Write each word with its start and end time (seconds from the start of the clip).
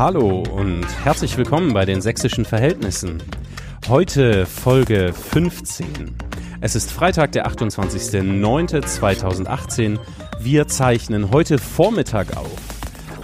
Hallo 0.00 0.42
und 0.50 0.86
herzlich 1.04 1.36
willkommen 1.36 1.74
bei 1.74 1.84
den 1.84 2.00
sächsischen 2.00 2.46
Verhältnissen. 2.46 3.22
Heute 3.86 4.46
Folge 4.46 5.12
15. 5.12 6.16
Es 6.62 6.74
ist 6.74 6.90
Freitag, 6.90 7.32
der 7.32 7.46
28.09.2018. 7.46 9.98
Wir 10.40 10.66
zeichnen 10.68 11.30
heute 11.32 11.58
Vormittag 11.58 12.34
auf. 12.34 12.56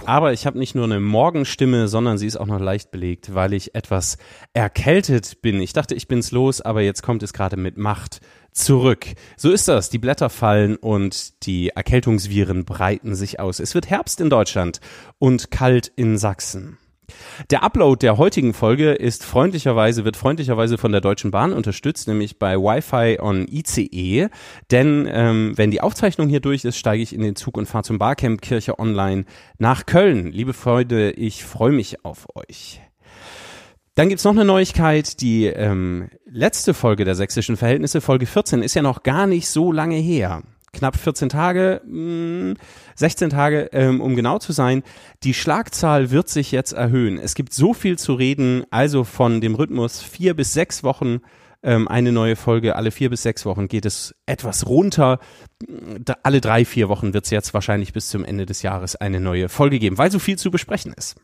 Aber 0.05 0.33
ich 0.33 0.45
habe 0.45 0.59
nicht 0.59 0.75
nur 0.75 0.85
eine 0.85 0.99
Morgenstimme, 0.99 1.87
sondern 1.87 2.19
sie 2.19 2.27
ist 2.27 2.37
auch 2.37 2.45
noch 2.45 2.59
leicht 2.59 2.91
belegt, 2.91 3.33
weil 3.33 3.53
ich 3.53 3.73
etwas 3.73 4.19
erkältet 4.53 5.41
bin. 5.41 5.59
Ich 5.59 5.73
dachte, 5.73 5.95
ich 5.95 6.07
bin's 6.07 6.31
los, 6.31 6.61
aber 6.61 6.81
jetzt 6.81 7.01
kommt 7.01 7.23
es 7.23 7.33
gerade 7.33 7.57
mit 7.57 7.79
Macht 7.79 8.19
zurück. 8.57 9.05
So 9.37 9.51
ist 9.51 9.67
das. 9.67 9.89
Die 9.89 9.99
Blätter 9.99 10.29
fallen 10.29 10.75
und 10.75 11.45
die 11.45 11.69
Erkältungsviren 11.69 12.65
breiten 12.65 13.15
sich 13.15 13.39
aus. 13.39 13.59
Es 13.59 13.75
wird 13.75 13.89
Herbst 13.89 14.19
in 14.21 14.29
Deutschland 14.29 14.79
und 15.19 15.51
kalt 15.51 15.91
in 15.95 16.17
Sachsen. 16.17 16.77
Der 17.51 17.63
Upload 17.63 17.99
der 18.01 18.17
heutigen 18.17 18.53
Folge 18.53 18.91
ist 18.91 19.23
freundlicherweise, 19.23 20.03
wird 20.03 20.17
freundlicherweise 20.17 20.77
von 20.77 20.91
der 20.91 21.01
Deutschen 21.01 21.31
Bahn 21.31 21.53
unterstützt, 21.53 22.07
nämlich 22.07 22.37
bei 22.37 22.57
Wi-Fi 22.57 23.19
on 23.21 23.47
ICE. 23.47 24.27
Denn 24.71 25.07
ähm, 25.09 25.53
wenn 25.55 25.71
die 25.71 25.81
Aufzeichnung 25.81 26.27
hier 26.27 26.41
durch 26.41 26.65
ist, 26.65 26.77
steige 26.77 27.03
ich 27.03 27.13
in 27.13 27.21
den 27.21 27.35
Zug 27.35 27.57
und 27.57 27.65
fahre 27.65 27.85
zum 27.85 27.97
Barcamp 27.97 28.41
Kirche 28.41 28.77
Online 28.79 29.25
nach 29.57 29.85
Köln. 29.85 30.31
Liebe 30.31 30.53
Freunde, 30.53 31.11
ich 31.11 31.45
freue 31.45 31.71
mich 31.71 32.03
auf 32.03 32.27
euch. 32.35 32.81
Dann 33.97 34.09
gibt's 34.09 34.25
noch 34.25 34.33
eine 34.33 34.45
Neuigkeit. 34.45 35.21
Die 35.21 35.47
ähm, 35.47 36.09
letzte 36.27 36.75
Folge 36.75 37.03
der 37.03 37.15
sächsischen 37.15 37.57
Verhältnisse, 37.57 37.99
Folge 37.99 38.27
14, 38.27 38.61
ist 38.61 38.75
ja 38.75 38.83
noch 38.83 39.01
gar 39.01 39.25
nicht 39.25 39.49
so 39.49 39.71
lange 39.71 39.95
her 39.95 40.43
knapp 40.71 40.95
14 40.95 41.29
Tage, 41.29 41.81
mh, 41.83 42.53
16 42.93 43.31
Tage, 43.31 43.69
ähm, 43.71 43.99
um 43.99 44.15
genau 44.15 44.37
zu 44.37 44.51
sein. 44.51 44.83
Die 45.23 45.33
Schlagzahl 45.33 46.11
wird 46.11 46.29
sich 46.29 46.51
jetzt 46.51 46.73
erhöhen. 46.73 47.17
Es 47.17 47.33
gibt 47.33 47.55
so 47.55 47.73
viel 47.73 47.97
zu 47.97 48.13
reden, 48.13 48.65
also 48.69 49.03
von 49.03 49.41
dem 49.41 49.55
Rhythmus 49.55 50.03
vier 50.03 50.35
bis 50.35 50.53
sechs 50.53 50.83
Wochen 50.83 51.21
ähm, 51.63 51.87
eine 51.87 52.11
neue 52.11 52.35
Folge. 52.35 52.75
Alle 52.75 52.91
vier 52.91 53.09
bis 53.09 53.23
sechs 53.23 53.47
Wochen 53.47 53.67
geht 53.67 53.87
es 53.87 54.13
etwas 54.27 54.67
runter. 54.67 55.17
Alle 56.21 56.39
drei, 56.39 56.65
vier 56.65 56.87
Wochen 56.87 57.15
wird 57.15 57.25
es 57.25 57.31
jetzt 57.31 57.55
wahrscheinlich 57.55 57.93
bis 57.93 58.09
zum 58.09 58.23
Ende 58.23 58.45
des 58.45 58.61
Jahres 58.61 58.95
eine 58.95 59.19
neue 59.19 59.49
Folge 59.49 59.79
geben, 59.79 59.97
weil 59.97 60.11
so 60.11 60.19
viel 60.19 60.37
zu 60.37 60.51
besprechen 60.51 60.93
ist. 60.95 61.15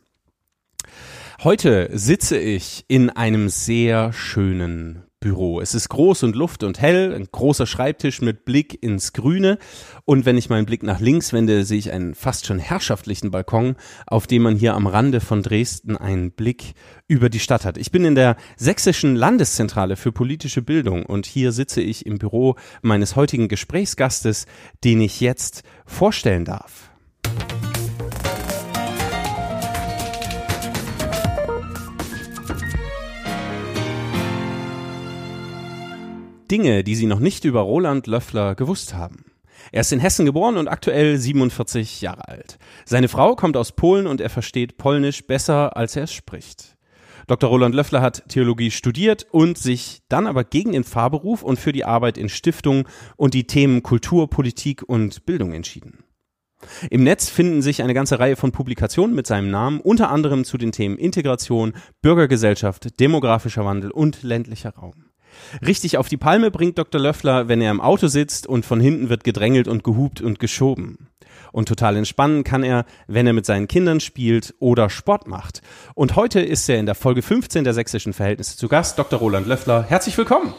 Heute 1.44 1.90
sitze 1.92 2.38
ich 2.38 2.86
in 2.88 3.10
einem 3.10 3.50
sehr 3.50 4.14
schönen 4.14 5.04
Büro. 5.20 5.60
Es 5.60 5.76
ist 5.76 5.90
groß 5.90 6.24
und 6.24 6.38
luft 6.38 6.64
und 6.64 6.80
hell, 6.80 7.14
ein 7.14 7.28
großer 7.30 7.66
Schreibtisch 7.66 8.22
mit 8.22 8.46
Blick 8.46 8.82
ins 8.82 9.12
Grüne. 9.12 9.58
Und 10.06 10.26
wenn 10.26 10.38
ich 10.38 10.50
meinen 10.50 10.66
Blick 10.66 10.84
nach 10.84 11.02
links 11.02 11.34
wende, 11.34 11.66
sehe 11.66 11.80
ich 11.80 11.92
einen 11.92 12.16
fast 12.16 12.46
schon 12.46 12.60
herrschaftlichen 12.60 13.30
Balkon, 13.30 13.76
auf 14.08 14.26
dem 14.26 14.44
man 14.44 14.56
hier 14.56 14.74
am 14.74 14.88
Rande 14.88 15.20
von 15.20 15.44
Dresden 15.44 15.98
einen 15.98 16.32
Blick 16.32 16.76
über 17.10 17.28
die 17.28 17.42
Stadt 17.42 17.66
hat. 17.66 17.78
Ich 17.78 17.92
bin 17.92 18.06
in 18.06 18.16
der 18.16 18.38
Sächsischen 18.56 19.18
Landeszentrale 19.18 19.98
für 19.98 20.14
politische 20.14 20.62
Bildung 20.62 21.06
und 21.06 21.26
hier 21.26 21.52
sitze 21.52 21.82
ich 21.82 22.06
im 22.06 22.20
Büro 22.20 22.56
meines 22.82 23.18
heutigen 23.18 23.50
Gesprächsgastes, 23.50 24.46
den 24.86 25.02
ich 25.02 25.20
jetzt 25.20 25.64
vorstellen 25.86 26.46
darf. 26.46 26.93
Dinge, 36.54 36.84
die 36.84 36.94
Sie 36.94 37.08
noch 37.08 37.18
nicht 37.18 37.46
über 37.46 37.62
Roland 37.62 38.06
Löffler 38.06 38.54
gewusst 38.54 38.94
haben. 38.94 39.26
Er 39.72 39.82
ist 39.82 39.92
in 39.92 40.00
Hessen 40.00 40.28
geboren 40.28 40.58
und 40.58 40.68
aktuell 40.68 41.18
47 41.18 42.00
Jahre 42.02 42.28
alt. 42.28 42.60
Seine 42.86 43.08
Frau 43.08 43.36
kommt 43.36 43.58
aus 43.58 43.72
Polen 43.72 44.06
und 44.06 44.22
er 44.22 44.30
versteht 44.30 44.78
Polnisch 44.78 45.26
besser, 45.26 45.76
als 45.76 45.96
er 45.96 46.04
es 46.04 46.14
spricht. 46.14 46.78
Dr. 47.26 47.50
Roland 47.50 47.74
Löffler 47.74 48.04
hat 48.04 48.30
Theologie 48.30 48.70
studiert 48.70 49.26
und 49.32 49.58
sich 49.58 50.04
dann 50.10 50.28
aber 50.28 50.44
gegen 50.44 50.74
den 50.74 50.84
Fahrberuf 50.84 51.42
und 51.42 51.58
für 51.58 51.72
die 51.72 51.86
Arbeit 51.86 52.20
in 52.20 52.30
Stiftungen 52.30 52.84
und 53.18 53.34
die 53.34 53.48
Themen 53.48 53.82
Kultur, 53.82 54.30
Politik 54.30 54.84
und 54.84 55.26
Bildung 55.26 55.54
entschieden. 55.54 56.04
Im 56.92 57.04
Netz 57.04 57.30
finden 57.32 57.64
sich 57.64 57.82
eine 57.82 57.96
ganze 57.96 58.20
Reihe 58.20 58.36
von 58.36 58.52
Publikationen 58.52 59.16
mit 59.16 59.26
seinem 59.26 59.50
Namen, 59.50 59.80
unter 59.80 60.12
anderem 60.12 60.44
zu 60.44 60.60
den 60.60 60.72
Themen 60.72 61.00
Integration, 61.00 61.74
Bürgergesellschaft, 62.04 63.00
demografischer 63.00 63.66
Wandel 63.66 63.90
und 63.90 64.22
ländlicher 64.22 64.76
Raum. 64.76 65.13
Richtig 65.66 65.98
auf 65.98 66.08
die 66.08 66.18
Palme 66.18 66.52
bringt 66.52 66.78
Dr. 66.78 67.00
Löffler, 67.00 67.48
wenn 67.48 67.62
er 67.62 67.72
im 67.72 67.82
Auto 67.82 68.08
sitzt 68.08 68.48
und 68.48 68.66
von 68.66 68.80
hinten 68.80 69.10
wird 69.10 69.24
gedrängelt 69.24 69.68
und 69.68 69.84
gehupt 69.84 70.22
und 70.22 70.40
geschoben. 70.40 71.10
Und 71.52 71.68
total 71.68 71.98
entspannen 71.98 72.44
kann 72.44 72.64
er, 72.64 72.86
wenn 73.08 73.28
er 73.28 73.34
mit 73.34 73.46
seinen 73.46 73.68
Kindern 73.68 74.00
spielt 74.00 74.56
oder 74.60 74.90
Sport 74.90 75.28
macht. 75.28 75.62
Und 75.94 76.16
heute 76.16 76.42
ist 76.42 76.68
er 76.68 76.80
in 76.80 76.86
der 76.86 76.96
Folge 76.96 77.22
15 77.22 77.64
der 77.64 77.74
sächsischen 77.74 78.14
Verhältnisse 78.14 78.58
zu 78.58 78.68
Gast, 78.68 78.98
Dr. 78.98 79.20
Roland 79.20 79.48
Löffler. 79.48 79.86
Herzlich 79.88 80.18
willkommen. 80.18 80.54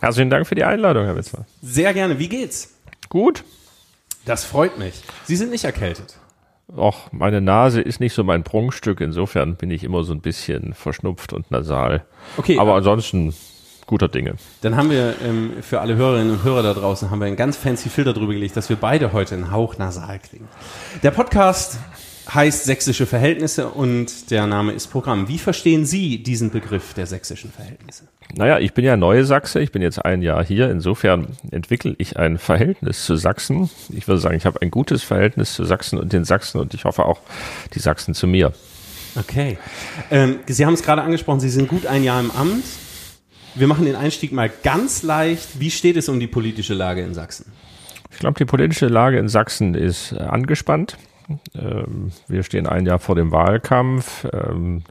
Herzlichen 0.00 0.30
Dank 0.30 0.46
für 0.46 0.54
die 0.54 0.64
Einladung, 0.64 1.04
Herr 1.04 1.16
Witzler. 1.16 1.46
Sehr 1.62 1.92
gerne. 1.94 2.18
Wie 2.18 2.28
geht's? 2.28 2.76
Gut. 3.08 3.44
Das 4.24 4.44
freut 4.44 4.78
mich. 4.78 5.02
Sie 5.24 5.36
sind 5.36 5.50
nicht 5.50 5.64
erkältet. 5.64 6.18
Och, 6.68 7.12
meine 7.12 7.40
Nase 7.40 7.80
ist 7.80 8.00
nicht 8.00 8.12
so 8.12 8.24
mein 8.24 8.42
Prunkstück. 8.42 9.00
Insofern 9.00 9.56
bin 9.56 9.70
ich 9.70 9.84
immer 9.84 10.04
so 10.04 10.12
ein 10.12 10.20
bisschen 10.20 10.74
verschnupft 10.74 11.32
und 11.32 11.50
nasal. 11.50 12.04
Okay. 12.36 12.58
Aber 12.58 12.74
ansonsten 12.74 13.34
guter 13.86 14.08
Dinge. 14.08 14.34
Dann 14.62 14.76
haben 14.76 14.90
wir 14.90 15.14
ähm, 15.24 15.52
für 15.62 15.80
alle 15.80 15.96
Hörerinnen 15.96 16.32
und 16.32 16.44
Hörer 16.44 16.62
da 16.62 16.74
draußen 16.74 17.10
haben 17.10 17.20
wir 17.20 17.26
einen 17.26 17.36
ganz 17.36 17.56
fancy 17.56 17.88
Filter 17.88 18.12
drüber 18.12 18.32
gelegt, 18.32 18.56
dass 18.56 18.68
wir 18.68 18.76
beide 18.76 19.12
heute 19.12 19.34
einen 19.34 19.50
Hauch 19.50 19.78
nasal 19.78 20.18
klingen. 20.18 20.48
Der 21.02 21.12
Podcast 21.12 21.78
heißt 22.32 22.64
Sächsische 22.64 23.06
Verhältnisse 23.06 23.68
und 23.68 24.30
der 24.30 24.46
Name 24.46 24.72
ist 24.72 24.88
Programm. 24.88 25.28
Wie 25.28 25.38
verstehen 25.38 25.86
Sie 25.86 26.22
diesen 26.22 26.50
Begriff 26.50 26.94
der 26.94 27.06
sächsischen 27.06 27.52
Verhältnisse? 27.52 28.04
Naja, 28.34 28.58
ich 28.58 28.74
bin 28.74 28.84
ja 28.84 28.96
neue 28.96 29.24
Sachse, 29.24 29.60
ich 29.60 29.70
bin 29.70 29.82
jetzt 29.82 30.04
ein 30.04 30.22
Jahr 30.22 30.44
hier. 30.44 30.68
Insofern 30.70 31.28
entwickle 31.52 31.94
ich 31.98 32.16
ein 32.16 32.38
Verhältnis 32.38 33.04
zu 33.04 33.14
Sachsen. 33.14 33.70
Ich 33.90 34.08
würde 34.08 34.20
sagen, 34.20 34.36
ich 34.36 34.46
habe 34.46 34.60
ein 34.60 34.70
gutes 34.72 35.04
Verhältnis 35.04 35.54
zu 35.54 35.64
Sachsen 35.64 35.98
und 35.98 36.12
den 36.12 36.24
Sachsen 36.24 36.60
und 36.60 36.74
ich 36.74 36.84
hoffe 36.84 37.04
auch 37.04 37.20
die 37.74 37.78
Sachsen 37.78 38.14
zu 38.14 38.26
mir. 38.26 38.52
Okay. 39.14 39.58
Ähm, 40.10 40.40
Sie 40.46 40.66
haben 40.66 40.74
es 40.74 40.82
gerade 40.82 41.02
angesprochen, 41.02 41.40
Sie 41.40 41.48
sind 41.48 41.68
gut 41.68 41.86
ein 41.86 42.02
Jahr 42.02 42.20
im 42.20 42.32
Amt. 42.32 42.64
Wir 43.58 43.66
machen 43.68 43.86
den 43.86 43.96
Einstieg 43.96 44.32
mal 44.32 44.50
ganz 44.62 45.02
leicht. 45.02 45.58
Wie 45.58 45.70
steht 45.70 45.96
es 45.96 46.10
um 46.10 46.20
die 46.20 46.26
politische 46.26 46.74
Lage 46.74 47.00
in 47.00 47.14
Sachsen? 47.14 47.46
Ich 48.10 48.18
glaube, 48.18 48.38
die 48.38 48.44
politische 48.44 48.86
Lage 48.86 49.18
in 49.18 49.28
Sachsen 49.28 49.74
ist 49.74 50.12
äh, 50.12 50.18
angespannt. 50.18 50.98
Ähm, 51.54 52.12
wir 52.28 52.42
stehen 52.42 52.66
ein 52.66 52.84
Jahr 52.84 52.98
vor 52.98 53.14
dem 53.14 53.32
Wahlkampf. 53.32 54.26
Ähm, 54.30 54.82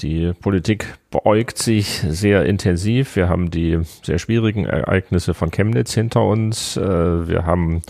die 0.00 0.34
Politik 0.34 0.86
beäugt 1.10 1.56
sich 1.56 2.04
sehr 2.06 2.44
intensiv. 2.44 3.16
Wir 3.16 3.30
haben 3.30 3.50
die 3.50 3.78
sehr 4.02 4.18
schwierigen 4.18 4.66
Ereignisse 4.66 5.32
von 5.32 5.50
Chemnitz 5.50 5.94
hinter 5.94 6.26
uns. 6.26 6.76
Äh, 6.76 7.28
wir 7.28 7.46
haben 7.46 7.80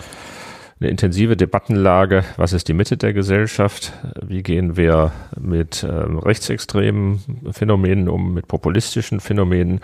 eine 0.82 0.91
intensive 0.91 1.37
Debattenlage. 1.37 2.25
Was 2.37 2.53
ist 2.53 2.66
die 2.66 2.72
Mitte 2.72 2.97
der 2.97 3.12
Gesellschaft? 3.12 3.93
Wie 4.20 4.43
gehen 4.43 4.76
wir 4.76 5.12
mit 5.38 5.87
ähm, 5.88 6.19
rechtsextremen 6.19 7.22
Phänomenen 7.53 8.09
um, 8.09 8.34
mit 8.34 8.48
populistischen 8.48 9.20
Phänomenen? 9.20 9.81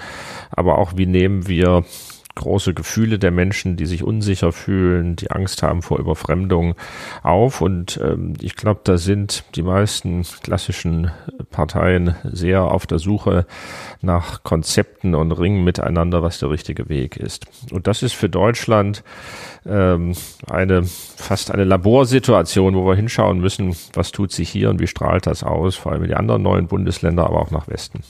Aber 0.50 0.78
auch, 0.78 0.96
wie 0.96 1.06
nehmen 1.06 1.46
wir 1.46 1.84
große 2.38 2.72
Gefühle 2.72 3.18
der 3.18 3.30
Menschen, 3.30 3.76
die 3.76 3.86
sich 3.86 4.02
unsicher 4.02 4.52
fühlen, 4.52 5.16
die 5.16 5.30
Angst 5.30 5.62
haben 5.62 5.82
vor 5.82 5.98
Überfremdung 5.98 6.74
auf. 7.22 7.60
Und 7.60 8.00
ähm, 8.02 8.34
ich 8.40 8.56
glaube, 8.56 8.80
da 8.84 8.96
sind 8.96 9.44
die 9.54 9.62
meisten 9.62 10.24
klassischen 10.42 11.10
Parteien 11.50 12.14
sehr 12.24 12.62
auf 12.62 12.86
der 12.86 12.98
Suche 12.98 13.46
nach 14.00 14.42
Konzepten 14.42 15.14
und 15.14 15.32
ringen 15.32 15.64
miteinander, 15.64 16.22
was 16.22 16.38
der 16.38 16.50
richtige 16.50 16.88
Weg 16.88 17.16
ist. 17.16 17.46
Und 17.70 17.86
das 17.86 18.02
ist 18.02 18.14
für 18.14 18.28
Deutschland 18.28 19.02
ähm, 19.66 20.12
eine 20.46 20.84
fast 20.84 21.50
eine 21.50 21.64
Laborsituation, 21.64 22.74
wo 22.74 22.86
wir 22.86 22.94
hinschauen 22.94 23.40
müssen, 23.40 23.76
was 23.92 24.12
tut 24.12 24.32
sich 24.32 24.48
hier 24.48 24.70
und 24.70 24.80
wie 24.80 24.86
strahlt 24.86 25.26
das 25.26 25.42
aus, 25.42 25.76
vor 25.76 25.92
allem 25.92 26.04
in 26.04 26.08
die 26.08 26.16
anderen 26.16 26.42
neuen 26.42 26.68
Bundesländer, 26.68 27.26
aber 27.26 27.40
auch 27.40 27.50
nach 27.50 27.68
Westen 27.68 28.02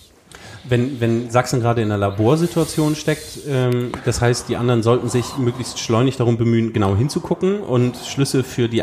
wenn, 0.69 1.01
wenn 1.01 1.31
Sachsen 1.31 1.61
gerade 1.61 1.83
in 1.83 1.91
einer 1.91 1.99
Laborsituation 1.99 2.95
steckt, 2.95 3.41
ähm, 3.49 3.93
das 4.05 4.21
heißt, 4.21 4.49
die 4.49 4.57
anderen 4.57 4.83
sollten 4.83 5.09
sich 5.09 5.37
möglichst 5.39 5.79
schleunig 5.79 6.17
darum 6.17 6.37
bemühen, 6.37 6.73
genau 6.73 6.97
hinzugucken 6.97 7.61
und 7.61 7.97
Schlüsse 7.97 8.45
für 8.45 8.69
die, 8.69 8.83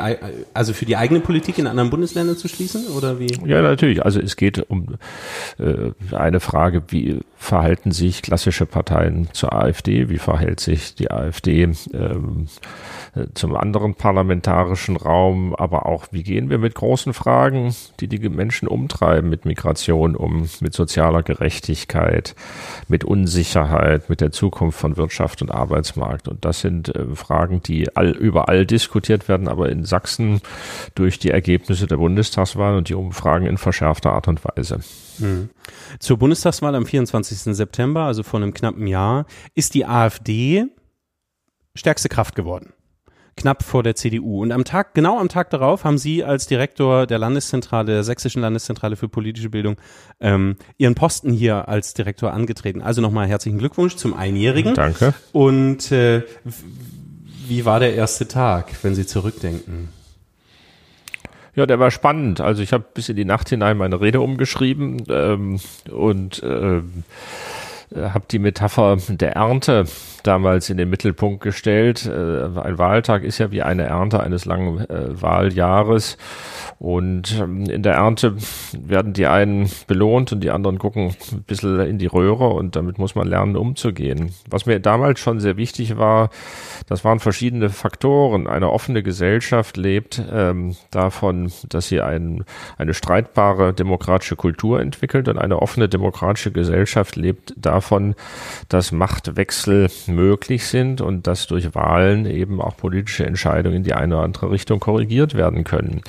also 0.54 0.74
für 0.74 0.86
die 0.86 0.98
eigene 0.98 1.20
Politik 1.20 1.58
in 1.58 1.68
anderen 1.68 1.90
Bundesländern 1.90 2.38
zu 2.38 2.48
schließen, 2.48 2.88
oder 2.88 3.20
wie? 3.20 3.28
Ja, 3.46 3.62
natürlich. 3.62 4.04
Also 4.04 4.20
es 4.20 4.36
geht 4.36 4.70
um 4.70 4.96
äh, 5.60 5.92
eine 6.16 6.40
Frage, 6.40 6.84
wie 6.90 7.20
verhalten 7.38 7.92
sich 7.92 8.22
klassische 8.22 8.66
Parteien 8.66 9.30
zur 9.34 9.54
AfD, 9.54 10.10
wie 10.10 10.18
verhält 10.18 10.60
sich 10.60 10.96
die 10.96 11.12
AfD 11.12 11.64
ähm, 11.94 12.48
zum 13.34 13.56
anderen 13.56 13.96
parlamentarischen 13.96 14.98
Raum, 14.98 15.56
aber 15.56 15.86
auch, 15.86 16.08
wie 16.12 16.24
gehen 16.24 16.50
wir 16.50 16.58
mit 16.58 16.76
großen 16.76 17.14
Fragen, 17.14 17.74
die 18.00 18.08
die 18.08 18.30
Menschen 18.30 18.68
umtreiben, 18.68 19.30
mit 19.30 19.46
Migration 19.46 20.16
um, 20.16 20.50
mit 20.60 20.74
sozialer 20.74 21.24
Gerechtigkeit, 21.24 21.75
Nachhaltigkeit, 21.76 22.36
mit 22.88 23.04
Unsicherheit, 23.04 24.10
mit 24.10 24.22
der 24.22 24.32
Zukunft 24.32 24.80
von 24.80 24.98
Wirtschaft 24.98 25.42
und 25.42 25.52
Arbeitsmarkt. 25.52 26.28
Und 26.28 26.46
das 26.46 26.62
sind 26.62 26.96
äh, 26.96 27.16
Fragen, 27.16 27.62
die 27.62 27.96
all, 27.96 28.12
überall 28.12 28.66
diskutiert 28.66 29.28
werden, 29.28 29.48
aber 29.48 29.70
in 29.70 29.84
Sachsen 29.86 30.42
durch 30.96 31.20
die 31.20 31.32
Ergebnisse 31.32 31.88
der 31.88 31.98
Bundestagswahl 31.98 32.78
und 32.78 32.90
die 32.90 32.96
Umfragen 32.96 33.46
in 33.46 33.58
verschärfter 33.58 34.14
Art 34.14 34.28
und 34.28 34.44
Weise. 34.46 34.80
Mhm. 35.20 35.50
Zur 36.00 36.18
Bundestagswahl 36.18 36.76
am 36.76 36.86
24. 36.86 37.56
September, 37.56 38.02
also 38.02 38.24
vor 38.24 38.40
einem 38.40 38.54
knappen 38.54 38.88
Jahr, 38.88 39.26
ist 39.54 39.74
die 39.74 39.86
AfD 39.86 40.66
stärkste 41.76 42.10
Kraft 42.10 42.36
geworden 42.36 42.74
knapp 43.38 43.64
vor 43.64 43.84
der 43.84 43.96
CDU. 43.96 44.42
Und 44.42 44.52
am 44.52 44.64
Tag, 44.64 44.94
genau 44.94 45.20
am 45.20 45.30
Tag 45.30 45.50
darauf, 45.50 45.84
haben 45.84 45.98
Sie 45.98 46.24
als 46.24 46.48
Direktor 46.48 47.06
der 47.06 47.20
Landeszentrale, 47.20 47.94
der 47.94 48.04
Sächsischen 48.04 48.42
Landeszentrale 48.42 48.96
für 48.96 49.10
politische 49.10 49.50
Bildung, 49.50 49.78
ähm, 50.20 50.56
Ihren 50.78 50.96
Posten 50.96 51.34
hier 51.34 51.68
als 51.68 51.94
Direktor 51.94 52.34
angetreten. 52.34 52.82
Also 52.82 53.02
nochmal 53.02 53.28
herzlichen 53.28 53.58
Glückwunsch 53.58 53.96
zum 53.96 54.14
Einjährigen. 54.14 54.74
Danke. 54.74 55.14
Und 55.34 55.92
äh, 55.92 56.24
wie 57.48 57.66
war 57.66 57.80
der 57.80 57.96
erste 57.96 58.28
Tag, 58.28 58.72
wenn 58.84 58.96
Sie 58.96 59.06
zurückdenken? 59.06 59.90
Ja, 61.56 61.66
der 61.66 61.80
war 61.80 61.92
spannend. 61.92 62.42
Also 62.42 62.62
ich 62.62 62.74
habe 62.74 62.86
bis 62.94 63.08
in 63.10 63.16
die 63.16 63.26
Nacht 63.26 63.50
hinein 63.50 63.78
meine 63.78 64.02
Rede 64.02 64.20
umgeschrieben 64.22 65.04
ähm, 65.10 65.60
und 65.90 66.42
ähm, 66.44 67.04
habe 67.96 68.26
die 68.30 68.40
Metapher 68.40 68.98
der 69.08 69.34
Ernte 69.34 69.86
damals 70.28 70.70
in 70.70 70.78
den 70.78 70.90
Mittelpunkt 70.90 71.44
gestellt. 71.44 72.06
Äh, 72.06 72.60
ein 72.60 72.78
Wahltag 72.78 73.24
ist 73.24 73.38
ja 73.38 73.52
wie 73.52 73.62
eine 73.62 73.84
Ernte 73.84 74.22
eines 74.22 74.46
langen 74.46 74.80
äh, 74.90 75.22
Wahljahres. 75.22 76.18
Und 76.80 77.40
ähm, 77.40 77.70
in 77.70 77.84
der 77.84 77.94
Ernte 77.94 78.36
werden 78.74 79.14
die 79.14 79.28
einen 79.28 79.70
belohnt 79.88 80.34
und 80.34 80.42
die 80.42 80.52
anderen 80.52 80.78
gucken 80.78 81.16
ein 81.32 81.44
bisschen 81.44 81.80
in 81.80 81.98
die 81.98 82.06
Röhre 82.08 82.50
und 82.50 82.76
damit 82.76 82.98
muss 82.98 83.16
man 83.16 83.28
lernen, 83.28 83.56
umzugehen. 83.56 84.32
Was 84.50 84.66
mir 84.66 84.80
damals 84.80 85.20
schon 85.20 85.40
sehr 85.40 85.58
wichtig 85.58 85.98
war, 85.98 86.30
das 86.88 87.06
waren 87.06 87.20
verschiedene 87.20 87.70
Faktoren. 87.70 88.48
Eine 88.48 88.72
offene 88.72 89.04
Gesellschaft 89.04 89.78
lebt 89.78 90.22
ähm, 90.32 90.76
davon, 90.92 91.52
dass 91.70 91.88
sie 91.88 92.02
ein, 92.02 92.44
eine 92.78 92.94
streitbare 92.94 93.74
demokratische 93.74 94.36
Kultur 94.36 94.82
entwickelt 94.82 95.28
und 95.30 95.38
eine 95.38 95.62
offene 95.62 95.88
demokratische 95.88 96.52
Gesellschaft 96.52 97.16
lebt 97.16 97.54
davon, 97.58 98.16
dass 98.70 98.92
Machtwechsel 98.92 99.90
möglich 100.16 100.66
sind 100.68 101.02
und 101.02 101.28
dass 101.28 101.48
durch 101.48 101.76
Wahlen 101.76 102.26
eben 102.26 102.62
auch 102.62 102.78
politische 102.78 103.26
Entscheidungen 103.26 103.78
in 103.78 103.84
die 103.84 103.94
eine 103.94 104.16
oder 104.16 104.24
andere 104.24 104.52
Richtung 104.52 104.80
korrigiert 104.80 105.36
werden 105.36 105.64
können. 105.64 106.02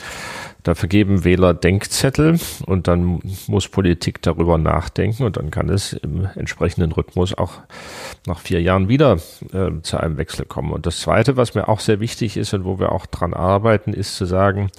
Dafür 0.67 0.89
geben 0.89 1.23
Wähler 1.23 1.55
Denkzettel 1.55 2.41
und 2.67 2.89
dann 2.89 3.21
muss 3.47 3.69
Politik 3.69 4.21
darüber 4.23 4.59
nachdenken 4.59 5.23
und 5.23 5.37
dann 5.37 5.53
kann 5.53 5.69
es 5.69 5.93
im 5.93 6.29
entsprechenden 6.35 6.91
Rhythmus 6.91 7.39
auch 7.39 7.61
nach 8.27 8.41
vier 8.41 8.61
Jahren 8.61 8.89
wieder 8.89 9.19
äh, 9.53 9.71
zu 9.83 9.97
einem 9.99 10.17
Wechsel 10.17 10.45
kommen. 10.45 10.73
Und 10.73 10.85
das 10.85 10.99
Zweite, 10.99 11.37
was 11.37 11.55
mir 11.55 11.69
auch 11.69 11.79
sehr 11.79 12.01
wichtig 12.01 12.37
ist 12.37 12.53
und 12.53 12.65
wo 12.65 12.81
wir 12.81 12.91
auch 12.91 13.07
dran 13.07 13.33
arbeiten, 13.33 13.93
ist 13.93 14.17
zu 14.17 14.25
sagen, 14.25 14.71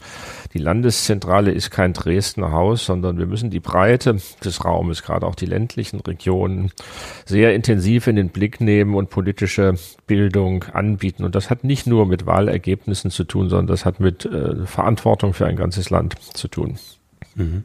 die 0.58 0.64
Landeszentrale 0.64 1.52
ist 1.52 1.70
kein 1.70 1.94
Dresdner 1.94 2.52
Haus, 2.52 2.86
sondern 2.86 3.20
wir 3.20 3.28
müssen 3.28 3.52
die 3.52 3.60
Breite 3.60 4.18
des 4.44 4.66
Raumes, 4.66 5.04
gerade 5.04 5.28
auch 5.28 5.36
die 5.36 5.46
ländlichen 5.46 6.00
Regionen, 6.00 6.72
sehr 7.26 7.54
intensiv 7.54 8.08
in 8.08 8.16
den 8.16 8.30
Blick 8.30 8.60
nehmen 8.60 8.96
und 8.96 9.12
politische 9.12 9.76
Bildung 10.08 10.64
anbieten. 10.64 11.24
Und 11.24 11.36
das 11.36 11.52
hat 11.52 11.64
nicht 11.64 11.86
nur 11.86 12.08
mit 12.08 12.26
Wahlergebnissen 12.26 13.12
zu 13.12 13.24
tun, 13.24 13.50
sondern 13.50 13.68
das 13.68 13.86
hat 13.86 14.00
mit 14.00 14.26
äh, 14.26 14.66
Verantwortung 14.66 15.34
für 15.34 15.46
ein 15.46 15.58
ganzes 15.58 15.92
Land 15.92 16.16
zu 16.34 16.48
tun. 16.48 16.80
Mhm. 17.36 17.64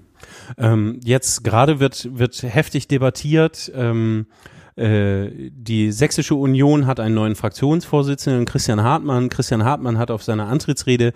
Ähm, 0.58 1.00
jetzt 1.02 1.44
gerade 1.44 1.80
wird, 1.80 2.08
wird 2.18 2.42
heftig 2.42 2.88
debattiert. 2.88 3.72
Ähm, 3.74 4.26
äh, 4.28 4.51
die 4.76 5.92
Sächsische 5.92 6.34
Union 6.34 6.86
hat 6.86 6.98
einen 6.98 7.14
neuen 7.14 7.34
Fraktionsvorsitzenden, 7.34 8.46
Christian 8.46 8.82
Hartmann. 8.82 9.28
Christian 9.28 9.64
Hartmann 9.64 9.98
hat 9.98 10.10
auf 10.10 10.22
seiner 10.22 10.48
Antrittsrede 10.48 11.12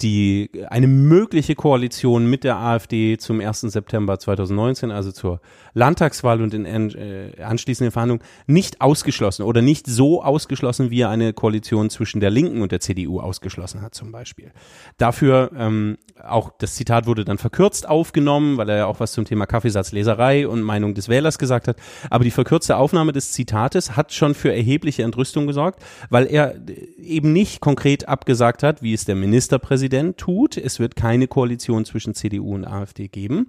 die 0.00 0.50
eine 0.68 0.86
mögliche 0.86 1.54
Koalition 1.54 2.28
mit 2.28 2.44
der 2.44 2.56
AfD 2.56 3.16
zum 3.16 3.40
1. 3.40 3.62
September 3.62 4.18
2019, 4.18 4.90
also 4.90 5.10
zur 5.10 5.40
Landtagswahl 5.74 6.42
und 6.42 6.54
in 6.54 6.64
äh, 6.64 7.42
anschließenden 7.42 7.92
Verhandlungen, 7.92 8.22
nicht 8.46 8.80
ausgeschlossen 8.80 9.42
oder 9.42 9.62
nicht 9.62 9.86
so 9.86 10.22
ausgeschlossen, 10.22 10.90
wie 10.90 11.00
er 11.00 11.10
eine 11.10 11.32
Koalition 11.32 11.90
zwischen 11.90 12.20
der 12.20 12.30
Linken 12.30 12.62
und 12.62 12.72
der 12.72 12.80
CDU 12.80 13.20
ausgeschlossen 13.20 13.82
hat 13.82 13.94
zum 13.94 14.12
Beispiel. 14.12 14.52
Dafür 14.96 15.50
ähm, 15.56 15.98
auch 16.22 16.50
das 16.58 16.74
Zitat 16.74 17.06
wurde 17.06 17.24
dann 17.24 17.38
verkürzt 17.38 17.88
aufgenommen, 17.88 18.56
weil 18.56 18.68
er 18.68 18.76
ja 18.76 18.86
auch 18.86 19.00
was 19.00 19.12
zum 19.12 19.24
Thema 19.24 19.46
Kaffeesatzleserei 19.46 20.48
und 20.48 20.62
Meinung 20.62 20.94
des 20.94 21.08
Wählers 21.08 21.38
gesagt 21.38 21.68
hat. 21.68 21.76
Aber 22.10 22.24
die 22.24 22.30
verkürzte 22.30 22.76
Aufnahme 22.76 23.12
des 23.12 23.32
Zitates 23.32 23.96
hat 23.96 24.12
schon 24.12 24.34
für 24.34 24.52
erhebliche 24.52 25.02
Entrüstung 25.02 25.46
gesorgt, 25.46 25.82
weil 26.10 26.26
er 26.26 26.56
eben 27.00 27.32
nicht 27.32 27.60
konkret 27.60 28.08
abgesagt 28.08 28.62
hat, 28.62 28.82
wie 28.82 28.94
es 28.94 29.04
der 29.04 29.14
Ministerpräsident 29.14 29.78
Präsident 29.78 30.18
tut. 30.18 30.56
Es 30.56 30.80
wird 30.80 30.96
keine 30.96 31.28
Koalition 31.28 31.84
zwischen 31.84 32.14
CDU 32.14 32.54
und 32.54 32.64
AfD 32.64 33.08
geben. 33.08 33.48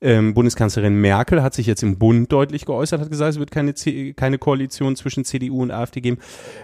Ähm, 0.00 0.34
Bundeskanzlerin 0.34 0.94
Merkel 0.94 1.42
hat 1.42 1.54
sich 1.54 1.66
jetzt 1.66 1.82
im 1.82 1.98
Bund 1.98 2.30
deutlich 2.30 2.64
geäußert, 2.66 3.00
hat 3.00 3.10
gesagt, 3.10 3.32
es 3.32 3.38
wird 3.38 3.50
keine, 3.50 3.74
keine 4.14 4.38
Koalition 4.38 4.94
zwischen 4.94 5.24
CDU 5.24 5.62
und 5.62 5.72
AfD 5.72 6.00
geben. 6.00 6.18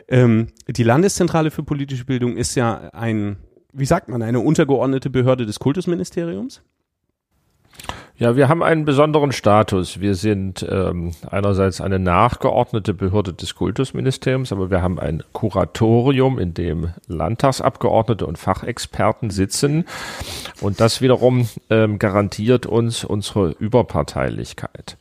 Ähm, 0.07 0.49
die 0.69 0.85
Landeszentrale 0.85 1.51
für 1.51 1.65
politische 1.65 2.05
Bildung 2.05 2.37
ist 2.37 2.55
ja 2.55 2.91
ein, 2.93 3.37
wie 3.73 3.87
sagt 3.87 4.09
man, 4.09 4.23
eine 4.23 4.39
untergeordnete 4.39 5.11
Behörde 5.11 5.47
des 5.47 5.59
Kultusministeriums. 5.59 6.63
Ja, 8.17 8.37
wir 8.37 8.49
haben 8.49 8.63
einen 8.63 8.85
besonderen 8.85 9.33
Status. 9.33 10.01
Wir 10.01 10.15
sind 10.15 10.65
ähm, 10.71 11.13
einerseits 11.29 11.81
eine 11.81 11.99
nachgeordnete 11.99 12.95
Behörde 12.95 13.33
des 13.33 13.57
Kultusministeriums, 13.57 14.53
aber 14.53 14.71
wir 14.71 14.83
haben 14.83 15.01
ein 15.01 15.25
Kuratorium, 15.33 16.39
in 16.39 16.55
dem 16.55 16.91
Landtagsabgeordnete 17.09 18.25
und 18.25 18.39
Fachexperten 18.39 19.31
sitzen. 19.31 19.85
Und 20.61 20.81
das 20.81 21.01
wiederum 21.01 21.49
ähm, 21.71 21.99
garantiert 21.99 22.67
uns 22.67 23.03
unsere 23.03 23.51
Überparteilichkeit. 23.51 24.97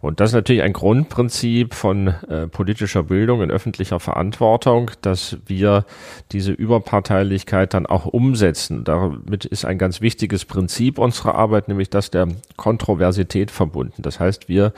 Und 0.00 0.20
das 0.20 0.30
ist 0.30 0.34
natürlich 0.34 0.62
ein 0.62 0.72
Grundprinzip 0.72 1.74
von 1.74 2.08
äh, 2.08 2.46
politischer 2.46 3.02
Bildung 3.02 3.40
und 3.40 3.50
öffentlicher 3.50 3.98
Verantwortung, 3.98 4.90
dass 5.02 5.38
wir 5.46 5.84
diese 6.32 6.52
Überparteilichkeit 6.52 7.74
dann 7.74 7.86
auch 7.86 8.06
umsetzen. 8.06 8.84
Damit 8.84 9.44
ist 9.44 9.64
ein 9.64 9.78
ganz 9.78 10.00
wichtiges 10.00 10.44
Prinzip 10.44 10.98
unserer 10.98 11.34
Arbeit, 11.34 11.68
nämlich 11.68 11.90
das 11.90 12.10
der 12.10 12.28
Kontroversität 12.56 13.50
verbunden. 13.50 14.02
Das 14.02 14.20
heißt, 14.20 14.48
wir 14.48 14.72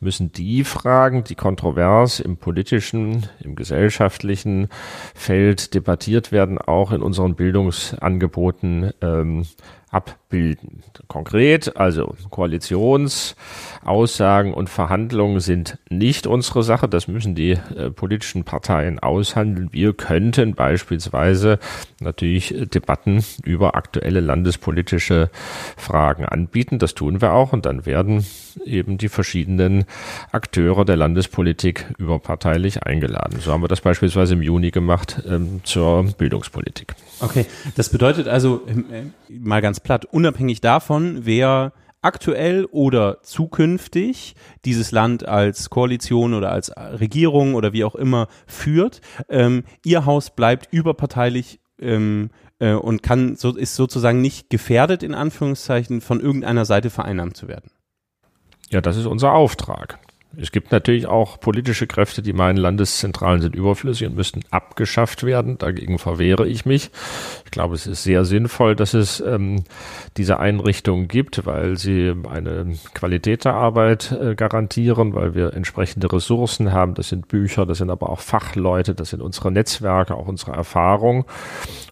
müssen 0.00 0.32
die 0.32 0.64
Fragen, 0.64 1.24
die 1.24 1.34
kontrovers 1.34 2.20
im 2.20 2.36
politischen, 2.36 3.28
im 3.40 3.54
gesellschaftlichen 3.54 4.68
Feld 5.14 5.74
debattiert 5.74 6.32
werden, 6.32 6.58
auch 6.58 6.92
in 6.92 7.02
unseren 7.02 7.34
Bildungsangeboten 7.34 8.92
ähm, 9.02 9.44
abbilden. 9.90 10.82
Konkret, 11.08 11.76
also 11.76 12.14
Koalitionsaussagen 12.30 14.54
und 14.54 14.70
Verhandlungen 14.70 15.40
sind 15.40 15.78
nicht 15.88 16.28
unsere 16.28 16.62
Sache. 16.62 16.88
Das 16.88 17.08
müssen 17.08 17.34
die 17.34 17.52
äh, 17.52 17.90
politischen 17.90 18.44
Parteien 18.44 19.00
aushandeln. 19.00 19.72
Wir 19.72 19.92
könnten 19.92 20.54
beispielsweise 20.54 21.58
natürlich 21.98 22.54
Debatten 22.72 23.24
über 23.44 23.74
aktuelle 23.74 24.20
landespolitische 24.20 25.28
Fragen 25.76 26.24
anbieten. 26.24 26.78
Das 26.78 26.94
tun 26.94 27.20
wir 27.20 27.32
auch 27.32 27.52
und 27.52 27.66
dann 27.66 27.84
werden 27.84 28.24
eben 28.64 28.98
die 28.98 29.08
verschiedenen 29.08 29.84
Akteure 30.32 30.84
der 30.84 30.96
Landespolitik 30.96 31.86
überparteilich 31.98 32.82
eingeladen. 32.82 33.40
So 33.40 33.52
haben 33.52 33.62
wir 33.62 33.68
das 33.68 33.80
beispielsweise 33.80 34.34
im 34.34 34.42
Juni 34.42 34.70
gemacht 34.70 35.22
ähm, 35.28 35.60
zur 35.64 36.04
Bildungspolitik. 36.18 36.94
Okay, 37.20 37.46
das 37.76 37.88
bedeutet 37.90 38.28
also 38.28 38.62
ähm, 38.68 38.84
äh, 38.92 39.32
mal 39.32 39.60
ganz 39.60 39.80
platt, 39.80 40.04
unabhängig 40.04 40.60
davon, 40.60 41.20
wer 41.22 41.72
aktuell 42.02 42.66
oder 42.70 43.22
zukünftig 43.22 44.34
dieses 44.64 44.90
Land 44.90 45.26
als 45.26 45.70
Koalition 45.70 46.34
oder 46.34 46.50
als 46.50 46.72
Regierung 46.76 47.54
oder 47.54 47.72
wie 47.72 47.84
auch 47.84 47.94
immer 47.94 48.28
führt, 48.46 49.00
ähm, 49.28 49.64
ihr 49.84 50.06
Haus 50.06 50.34
bleibt 50.34 50.72
überparteilich 50.72 51.60
ähm, 51.80 52.30
äh, 52.58 52.72
und 52.72 53.02
kann 53.02 53.36
so 53.36 53.56
ist 53.56 53.74
sozusagen 53.74 54.20
nicht 54.20 54.50
gefährdet 54.50 55.02
in 55.02 55.14
Anführungszeichen 55.14 56.00
von 56.00 56.20
irgendeiner 56.20 56.64
Seite 56.64 56.90
vereinnahmt 56.90 57.36
zu 57.36 57.48
werden. 57.48 57.70
Ja, 58.70 58.80
das 58.80 58.96
ist 58.96 59.06
unser 59.06 59.32
Auftrag. 59.32 59.98
Es 60.36 60.52
gibt 60.52 60.70
natürlich 60.70 61.08
auch 61.08 61.40
politische 61.40 61.88
Kräfte, 61.88 62.22
die 62.22 62.32
meinen, 62.32 62.56
Landeszentralen 62.56 63.40
sind 63.40 63.56
überflüssig 63.56 64.06
und 64.06 64.14
müssten 64.14 64.42
abgeschafft 64.50 65.24
werden. 65.24 65.58
Dagegen 65.58 65.98
verwehre 65.98 66.46
ich 66.46 66.64
mich. 66.64 66.90
Ich 67.44 67.50
glaube, 67.50 67.74
es 67.74 67.88
ist 67.88 68.04
sehr 68.04 68.24
sinnvoll, 68.24 68.76
dass 68.76 68.94
es 68.94 69.18
ähm, 69.20 69.64
diese 70.16 70.38
Einrichtungen 70.38 71.08
gibt, 71.08 71.46
weil 71.46 71.76
sie 71.76 72.14
eine 72.30 72.76
Qualität 72.94 73.44
der 73.44 73.54
Arbeit 73.54 74.12
äh, 74.12 74.36
garantieren, 74.36 75.14
weil 75.14 75.34
wir 75.34 75.52
entsprechende 75.54 76.12
Ressourcen 76.12 76.72
haben. 76.72 76.94
Das 76.94 77.08
sind 77.08 77.26
Bücher, 77.26 77.66
das 77.66 77.78
sind 77.78 77.90
aber 77.90 78.08
auch 78.08 78.20
Fachleute, 78.20 78.94
das 78.94 79.10
sind 79.10 79.22
unsere 79.22 79.50
Netzwerke, 79.50 80.14
auch 80.14 80.28
unsere 80.28 80.52
Erfahrung. 80.52 81.24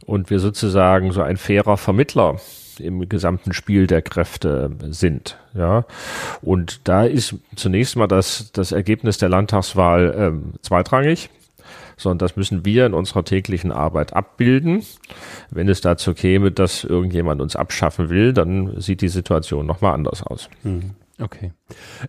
Und 0.06 0.30
wir 0.30 0.38
sozusagen 0.38 1.10
so 1.10 1.22
ein 1.22 1.38
fairer 1.38 1.76
Vermittler 1.76 2.36
im 2.80 3.08
gesamten 3.08 3.52
Spiel 3.52 3.86
der 3.86 4.02
Kräfte 4.02 4.70
sind. 4.90 5.38
Ja, 5.54 5.84
und 6.42 6.88
da 6.88 7.04
ist 7.04 7.36
zunächst 7.56 7.96
mal 7.96 8.06
das, 8.06 8.52
das 8.52 8.72
Ergebnis 8.72 9.18
der 9.18 9.28
Landtagswahl 9.28 10.14
ähm, 10.16 10.54
zweitrangig 10.62 11.30
sondern 12.00 12.18
das 12.18 12.36
müssen 12.36 12.64
wir 12.64 12.86
in 12.86 12.94
unserer 12.94 13.24
täglichen 13.24 13.72
Arbeit 13.72 14.14
abbilden. 14.14 14.84
Wenn 15.50 15.68
es 15.68 15.80
dazu 15.80 16.14
käme, 16.14 16.52
dass 16.52 16.84
irgendjemand 16.84 17.42
uns 17.42 17.56
abschaffen 17.56 18.08
will, 18.08 18.32
dann 18.32 18.80
sieht 18.80 19.02
die 19.02 19.08
Situation 19.08 19.66
nochmal 19.66 19.94
anders 19.94 20.22
aus. 20.22 20.48
Mhm. 20.62 20.92
Okay. 21.20 21.52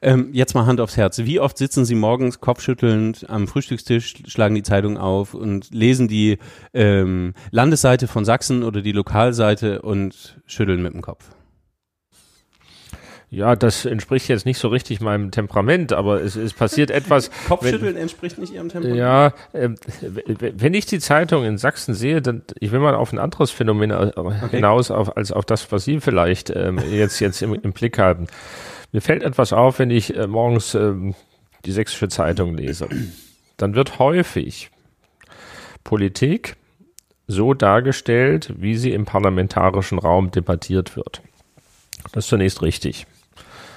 Ähm, 0.01 0.30
jetzt 0.34 0.54
mal 0.54 0.66
Hand 0.66 0.80
aufs 0.80 0.96
Herz. 0.96 1.18
Wie 1.20 1.39
oft 1.39 1.58
sitzen 1.58 1.84
Sie 1.84 1.96
morgens 1.96 2.39
kopfschüttelnd 2.39 3.28
am 3.30 3.48
Frühstückstisch, 3.48 4.24
schlagen 4.28 4.54
die 4.54 4.63
Zeitung 4.63 4.98
auf 4.98 5.34
und 5.34 5.74
lesen 5.74 6.08
die 6.08 6.38
ähm, 6.74 7.34
Landesseite 7.50 8.08
von 8.08 8.24
Sachsen 8.24 8.63
oder 8.63 8.82
die 8.82 8.92
Lokalseite 8.92 9.82
und 9.82 10.39
schütteln 10.46 10.84
mit 10.84 10.94
dem 10.94 11.01
Kopf? 11.01 11.32
Ja, 13.32 13.56
das 13.56 13.86
entspricht 13.86 14.28
jetzt 14.28 14.48
nicht 14.48 14.58
so 14.58 14.70
richtig 14.70 15.01
meinem 15.01 15.30
Temperament, 15.30 15.94
aber 15.94 16.22
es, 16.22 16.36
es 16.36 16.54
passiert 16.54 16.89
etwas. 16.89 17.30
Kopfschütteln 17.48 17.94
wenn, 17.94 18.01
entspricht 18.01 18.39
nicht 18.39 18.54
Ihrem 18.54 18.70
Temperament? 18.70 19.00
Ja, 19.00 19.34
äh, 19.54 19.70
wenn 20.38 20.74
ich 20.74 20.88
die 20.88 21.00
Zeitung 21.00 21.46
in 21.46 21.60
Sachsen 21.60 21.94
sehe, 21.94 22.24
dann 22.24 22.42
ich 22.60 22.72
will 22.72 22.80
mal 22.80 22.96
auf 22.96 23.13
ein 23.13 23.20
anderes 23.20 23.51
Phänomen 23.51 23.92
äh, 23.92 24.12
okay. 24.16 24.50
hinaus, 24.50 24.89
auf, 24.89 25.16
als 25.16 25.32
auf 25.32 25.46
das, 25.46 25.72
was 25.72 25.86
Sie 25.86 26.00
vielleicht 26.00 26.50
ähm, 26.50 26.80
jetzt, 26.92 27.20
jetzt 27.20 27.44
im, 27.44 27.54
im, 27.54 27.72
Blick 27.72 28.00
haben. 28.00 28.25
Mir 28.91 29.01
fällt 29.01 29.24
etwas 29.24 29.53
auf, 29.53 29.79
wenn 29.79 29.91
ich 29.91 30.15
äh, 30.15 30.27
morgens 30.27 30.75
ähm, 30.75 31.15
die 31.65 31.72
Sächsische 31.72 32.08
Zeitung 32.08 32.55
lese. 32.55 32.88
Dann 33.58 33.75
wird 33.75 34.00
häufig 34.00 34.72
Politik 35.84 36.55
so 37.27 37.53
dargestellt, 37.53 38.53
wie 38.58 38.75
sie 38.75 38.91
im 38.93 39.05
parlamentarischen 39.05 40.00
Raum 40.00 40.31
debattiert 40.31 40.96
wird. 40.96 41.22
Das 42.12 42.25
ist 42.25 42.29
zunächst 42.29 42.62
richtig. 42.62 43.05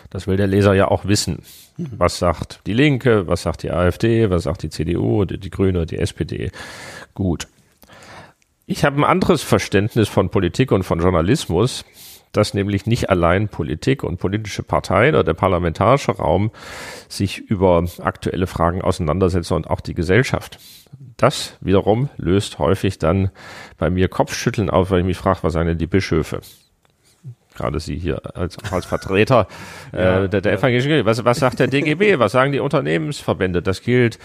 Das 0.08 0.26
will 0.26 0.36
der 0.36 0.46
Leser 0.46 0.74
ja 0.74 0.88
auch 0.88 1.04
wissen. 1.04 1.42
Was 1.76 2.18
sagt 2.18 2.60
die 2.66 2.74
Linke, 2.74 3.26
was 3.26 3.42
sagt 3.42 3.62
die 3.62 3.70
AfD, 3.70 4.30
was 4.30 4.44
sagt 4.44 4.62
die 4.62 4.70
CDU, 4.70 5.24
die, 5.24 5.38
die 5.38 5.50
Grüne, 5.50 5.86
die 5.86 5.98
SPD. 5.98 6.50
Gut. 7.14 7.48
Ich 8.66 8.84
habe 8.84 8.96
ein 8.98 9.04
anderes 9.04 9.42
Verständnis 9.42 10.08
von 10.08 10.30
Politik 10.30 10.70
und 10.70 10.82
von 10.82 11.00
Journalismus, 11.00 11.84
dass 12.32 12.54
nämlich 12.54 12.86
nicht 12.86 13.10
allein 13.10 13.48
Politik 13.48 14.02
und 14.02 14.18
politische 14.18 14.62
Parteien 14.62 15.14
oder 15.14 15.24
der 15.24 15.34
parlamentarische 15.34 16.12
Raum 16.12 16.50
sich 17.08 17.38
über 17.38 17.84
aktuelle 18.00 18.46
Fragen 18.46 18.82
auseinandersetzen 18.82 19.54
und 19.54 19.68
auch 19.68 19.80
die 19.80 19.94
Gesellschaft. 19.94 20.58
Das 21.16 21.56
wiederum 21.60 22.08
löst 22.16 22.58
häufig 22.58 22.98
dann 22.98 23.30
bei 23.78 23.90
mir 23.90 24.08
Kopfschütteln 24.08 24.70
auf, 24.70 24.90
weil 24.90 25.00
ich 25.00 25.06
mich 25.06 25.18
frage, 25.18 25.40
was 25.42 25.52
sagen 25.52 25.68
denn 25.68 25.78
die 25.78 25.86
Bischöfe? 25.86 26.40
Gerade 27.62 27.80
Sie 27.80 27.96
hier 27.96 28.20
als, 28.34 28.56
als 28.70 28.84
Vertreter 28.86 29.46
äh, 29.92 30.28
der, 30.28 30.40
der 30.40 30.52
evangelischen 30.52 30.88
Kirche. 30.88 31.06
Was, 31.06 31.24
was 31.24 31.38
sagt 31.38 31.60
der 31.60 31.68
DGB? 31.68 32.18
Was 32.22 32.32
sagen 32.32 32.52
die 32.52 32.60
Unternehmensverbände? 32.60 33.62
Das 33.62 33.82
gilt 33.82 34.18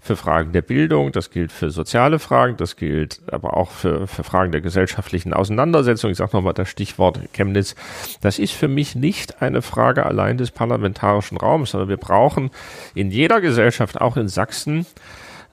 für 0.00 0.16
Fragen 0.16 0.52
der 0.52 0.62
Bildung, 0.62 1.12
das 1.12 1.30
gilt 1.30 1.52
für 1.52 1.70
soziale 1.70 2.18
Fragen, 2.18 2.56
das 2.56 2.76
gilt 2.76 3.20
aber 3.30 3.56
auch 3.56 3.70
für, 3.70 4.06
für 4.06 4.24
Fragen 4.24 4.52
der 4.52 4.60
gesellschaftlichen 4.60 5.32
Auseinandersetzung. 5.32 6.10
Ich 6.10 6.16
sage 6.16 6.36
nochmal 6.36 6.54
das 6.54 6.68
Stichwort 6.68 7.20
Chemnitz. 7.32 7.74
Das 8.20 8.38
ist 8.38 8.52
für 8.52 8.68
mich 8.68 8.94
nicht 8.94 9.42
eine 9.42 9.62
Frage 9.62 10.06
allein 10.06 10.38
des 10.38 10.50
parlamentarischen 10.50 11.36
Raums, 11.36 11.70
sondern 11.70 11.88
wir 11.88 11.96
brauchen 11.96 12.50
in 12.94 13.10
jeder 13.10 13.40
Gesellschaft, 13.40 14.00
auch 14.00 14.16
in 14.16 14.28
Sachsen, 14.28 14.86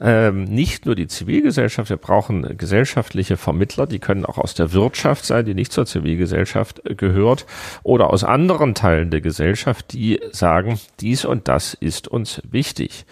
ähm, 0.02 0.46
nicht 0.46 0.86
nur 0.86 0.96
die 0.96 1.08
Zivilgesellschaft, 1.08 1.90
wir 1.90 1.98
brauchen 1.98 2.58
gesellschaftliche 2.58 3.38
Vermittler, 3.38 3.86
die 3.86 4.00
können 4.00 4.26
auch 4.26 4.40
aus 4.40 4.56
der 4.56 4.74
Wirtschaft 4.74 5.26
sein, 5.26 5.46
die 5.46 5.54
nicht 5.54 5.72
zur 5.72 5.86
Zivilgesellschaft 5.86 6.82
äh, 6.86 6.96
gehört, 6.96 7.46
oder 7.84 8.10
aus 8.10 8.24
anderen 8.24 8.74
Teilen 8.74 9.12
der 9.12 9.22
Gesellschaft, 9.22 9.94
die 9.94 10.20
sagen, 10.32 10.80
dies 11.00 11.24
und 11.24 11.48
das 11.48 11.76
ist 11.76 12.08
uns 12.08 12.42
wichtig. 12.50 13.06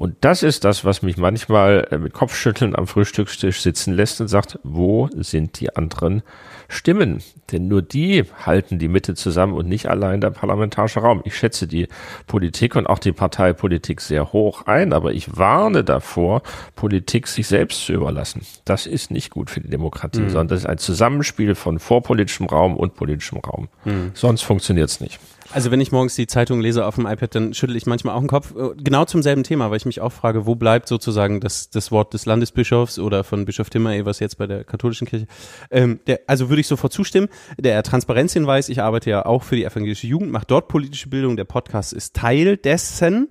Und 0.00 0.16
das 0.22 0.42
ist 0.42 0.64
das, 0.64 0.86
was 0.86 1.02
mich 1.02 1.18
manchmal 1.18 1.86
äh, 1.90 1.98
mit 1.98 2.14
Kopfschütteln 2.14 2.74
am 2.74 2.86
Frühstückstisch 2.86 3.60
sitzen 3.60 3.92
lässt 3.92 4.18
und 4.22 4.28
sagt, 4.28 4.58
wo 4.62 5.10
sind 5.14 5.60
die 5.60 5.76
anderen 5.76 6.22
Stimmen? 6.68 7.22
Denn 7.52 7.68
nur 7.68 7.82
die 7.82 8.24
halten 8.46 8.78
die 8.78 8.88
Mitte 8.88 9.14
zusammen 9.14 9.52
und 9.52 9.68
nicht 9.68 9.90
allein 9.90 10.22
der 10.22 10.30
parlamentarische 10.30 11.00
Raum. 11.00 11.20
Ich 11.26 11.36
schätze 11.36 11.66
die 11.66 11.86
Politik 12.26 12.76
und 12.76 12.86
auch 12.86 12.98
die 12.98 13.12
Parteipolitik 13.12 14.00
sehr 14.00 14.32
hoch 14.32 14.62
ein, 14.66 14.94
aber 14.94 15.12
ich 15.12 15.36
warne 15.36 15.84
davor, 15.84 16.44
Politik 16.76 17.26
sich 17.26 17.46
selbst 17.46 17.84
zu 17.84 17.92
überlassen. 17.92 18.40
Das 18.64 18.86
ist 18.86 19.10
nicht 19.10 19.28
gut 19.28 19.50
für 19.50 19.60
die 19.60 19.68
Demokratie, 19.68 20.20
mhm. 20.20 20.30
sondern 20.30 20.48
das 20.48 20.60
ist 20.60 20.66
ein 20.66 20.78
Zusammenspiel 20.78 21.54
von 21.54 21.78
vorpolitischem 21.78 22.46
Raum 22.46 22.74
und 22.78 22.94
politischem 22.94 23.36
Raum. 23.36 23.68
Mhm. 23.84 24.12
Sonst 24.14 24.44
funktioniert 24.44 24.88
es 24.88 25.00
nicht. 25.00 25.20
Also 25.52 25.72
wenn 25.72 25.80
ich 25.80 25.90
morgens 25.90 26.14
die 26.14 26.28
Zeitung 26.28 26.60
lese 26.60 26.86
auf 26.86 26.94
dem 26.94 27.06
iPad, 27.06 27.34
dann 27.34 27.54
schüttel 27.54 27.74
ich 27.74 27.84
manchmal 27.84 28.14
auch 28.14 28.20
den 28.20 28.28
Kopf. 28.28 28.54
Äh, 28.54 28.70
genau 28.76 29.04
zum 29.04 29.20
selben 29.20 29.42
Thema, 29.42 29.70
weil 29.70 29.78
ich 29.78 29.86
mich 29.86 30.00
auch 30.00 30.12
frage, 30.12 30.46
wo 30.46 30.54
bleibt 30.54 30.86
sozusagen 30.86 31.40
das, 31.40 31.70
das 31.70 31.90
Wort 31.90 32.14
des 32.14 32.24
Landesbischofs 32.24 33.00
oder 33.00 33.24
von 33.24 33.44
Bischof 33.46 33.68
Timmer, 33.68 34.04
was 34.04 34.20
jetzt 34.20 34.38
bei 34.38 34.46
der 34.46 34.62
katholischen 34.62 35.08
Kirche. 35.08 35.26
Ähm, 35.72 35.98
der, 36.06 36.20
also 36.28 36.50
würde 36.50 36.60
ich 36.60 36.68
sofort 36.68 36.92
zustimmen. 36.92 37.28
Der 37.58 37.82
Transparenzhinweis, 37.82 38.68
ich 38.68 38.80
arbeite 38.80 39.10
ja 39.10 39.26
auch 39.26 39.42
für 39.42 39.56
die 39.56 39.64
evangelische 39.64 40.06
Jugend, 40.06 40.30
mache 40.30 40.46
dort 40.46 40.68
politische 40.68 41.08
Bildung. 41.08 41.36
Der 41.36 41.44
Podcast 41.44 41.92
ist 41.92 42.14
Teil 42.14 42.56
dessen. 42.56 43.28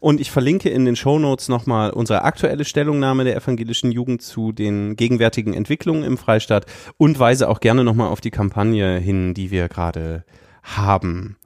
Und 0.00 0.20
ich 0.20 0.30
verlinke 0.30 0.68
in 0.68 0.84
den 0.84 0.94
Show 0.94 1.18
Notes 1.18 1.48
nochmal 1.48 1.90
unsere 1.92 2.22
aktuelle 2.22 2.66
Stellungnahme 2.66 3.24
der 3.24 3.36
evangelischen 3.36 3.92
Jugend 3.92 4.20
zu 4.20 4.52
den 4.52 4.94
gegenwärtigen 4.96 5.54
Entwicklungen 5.54 6.04
im 6.04 6.18
Freistaat 6.18 6.66
und 6.98 7.18
weise 7.18 7.48
auch 7.48 7.60
gerne 7.60 7.82
nochmal 7.82 8.08
auf 8.08 8.20
die 8.20 8.30
Kampagne 8.30 8.98
hin, 8.98 9.32
die 9.32 9.50
wir 9.50 9.68
gerade 9.70 10.24
haben. 10.62 11.36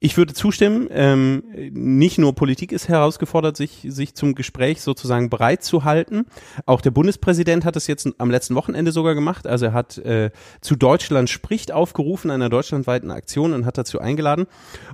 Ich 0.00 0.16
würde 0.16 0.32
zustimmen. 0.32 0.86
Ähm, 0.92 1.42
nicht 1.72 2.18
nur 2.18 2.32
Politik 2.36 2.70
ist 2.70 2.88
herausgefordert, 2.88 3.56
sich, 3.56 3.84
sich 3.88 4.14
zum 4.14 4.36
Gespräch 4.36 4.80
sozusagen 4.80 5.28
bereit 5.28 5.64
zu 5.64 5.82
halten. 5.82 6.26
Auch 6.66 6.80
der 6.80 6.92
Bundespräsident 6.92 7.64
hat 7.64 7.74
es 7.74 7.88
jetzt 7.88 8.08
am 8.18 8.30
letzten 8.30 8.54
Wochenende 8.54 8.92
sogar 8.92 9.16
gemacht. 9.16 9.48
Also 9.48 9.66
er 9.66 9.72
hat 9.72 9.98
äh, 9.98 10.30
zu 10.60 10.76
Deutschland 10.76 11.28
spricht 11.30 11.72
aufgerufen, 11.72 12.30
einer 12.30 12.48
deutschlandweiten 12.48 13.10
Aktion 13.10 13.52
und 13.52 13.66
hat 13.66 13.76
dazu 13.76 13.98
eingeladen. 13.98 14.46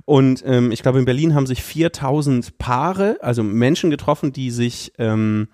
Und 0.05 0.43
ähm, 0.43 0.71
ich 0.71 0.81
glaube, 0.81 0.97
in 0.97 1.05
Berlin 1.05 1.35
haben 1.35 1.45
sich 1.45 1.61
4000 1.61 2.57
Paare, 2.57 3.17
also 3.21 3.43
Menschen 3.43 3.91
getroffen, 3.91 4.33
die 4.33 4.49
sich 4.49 4.91
ähm, 4.97 5.49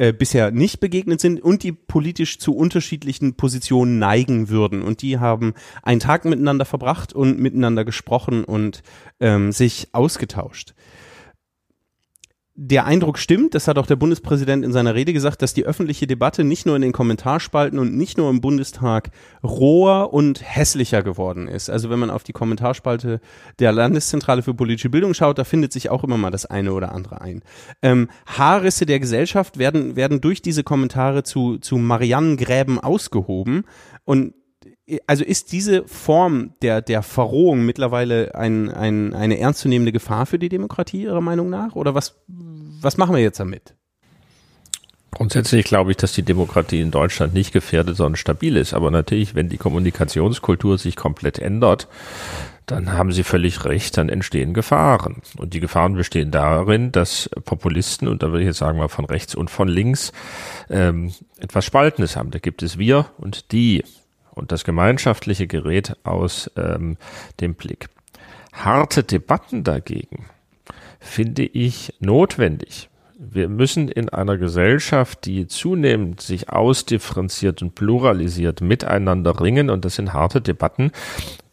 äh, 0.00 0.14
bisher 0.14 0.50
nicht 0.50 0.80
begegnet 0.80 1.20
sind 1.20 1.42
und 1.42 1.62
die 1.62 1.72
politisch 1.72 2.38
zu 2.38 2.56
unterschiedlichen 2.56 3.34
Positionen 3.34 3.98
neigen 3.98 4.48
würden. 4.48 4.80
Und 4.80 5.02
die 5.02 5.18
haben 5.18 5.52
einen 5.82 6.00
Tag 6.00 6.24
miteinander 6.24 6.64
verbracht 6.64 7.12
und 7.12 7.38
miteinander 7.38 7.84
gesprochen 7.84 8.44
und 8.44 8.82
ähm, 9.20 9.52
sich 9.52 9.88
ausgetauscht 9.92 10.72
der 12.62 12.84
Eindruck 12.84 13.18
stimmt, 13.18 13.54
das 13.54 13.68
hat 13.68 13.78
auch 13.78 13.86
der 13.86 13.96
Bundespräsident 13.96 14.66
in 14.66 14.72
seiner 14.72 14.94
Rede 14.94 15.14
gesagt, 15.14 15.40
dass 15.40 15.54
die 15.54 15.64
öffentliche 15.64 16.06
Debatte 16.06 16.44
nicht 16.44 16.66
nur 16.66 16.76
in 16.76 16.82
den 16.82 16.92
Kommentarspalten 16.92 17.78
und 17.78 17.96
nicht 17.96 18.18
nur 18.18 18.28
im 18.28 18.42
Bundestag 18.42 19.12
roher 19.42 20.12
und 20.12 20.42
hässlicher 20.42 21.02
geworden 21.02 21.48
ist. 21.48 21.70
Also 21.70 21.88
wenn 21.88 21.98
man 21.98 22.10
auf 22.10 22.22
die 22.22 22.34
Kommentarspalte 22.34 23.22
der 23.60 23.72
Landeszentrale 23.72 24.42
für 24.42 24.52
politische 24.52 24.90
Bildung 24.90 25.14
schaut, 25.14 25.38
da 25.38 25.44
findet 25.44 25.72
sich 25.72 25.88
auch 25.88 26.04
immer 26.04 26.18
mal 26.18 26.30
das 26.30 26.44
eine 26.44 26.74
oder 26.74 26.92
andere 26.92 27.22
ein. 27.22 27.40
Ähm, 27.80 28.10
Haarrisse 28.26 28.84
der 28.84 29.00
Gesellschaft 29.00 29.56
werden, 29.56 29.96
werden 29.96 30.20
durch 30.20 30.42
diese 30.42 30.62
Kommentare 30.62 31.22
zu, 31.22 31.56
zu 31.56 31.78
Mariannengräben 31.78 32.78
ausgehoben 32.78 33.64
und 34.04 34.34
also 35.06 35.24
ist 35.24 35.52
diese 35.52 35.86
Form 35.86 36.54
der, 36.62 36.82
der 36.82 37.02
Verrohung 37.02 37.64
mittlerweile 37.64 38.34
ein, 38.34 38.70
ein, 38.70 39.14
eine 39.14 39.38
ernstzunehmende 39.38 39.92
Gefahr 39.92 40.26
für 40.26 40.38
die 40.38 40.48
Demokratie, 40.48 41.02
Ihrer 41.02 41.20
Meinung 41.20 41.50
nach? 41.50 41.76
Oder 41.76 41.94
was, 41.94 42.20
was 42.26 42.96
machen 42.96 43.14
wir 43.14 43.22
jetzt 43.22 43.40
damit? 43.40 43.74
Grundsätzlich 45.12 45.64
glaube 45.64 45.90
ich, 45.90 45.96
dass 45.96 46.12
die 46.12 46.22
Demokratie 46.22 46.80
in 46.80 46.92
Deutschland 46.92 47.34
nicht 47.34 47.52
gefährdet, 47.52 47.96
sondern 47.96 48.16
stabil 48.16 48.56
ist. 48.56 48.74
Aber 48.74 48.90
natürlich, 48.90 49.34
wenn 49.34 49.48
die 49.48 49.58
Kommunikationskultur 49.58 50.78
sich 50.78 50.94
komplett 50.94 51.38
ändert, 51.38 51.88
dann 52.66 52.92
haben 52.92 53.10
Sie 53.10 53.24
völlig 53.24 53.64
recht, 53.64 53.96
dann 53.96 54.08
entstehen 54.08 54.54
Gefahren. 54.54 55.22
Und 55.36 55.54
die 55.54 55.60
Gefahren 55.60 55.94
bestehen 55.94 56.30
darin, 56.30 56.92
dass 56.92 57.28
Populisten, 57.44 58.06
und 58.06 58.22
da 58.22 58.28
würde 58.28 58.42
ich 58.42 58.46
jetzt 58.46 58.58
sagen 58.58 58.78
mal 58.78 58.88
von 58.88 59.04
rechts 59.04 59.34
und 59.34 59.50
von 59.50 59.66
links, 59.66 60.12
ähm, 60.68 61.12
etwas 61.38 61.64
Spaltenes 61.64 62.14
haben. 62.14 62.30
Da 62.30 62.38
gibt 62.38 62.62
es 62.62 62.78
wir 62.78 63.06
und 63.18 63.50
die 63.50 63.82
und 64.34 64.52
das 64.52 64.64
Gemeinschaftliche 64.64 65.46
gerät 65.46 65.96
aus 66.04 66.50
ähm, 66.56 66.96
dem 67.40 67.54
Blick. 67.54 67.88
Harte 68.52 69.04
Debatten 69.04 69.64
dagegen 69.64 70.26
finde 70.98 71.44
ich 71.44 71.94
notwendig. 72.00 72.88
Wir 73.22 73.48
müssen 73.48 73.88
in 73.88 74.08
einer 74.08 74.38
Gesellschaft, 74.38 75.26
die 75.26 75.46
zunehmend 75.46 76.22
sich 76.22 76.48
ausdifferenziert 76.48 77.60
und 77.60 77.74
pluralisiert, 77.74 78.62
miteinander 78.62 79.40
ringen 79.40 79.68
und 79.68 79.84
das 79.84 79.96
sind 79.96 80.14
harte 80.14 80.40
Debatten, 80.40 80.90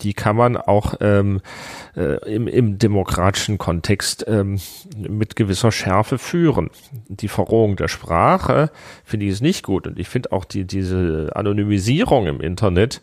die 0.02 0.14
kann 0.14 0.36
man 0.36 0.58
auch 0.58 0.96
ähm, 1.02 1.42
äh, 1.96 2.18
im, 2.34 2.48
im 2.48 2.78
demokratischen 2.78 3.58
Kontext 3.58 4.26
ähm, 4.28 4.60
mit 4.98 5.36
gewisser 5.36 5.72
Schärfe 5.72 6.18
führen. 6.18 6.70
Die 7.08 7.28
Verrohung 7.28 7.76
der 7.76 7.88
Sprache 7.88 8.72
finde 9.04 9.26
ich 9.26 9.32
ist 9.34 9.42
nicht 9.42 9.64
gut 9.64 9.88
und 9.88 10.00
ich 10.00 10.08
finde 10.10 10.32
auch 10.32 10.46
die, 10.46 10.66
diese 10.66 11.32
Anonymisierung 11.34 12.28
im 12.28 12.42
Internet, 12.42 13.02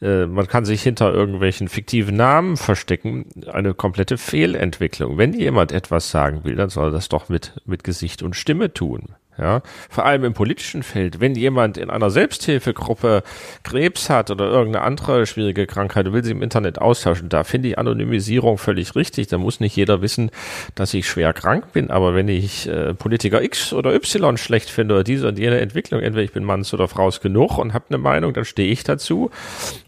äh, 0.00 0.26
man 0.26 0.46
kann 0.46 0.64
sich 0.64 0.82
hinter 0.82 1.12
irgendwelchen 1.12 1.68
fiktiven 1.68 2.16
Namen 2.16 2.56
verstecken, 2.56 3.26
eine 3.52 3.74
komplette 3.74 4.18
Fehlentwicklung. 4.18 5.18
Wenn 5.18 5.32
jemand 5.32 5.72
etwas 5.72 6.10
sagen 6.10 6.44
will, 6.44 6.56
dann 6.56 6.70
soll 6.70 6.88
er 6.88 6.92
das 6.92 7.08
doch 7.08 7.28
mit, 7.28 7.60
mit 7.64 7.84
Gesicht 7.84 8.22
und 8.22 8.36
Stimme 8.36 8.72
tun. 8.72 9.14
Ja, 9.38 9.60
vor 9.90 10.06
allem 10.06 10.24
im 10.24 10.32
politischen 10.32 10.82
Feld. 10.82 11.20
Wenn 11.20 11.34
jemand 11.34 11.76
in 11.76 11.90
einer 11.90 12.08
Selbsthilfegruppe 12.08 13.22
Krebs 13.64 14.08
hat 14.08 14.30
oder 14.30 14.46
irgendeine 14.46 14.84
andere 14.84 15.26
schwierige 15.26 15.66
Krankheit, 15.66 16.10
will 16.12 16.24
sie 16.24 16.30
im 16.30 16.42
Internet 16.42 16.78
austauschen, 16.78 17.28
da 17.28 17.44
finde 17.44 17.68
ich 17.68 17.78
Anonymisierung 17.78 18.56
völlig 18.56 18.96
richtig. 18.96 19.26
Da 19.26 19.36
muss 19.36 19.60
nicht 19.60 19.76
jeder 19.76 20.00
wissen, 20.00 20.30
dass 20.74 20.94
ich 20.94 21.06
schwer 21.06 21.34
krank 21.34 21.72
bin. 21.72 21.90
Aber 21.90 22.14
wenn 22.14 22.28
ich 22.28 22.66
äh, 22.66 22.94
Politiker 22.94 23.42
X 23.42 23.74
oder 23.74 23.94
Y 23.94 24.38
schlecht 24.38 24.70
finde 24.70 24.94
oder 24.94 25.04
diese 25.04 25.28
und 25.28 25.38
jene 25.38 25.60
Entwicklung, 25.60 26.00
entweder 26.00 26.24
ich 26.24 26.32
bin 26.32 26.44
Manns 26.44 26.72
oder 26.72 26.88
Fraus 26.88 27.20
genug 27.20 27.58
und 27.58 27.74
habe 27.74 27.84
eine 27.90 27.98
Meinung, 27.98 28.32
dann 28.32 28.46
stehe 28.46 28.70
ich 28.72 28.84
dazu. 28.84 29.30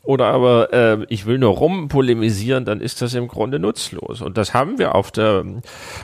Oder 0.02 0.26
aber 0.26 0.72
äh, 0.74 1.06
ich 1.08 1.24
will 1.24 1.38
nur 1.38 1.52
rumpolemisieren, 1.52 2.66
dann 2.66 2.80
ist 2.80 3.00
das 3.00 3.14
im 3.14 3.28
Grunde 3.28 3.58
nutzlos. 3.58 4.20
Und 4.20 4.36
das 4.36 4.52
haben 4.52 4.78
wir 4.78 4.94
auf 4.94 5.10
der 5.10 5.44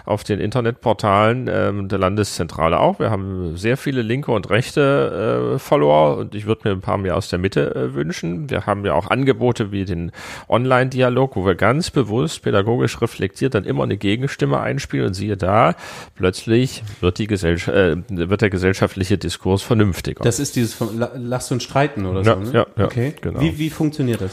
auf 0.07 0.25
den 0.25 0.41
Internetportalen 0.41 1.49
äh, 1.49 1.73
der 1.89 1.99
Landeszentrale 1.99 2.81
auch. 2.81 2.99
Wir 2.99 3.11
haben 3.11 3.34
sehr 3.55 3.77
viele 3.77 4.03
linke 4.03 4.33
und 4.33 4.51
rechte 4.51 5.55
äh, 5.55 5.59
Follower 5.59 6.17
und 6.19 6.35
ich 6.35 6.47
würde 6.47 6.69
mir 6.69 6.75
ein 6.75 6.81
paar 6.81 6.99
mehr 6.99 7.17
aus 7.17 7.29
der 7.29 7.39
Mitte 7.39 7.75
äh, 7.75 7.95
wünschen. 7.95 8.51
Wir 8.51 8.67
haben 8.67 8.85
ja 8.85 8.95
auch 8.95 9.11
Angebote 9.11 9.73
wie 9.73 9.85
den 9.85 10.13
Online-Dialog, 10.49 11.37
wo 11.37 11.47
wir 11.47 11.55
ganz 11.55 11.91
bewusst 11.91 12.43
pädagogisch 12.43 13.01
reflektiert 13.01 13.55
dann 13.55 13.65
immer 13.65 13.85
eine 13.85 13.97
Gegenstimme 13.97 14.61
einspielen 14.61 15.09
und 15.09 15.15
siehe 15.15 15.37
da, 15.37 15.75
plötzlich 16.15 16.83
wird 17.01 17.19
die 17.19 17.27
Gesellschaft, 17.27 17.77
äh, 17.77 17.97
wird 18.09 18.41
der 18.43 18.51
gesellschaftliche 18.51 19.19
Diskurs 19.19 19.63
vernünftiger. 19.63 20.25
Das 20.25 20.39
ist 20.39 20.57
dieses 20.57 20.75
von 20.75 20.99
Lasst 21.17 21.53
uns 21.53 21.63
streiten 21.63 22.07
oder 22.07 22.23
ja, 22.23 22.35
so. 22.35 22.41
Ne? 22.41 22.51
Ja, 22.53 22.67
ja, 22.77 22.85
okay. 22.85 23.15
Genau. 23.21 23.41
Wie, 23.41 23.59
wie 23.59 23.71
funktioniert 23.71 24.21
das? 24.21 24.33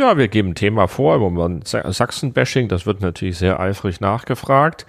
Ja, 0.00 0.16
wir 0.16 0.28
geben 0.28 0.52
ein 0.52 0.54
Thema 0.54 0.88
vor, 0.88 1.16
im 1.16 1.20
Moment 1.20 1.68
Sachsen-Bashing, 1.68 2.68
das 2.68 2.86
wird 2.86 3.02
natürlich 3.02 3.36
sehr 3.36 3.60
eifrig 3.60 4.00
nachgefragt. 4.00 4.86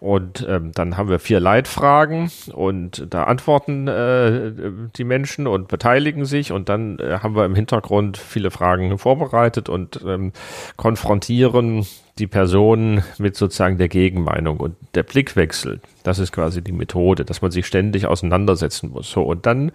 Und 0.00 0.46
ähm, 0.48 0.72
dann 0.72 0.96
haben 0.96 1.10
wir 1.10 1.18
vier 1.18 1.38
Leitfragen 1.38 2.30
und 2.54 3.06
da 3.10 3.24
antworten 3.24 3.88
äh, 3.88 4.52
die 4.96 5.04
Menschen 5.04 5.46
und 5.46 5.68
beteiligen 5.68 6.24
sich. 6.24 6.50
Und 6.50 6.70
dann 6.70 6.98
äh, 6.98 7.18
haben 7.22 7.36
wir 7.36 7.44
im 7.44 7.54
Hintergrund 7.54 8.16
viele 8.16 8.50
Fragen 8.50 8.96
vorbereitet 8.96 9.68
und 9.68 10.00
ähm, 10.06 10.32
konfrontieren 10.78 11.86
die 12.18 12.28
Person 12.28 13.02
mit 13.18 13.36
sozusagen 13.36 13.76
der 13.76 13.88
Gegenmeinung 13.88 14.60
und 14.60 14.76
der 14.94 15.02
Blickwechsel. 15.02 15.80
Das 16.04 16.20
ist 16.20 16.30
quasi 16.30 16.62
die 16.62 16.72
Methode, 16.72 17.24
dass 17.24 17.42
man 17.42 17.50
sich 17.50 17.66
ständig 17.66 18.06
auseinandersetzen 18.06 18.90
muss. 18.90 19.10
So 19.10 19.22
und 19.22 19.46
dann 19.46 19.72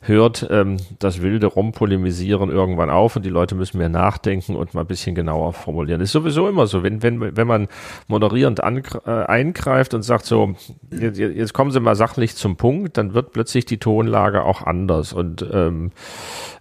hört 0.00 0.46
ähm, 0.50 0.78
das 1.00 1.20
wilde 1.20 1.48
Rumpolemisieren 1.48 2.48
irgendwann 2.48 2.88
auf 2.88 3.16
und 3.16 3.26
die 3.26 3.30
Leute 3.30 3.54
müssen 3.54 3.76
mehr 3.76 3.90
nachdenken 3.90 4.56
und 4.56 4.72
mal 4.72 4.82
ein 4.82 4.86
bisschen 4.86 5.14
genauer 5.14 5.52
formulieren. 5.52 6.00
Ist 6.00 6.12
sowieso 6.12 6.48
immer 6.48 6.66
so, 6.66 6.82
wenn 6.82 7.02
wenn 7.02 7.36
wenn 7.36 7.46
man 7.46 7.68
moderierend 8.06 8.60
äh, 8.60 9.10
eingreift 9.10 9.92
und 9.92 10.02
sagt 10.02 10.24
so, 10.24 10.54
jetzt, 10.90 11.18
jetzt 11.18 11.52
kommen 11.52 11.72
Sie 11.72 11.80
mal 11.80 11.96
sachlich 11.96 12.36
zum 12.36 12.56
Punkt, 12.56 12.96
dann 12.96 13.12
wird 13.12 13.32
plötzlich 13.32 13.66
die 13.66 13.78
Tonlage 13.78 14.44
auch 14.44 14.62
anders 14.62 15.12
und 15.12 15.44
ähm, 15.52 15.90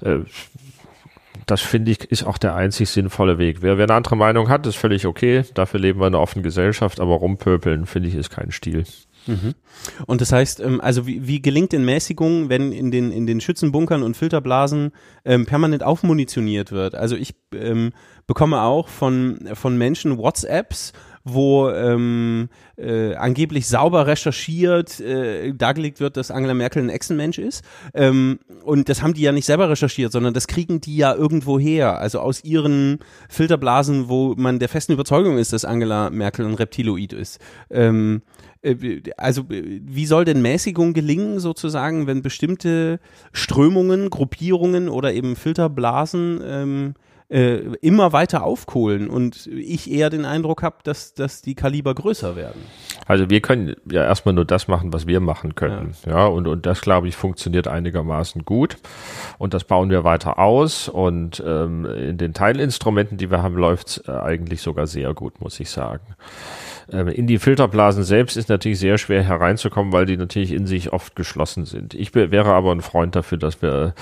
äh, 0.02 0.20
das 1.52 1.62
finde 1.62 1.92
ich 1.92 2.10
ist 2.10 2.24
auch 2.24 2.38
der 2.38 2.56
einzig 2.56 2.90
sinnvolle 2.90 3.38
Weg. 3.38 3.62
Wer, 3.62 3.78
wer 3.78 3.84
eine 3.84 3.94
andere 3.94 4.16
Meinung 4.16 4.48
hat, 4.48 4.66
ist 4.66 4.78
völlig 4.78 5.06
okay. 5.06 5.44
Dafür 5.54 5.82
leben 5.82 6.00
wir 6.00 6.08
in 6.08 6.16
einer 6.16 6.24
offenen 6.24 6.44
Gesellschaft, 6.44 7.02
aber 7.02 7.16
rumpöpeln 7.16 7.86
finde 7.86 8.08
ich 8.08 8.16
ist 8.16 8.30
kein 8.30 8.52
Stil. 8.52 8.86
Mhm. 9.28 9.54
Und 10.08 10.22
das 10.22 10.32
heißt, 10.32 10.62
ähm, 10.62 10.80
also 10.80 11.06
wie, 11.06 11.28
wie 11.28 11.42
gelingt 11.42 11.74
in 11.74 11.84
Mäßigung, 11.84 12.48
wenn 12.48 12.72
in 12.72 12.90
den, 12.90 13.12
in 13.12 13.28
den 13.28 13.42
Schützenbunkern 13.42 14.02
und 14.02 14.16
Filterblasen 14.16 14.92
ähm, 15.26 15.46
permanent 15.46 15.84
aufmunitioniert 15.84 16.72
wird? 16.72 16.96
Also 16.96 17.18
ich 17.18 17.36
ähm, 17.54 17.92
bekomme 18.28 18.62
auch 18.62 18.88
von, 18.88 19.50
von 19.54 19.78
Menschen 19.78 20.18
WhatsApps, 20.18 20.94
wo 21.24 21.70
ähm, 21.70 22.50
äh, 22.78 23.16
angeblich 23.16 23.68
sauber 23.68 24.08
recherchiert 24.08 25.00
äh, 25.00 25.54
dargelegt 25.54 26.00
wird, 26.00 26.18
dass 26.18 26.32
Angela 26.32 26.54
Merkel 26.54 26.84
ein 26.84 26.90
Echsenmensch 26.90 27.38
ist. 27.38 27.64
Ähm, 27.94 28.40
und 28.64 28.90
das 28.90 29.02
haben 29.02 29.14
die 29.14 29.22
ja 29.22 29.32
nicht 29.32 29.46
selber 29.46 29.70
recherchiert, 29.70 30.12
sondern 30.12 30.34
das 30.34 30.48
kriegen 30.48 30.82
die 30.82 30.98
ja 30.98 31.14
irgendwo 31.14 31.60
her. 31.60 32.00
Also 32.00 32.20
aus 32.20 32.44
ihren 32.44 33.00
Filterblasen, 33.30 34.10
wo 34.10 34.36
man 34.36 34.60
der 34.60 34.70
festen 34.70 34.94
Überzeugung 34.94 35.38
ist, 35.38 35.54
dass 35.54 35.66
Angela 35.66 36.10
Merkel 36.10 36.46
ein 36.46 36.56
Reptiloid 36.56 37.14
ist. 37.14 37.40
Ähm, 37.70 38.22
äh, 38.62 39.02
also 39.18 39.46
wie 39.50 40.06
soll 40.06 40.26
denn 40.26 40.42
Mäßigung 40.42 40.94
gelingen 40.94 41.40
sozusagen, 41.40 42.08
wenn 42.08 42.22
bestimmte 42.22 43.00
Strömungen, 43.32 44.10
Gruppierungen 44.10 44.90
oder 44.90 45.14
eben 45.14 45.36
Filterblasen 45.36 46.42
ähm, 46.44 46.94
äh, 47.32 47.60
immer 47.82 48.12
weiter 48.12 48.44
aufkohlen 48.44 49.10
und 49.10 49.48
ich 49.48 49.90
eher 49.90 50.10
den 50.10 50.26
Eindruck 50.26 50.64
habe, 50.64 50.78
dass, 50.84 51.14
dass 51.14 51.42
die 51.42 51.56
Kaliber 51.56 51.96
größer 51.96 52.36
werden. 52.36 52.62
Also 53.08 53.30
wir 53.30 53.40
können 53.40 53.76
ja 53.90 54.04
erstmal 54.04 54.34
nur 54.34 54.44
das 54.44 54.68
machen, 54.68 54.92
was 54.92 55.08
wir 55.08 55.22
machen 55.22 55.56
können. 55.56 55.94
Ja, 56.06 56.12
ja 56.12 56.26
und, 56.26 56.48
und 56.48 56.66
das, 56.66 56.82
glaube 56.82 57.08
ich, 57.08 57.16
funktioniert 57.16 57.70
einigermaßen 57.70 58.44
gut. 58.44 58.78
Und 59.38 59.54
das 59.54 59.64
bauen 59.64 59.90
wir 59.90 60.04
weiter 60.04 60.40
aus. 60.40 60.90
Und 60.90 61.42
ähm, 61.46 61.86
in 61.86 62.18
den 62.18 62.34
Teilinstrumenten, 62.34 63.18
die 63.18 63.32
wir 63.32 63.42
haben, 63.42 63.56
läuft 63.56 63.88
es 63.88 64.08
äh, 64.08 64.12
eigentlich 64.12 64.62
sogar 64.62 64.86
sehr 64.88 65.14
gut, 65.14 65.40
muss 65.40 65.60
ich 65.62 65.70
sagen. 65.70 66.16
Ähm, 66.92 67.08
in 67.08 67.28
die 67.28 67.38
Filterblasen 67.38 68.04
selbst 68.04 68.38
ist 68.38 68.50
natürlich 68.50 68.80
sehr 68.80 68.98
schwer 68.98 69.24
hereinzukommen, 69.24 69.92
weil 69.92 70.06
die 70.06 70.18
natürlich 70.18 70.52
in 70.52 70.66
sich 70.66 70.94
oft 70.94 71.16
geschlossen 71.16 71.66
sind. 71.66 71.94
Ich 71.94 72.16
wäre 72.16 72.54
aber 72.54 72.72
ein 72.72 72.82
Freund 72.82 73.16
dafür, 73.16 73.38
dass 73.38 73.62
wir 73.62 73.94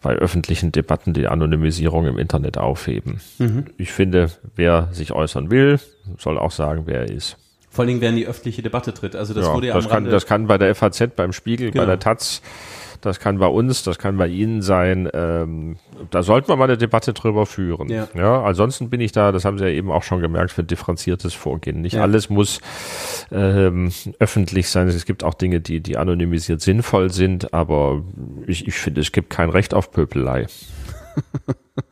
bei 0.00 0.14
öffentlichen 0.14 0.72
Debatten 0.72 1.12
die 1.14 1.28
Anonymisierung 1.28 2.06
im 2.06 2.18
Internet 2.18 2.58
aufheben. 2.58 3.20
Mhm. 3.38 3.66
Ich 3.78 3.92
finde, 3.92 4.30
wer 4.56 4.88
sich 4.92 5.12
äußern 5.12 5.50
will, 5.50 5.78
soll 6.18 6.38
auch 6.38 6.50
sagen, 6.50 6.82
wer 6.86 7.00
er 7.00 7.10
ist. 7.10 7.36
Vor 7.70 7.82
allen 7.82 7.88
Dingen, 7.88 8.00
wer 8.02 8.10
in 8.10 8.16
die 8.16 8.26
öffentliche 8.26 8.60
Debatte 8.60 8.92
tritt. 8.92 9.16
Also 9.16 9.32
das 9.32 9.46
ja, 9.46 9.54
wurde 9.54 9.68
ja 9.68 9.74
das 9.74 9.88
kann, 9.88 10.04
das 10.04 10.26
kann 10.26 10.46
bei 10.46 10.58
der 10.58 10.74
FAZ, 10.74 11.16
beim 11.16 11.32
Spiegel, 11.32 11.70
genau. 11.70 11.84
bei 11.84 11.86
der 11.86 11.98
Taz 11.98 12.42
das 13.02 13.18
kann 13.18 13.38
bei 13.38 13.48
uns, 13.48 13.82
das 13.82 13.98
kann 13.98 14.16
bei 14.16 14.28
Ihnen 14.28 14.62
sein. 14.62 15.08
Ähm, 15.12 15.76
da 16.10 16.22
sollten 16.22 16.48
wir 16.48 16.56
mal 16.56 16.64
eine 16.64 16.78
Debatte 16.78 17.12
drüber 17.12 17.46
führen. 17.46 17.88
Ja. 17.88 18.08
ja. 18.14 18.42
Ansonsten 18.42 18.90
bin 18.90 19.00
ich 19.00 19.10
da, 19.10 19.32
das 19.32 19.44
haben 19.44 19.58
Sie 19.58 19.64
ja 19.64 19.70
eben 19.70 19.90
auch 19.90 20.04
schon 20.04 20.20
gemerkt, 20.20 20.52
für 20.52 20.62
differenziertes 20.62 21.34
Vorgehen. 21.34 21.80
Nicht 21.80 21.94
ja. 21.94 22.02
alles 22.02 22.30
muss 22.30 22.60
ähm, 23.32 23.92
öffentlich 24.20 24.68
sein. 24.68 24.86
Es 24.86 25.04
gibt 25.04 25.24
auch 25.24 25.34
Dinge, 25.34 25.60
die, 25.60 25.80
die 25.80 25.96
anonymisiert 25.96 26.60
sinnvoll 26.60 27.10
sind, 27.10 27.52
aber 27.52 28.02
ich, 28.46 28.68
ich 28.68 28.74
finde, 28.74 29.00
es 29.00 29.10
gibt 29.10 29.30
kein 29.30 29.50
Recht 29.50 29.74
auf 29.74 29.90
Pöpelei. 29.90 30.46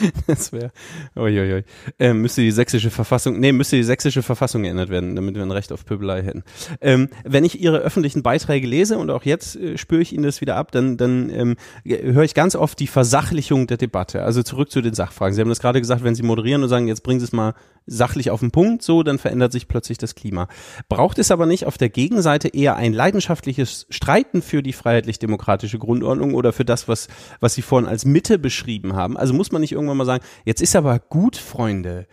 das 0.26 0.52
wäre, 0.52 0.70
uiuiui. 1.16 1.64
Ähm, 1.98 2.22
müsste 2.22 2.42
die 2.42 2.50
sächsische 2.50 2.90
Verfassung, 2.90 3.38
nee, 3.40 3.52
müsste 3.52 3.76
die 3.76 3.84
sächsische 3.84 4.22
Verfassung 4.22 4.62
geändert 4.62 4.90
werden, 4.90 5.16
damit 5.16 5.34
wir 5.34 5.42
ein 5.42 5.50
Recht 5.50 5.72
auf 5.72 5.84
Pöbelei 5.84 6.22
hätten. 6.22 6.44
Ähm, 6.80 7.08
wenn 7.24 7.44
ich 7.44 7.60
Ihre 7.60 7.78
öffentlichen 7.78 8.22
Beiträge 8.22 8.66
lese 8.66 8.98
und 8.98 9.10
auch 9.10 9.24
jetzt 9.24 9.56
äh, 9.56 9.78
spüre 9.78 10.02
ich 10.02 10.12
Ihnen 10.12 10.24
das 10.24 10.40
wieder 10.40 10.56
ab, 10.56 10.72
dann, 10.72 10.96
dann 10.96 11.30
ähm, 11.30 11.56
höre 11.84 12.24
ich 12.24 12.34
ganz 12.34 12.54
oft 12.54 12.78
die 12.78 12.86
Versachlichung 12.86 13.66
der 13.66 13.76
Debatte. 13.76 14.22
Also 14.22 14.42
zurück 14.42 14.70
zu 14.70 14.80
den 14.80 14.94
Sachfragen. 14.94 15.34
Sie 15.34 15.40
haben 15.40 15.48
das 15.48 15.60
gerade 15.60 15.80
gesagt, 15.80 16.04
wenn 16.04 16.14
Sie 16.14 16.22
moderieren 16.22 16.62
und 16.62 16.68
sagen, 16.68 16.88
jetzt 16.88 17.02
bringen 17.02 17.20
Sie 17.20 17.24
es 17.24 17.32
mal 17.32 17.54
sachlich 17.88 18.30
auf 18.30 18.40
den 18.40 18.50
Punkt, 18.50 18.82
so, 18.82 19.02
dann 19.02 19.18
verändert 19.18 19.52
sich 19.52 19.68
plötzlich 19.68 19.98
das 19.98 20.14
Klima. 20.14 20.48
Braucht 20.88 21.18
es 21.18 21.30
aber 21.30 21.46
nicht 21.46 21.66
auf 21.66 21.78
der 21.78 21.88
Gegenseite 21.88 22.48
eher 22.48 22.76
ein 22.76 22.92
leidenschaftliches 22.92 23.86
Streiten 23.90 24.42
für 24.42 24.62
die 24.62 24.72
freiheitlich-demokratische 24.72 25.78
Grundordnung 25.78 26.34
oder 26.34 26.52
für 26.52 26.64
das, 26.64 26.88
was, 26.88 27.08
was 27.40 27.54
Sie 27.54 27.62
vorhin 27.62 27.88
als 27.88 28.04
Mitte 28.04 28.38
beschrieben 28.38 28.94
haben? 28.94 29.16
Also 29.16 29.34
muss 29.34 29.52
man 29.52 29.60
nicht 29.60 29.72
irgendwann 29.72 29.96
mal 29.96 30.04
sagen, 30.04 30.24
jetzt 30.44 30.62
ist 30.62 30.76
aber 30.76 30.98
gut, 30.98 31.36
Freunde, 31.36 32.06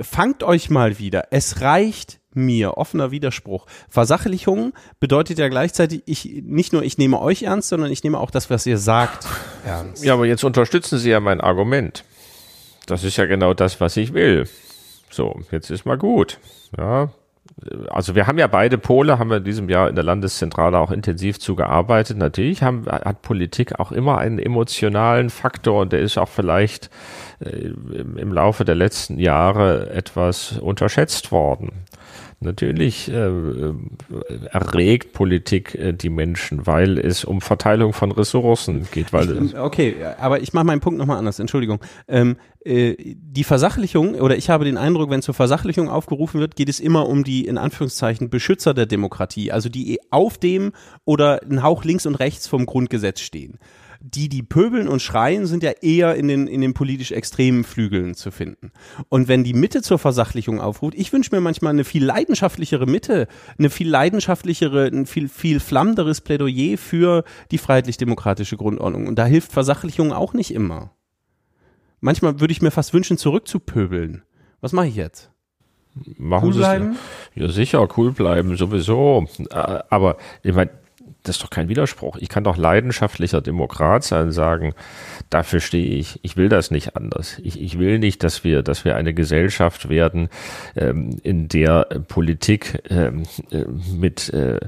fangt 0.00 0.42
euch 0.42 0.70
mal 0.70 0.98
wieder, 0.98 1.28
es 1.30 1.60
reicht 1.60 2.20
mir, 2.36 2.76
offener 2.76 3.10
Widerspruch. 3.10 3.66
Versachlichung 3.88 4.72
bedeutet 5.00 5.38
ja 5.38 5.48
gleichzeitig, 5.48 6.02
ich, 6.06 6.42
nicht 6.44 6.72
nur 6.72 6.82
ich 6.82 6.98
nehme 6.98 7.20
euch 7.20 7.44
ernst, 7.44 7.68
sondern 7.68 7.90
ich 7.90 8.02
nehme 8.02 8.18
auch 8.18 8.30
das, 8.30 8.50
was 8.50 8.66
ihr 8.66 8.78
sagt, 8.78 9.26
ernst. 9.64 10.04
Ja, 10.04 10.14
aber 10.14 10.26
jetzt 10.26 10.44
unterstützen 10.44 10.98
Sie 10.98 11.10
ja 11.10 11.20
mein 11.20 11.40
Argument. 11.40 12.04
Das 12.86 13.04
ist 13.04 13.16
ja 13.16 13.26
genau 13.26 13.54
das, 13.54 13.80
was 13.80 13.96
ich 13.96 14.12
will. 14.12 14.48
So, 15.14 15.40
jetzt 15.52 15.70
ist 15.70 15.86
mal 15.86 15.96
gut. 15.96 16.40
Ja, 16.76 17.08
also 17.88 18.16
wir 18.16 18.26
haben 18.26 18.36
ja 18.36 18.48
beide 18.48 18.78
Pole, 18.78 19.20
haben 19.20 19.30
wir 19.30 19.36
in 19.36 19.44
diesem 19.44 19.68
Jahr 19.68 19.88
in 19.88 19.94
der 19.94 20.02
Landeszentrale 20.02 20.76
auch 20.76 20.90
intensiv 20.90 21.38
zugearbeitet. 21.38 22.16
Natürlich 22.16 22.64
haben, 22.64 22.86
hat 22.86 23.22
Politik 23.22 23.78
auch 23.78 23.92
immer 23.92 24.18
einen 24.18 24.40
emotionalen 24.40 25.30
Faktor 25.30 25.82
und 25.82 25.92
der 25.92 26.00
ist 26.00 26.18
auch 26.18 26.28
vielleicht 26.28 26.90
äh, 27.38 27.50
im, 27.50 28.16
im 28.16 28.32
Laufe 28.32 28.64
der 28.64 28.74
letzten 28.74 29.20
Jahre 29.20 29.88
etwas 29.90 30.58
unterschätzt 30.58 31.30
worden 31.30 31.84
Natürlich 32.44 33.10
äh, 33.10 33.30
erregt 34.50 35.12
Politik 35.12 35.74
äh, 35.74 35.92
die 35.92 36.10
Menschen, 36.10 36.66
weil 36.66 36.98
es 36.98 37.24
um 37.24 37.40
Verteilung 37.40 37.92
von 37.92 38.12
Ressourcen 38.12 38.86
geht. 38.92 39.12
Weil 39.12 39.46
ich, 39.46 39.58
okay, 39.58 39.96
aber 40.18 40.40
ich 40.40 40.52
mache 40.52 40.64
meinen 40.64 40.80
Punkt 40.80 40.98
nochmal 40.98 41.18
anders, 41.18 41.38
Entschuldigung. 41.38 41.80
Ähm, 42.06 42.36
äh, 42.64 42.94
die 42.98 43.44
Versachlichung, 43.44 44.14
oder 44.14 44.36
ich 44.36 44.50
habe 44.50 44.64
den 44.64 44.76
Eindruck, 44.76 45.10
wenn 45.10 45.22
zur 45.22 45.34
Versachlichung 45.34 45.88
aufgerufen 45.88 46.40
wird, 46.40 46.56
geht 46.56 46.68
es 46.68 46.80
immer 46.80 47.08
um 47.08 47.24
die, 47.24 47.46
in 47.46 47.58
Anführungszeichen, 47.58 48.30
Beschützer 48.30 48.74
der 48.74 48.86
Demokratie, 48.86 49.50
also 49.50 49.68
die 49.68 49.98
auf 50.10 50.38
dem 50.38 50.72
oder 51.04 51.42
einen 51.42 51.62
Hauch 51.62 51.84
links 51.84 52.06
und 52.06 52.14
rechts 52.14 52.46
vom 52.46 52.66
Grundgesetz 52.66 53.20
stehen 53.20 53.58
die, 54.06 54.28
die 54.28 54.42
pöbeln 54.42 54.86
und 54.86 55.00
schreien, 55.00 55.46
sind 55.46 55.62
ja 55.62 55.70
eher 55.70 56.14
in 56.14 56.28
den, 56.28 56.46
in 56.46 56.60
den 56.60 56.74
politisch 56.74 57.10
extremen 57.10 57.64
Flügeln 57.64 58.14
zu 58.14 58.30
finden. 58.30 58.70
Und 59.08 59.28
wenn 59.28 59.44
die 59.44 59.54
Mitte 59.54 59.80
zur 59.80 59.98
Versachlichung 59.98 60.60
aufruft, 60.60 60.94
ich 60.94 61.10
wünsche 61.12 61.34
mir 61.34 61.40
manchmal 61.40 61.72
eine 61.72 61.84
viel 61.84 62.04
leidenschaftlichere 62.04 62.84
Mitte, 62.84 63.28
eine 63.58 63.70
viel 63.70 63.88
leidenschaftlichere, 63.88 64.88
ein 64.88 65.06
viel, 65.06 65.28
viel 65.28 65.58
flammenderes 65.58 66.20
Plädoyer 66.20 66.76
für 66.76 67.24
die 67.50 67.56
freiheitlich-demokratische 67.56 68.58
Grundordnung. 68.58 69.06
Und 69.06 69.18
da 69.18 69.24
hilft 69.24 69.52
Versachlichung 69.52 70.12
auch 70.12 70.34
nicht 70.34 70.52
immer. 70.52 70.90
Manchmal 72.00 72.40
würde 72.40 72.52
ich 72.52 72.60
mir 72.60 72.70
fast 72.70 72.92
wünschen, 72.92 73.16
zurückzupöbeln. 73.16 74.22
Was 74.60 74.72
mache 74.72 74.88
ich 74.88 74.96
jetzt? 74.96 75.30
Machen 76.18 76.48
cool 76.48 76.54
bleiben? 76.54 76.96
Ja, 77.34 77.48
sicher, 77.48 77.88
cool 77.96 78.12
bleiben, 78.12 78.54
sowieso. 78.58 79.26
Äh, 79.50 79.78
aber 79.88 80.18
ich 80.42 80.52
meine, 80.52 80.70
das 81.24 81.36
ist 81.36 81.42
doch 81.42 81.50
kein 81.50 81.70
Widerspruch. 81.70 82.18
Ich 82.20 82.28
kann 82.28 82.44
doch 82.44 82.58
leidenschaftlicher 82.58 83.40
Demokrat 83.40 84.04
sein 84.04 84.24
und 84.24 84.32
sagen, 84.32 84.74
dafür 85.30 85.60
stehe 85.60 85.96
ich. 85.96 86.20
Ich 86.22 86.36
will 86.36 86.50
das 86.50 86.70
nicht 86.70 86.96
anders. 86.96 87.40
Ich, 87.42 87.58
ich 87.60 87.78
will 87.78 87.98
nicht, 87.98 88.22
dass 88.22 88.44
wir, 88.44 88.62
dass 88.62 88.84
wir 88.84 88.94
eine 88.94 89.14
Gesellschaft 89.14 89.88
werden, 89.88 90.28
ähm, 90.76 91.18
in 91.22 91.48
der 91.48 91.84
Politik 92.08 92.82
ähm, 92.90 93.22
äh, 93.50 93.64
mit, 93.96 94.34
äh, 94.34 94.60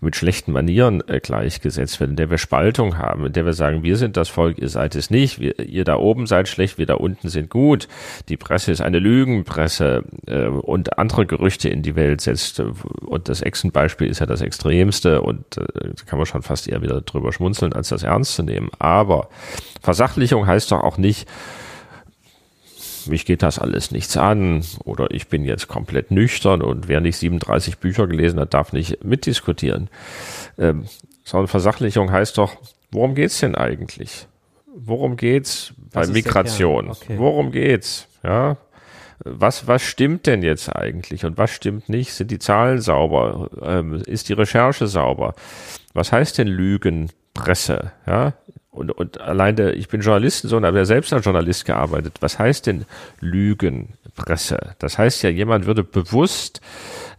mit 0.00 0.16
schlechten 0.16 0.50
Manieren 0.50 1.00
äh, 1.06 1.20
gleichgesetzt 1.20 2.00
wird, 2.00 2.10
in 2.10 2.16
der 2.16 2.28
wir 2.28 2.38
Spaltung 2.38 2.98
haben, 2.98 3.26
in 3.26 3.32
der 3.32 3.46
wir 3.46 3.52
sagen, 3.52 3.84
wir 3.84 3.96
sind 3.96 4.16
das 4.16 4.28
Volk, 4.28 4.58
ihr 4.58 4.68
seid 4.68 4.96
es 4.96 5.10
nicht, 5.10 5.38
wir, 5.38 5.60
ihr 5.60 5.84
da 5.84 5.96
oben 5.96 6.26
seid 6.26 6.48
schlecht, 6.48 6.76
wir 6.76 6.86
da 6.86 6.94
unten 6.94 7.28
sind 7.28 7.50
gut. 7.50 7.86
Die 8.28 8.36
Presse 8.36 8.72
ist 8.72 8.80
eine 8.80 8.98
Lügenpresse 8.98 10.02
äh, 10.26 10.46
und 10.46 10.98
andere 10.98 11.24
Gerüchte 11.24 11.68
in 11.68 11.82
die 11.82 11.94
Welt 11.94 12.20
setzt. 12.20 12.58
Und 12.58 13.28
das 13.28 13.42
Echsenbeispiel 13.42 14.08
ist 14.08 14.18
ja 14.18 14.26
das 14.26 14.40
Extremste 14.40 15.22
und 15.22 15.56
äh, 15.56 15.99
kann 16.06 16.18
man 16.18 16.26
schon 16.26 16.42
fast 16.42 16.68
eher 16.68 16.82
wieder 16.82 17.00
drüber 17.00 17.32
schmunzeln, 17.32 17.72
als 17.72 17.88
das 17.88 18.02
ernst 18.02 18.34
zu 18.34 18.42
nehmen. 18.42 18.70
Aber 18.78 19.28
Versachlichung 19.80 20.46
heißt 20.46 20.72
doch 20.72 20.82
auch 20.82 20.98
nicht, 20.98 21.28
mich 23.06 23.24
geht 23.24 23.42
das 23.42 23.58
alles 23.58 23.90
nichts 23.90 24.16
an 24.16 24.64
oder 24.84 25.10
ich 25.10 25.28
bin 25.28 25.44
jetzt 25.44 25.68
komplett 25.68 26.10
nüchtern 26.10 26.62
und 26.62 26.88
wer 26.88 27.00
nicht 27.00 27.16
37 27.16 27.78
Bücher 27.78 28.06
gelesen 28.06 28.38
hat, 28.40 28.54
darf 28.54 28.72
nicht 28.72 29.04
mitdiskutieren. 29.04 29.88
Ähm, 30.58 30.84
sondern 31.24 31.48
Versachlichung 31.48 32.10
heißt 32.10 32.38
doch, 32.38 32.56
worum 32.90 33.14
geht's 33.14 33.40
denn 33.40 33.54
eigentlich? 33.54 34.26
Worum 34.74 35.16
geht's 35.16 35.72
bei 35.92 36.06
Migration? 36.06 36.90
Okay. 36.90 37.18
Worum 37.18 37.52
geht's? 37.52 38.06
Ja, 38.22 38.58
was, 39.24 39.66
was 39.66 39.82
stimmt 39.82 40.26
denn 40.26 40.42
jetzt 40.42 40.74
eigentlich 40.74 41.24
und 41.24 41.36
was 41.36 41.50
stimmt 41.50 41.88
nicht? 41.88 42.12
Sind 42.12 42.30
die 42.30 42.38
Zahlen 42.38 42.80
sauber? 42.80 43.50
Ähm, 43.62 44.02
ist 44.06 44.28
die 44.28 44.32
Recherche 44.32 44.86
sauber? 44.86 45.34
Was 45.92 46.12
heißt 46.12 46.38
denn 46.38 46.48
Lügenpresse? 46.48 47.92
Ja, 48.06 48.34
und, 48.70 48.92
und 48.92 49.20
allein 49.20 49.56
der, 49.56 49.76
ich 49.76 49.88
bin 49.88 50.00
Journalistensohn, 50.00 50.64
aber 50.64 50.78
ja 50.78 50.84
selbst 50.84 51.12
als 51.12 51.24
Journalist 51.24 51.64
gearbeitet. 51.64 52.18
Was 52.20 52.38
heißt 52.38 52.66
denn 52.66 52.84
Lügenpresse? 53.20 54.76
Das 54.78 54.96
heißt 54.96 55.22
ja, 55.24 55.30
jemand 55.30 55.66
würde 55.66 55.82
bewusst 55.82 56.60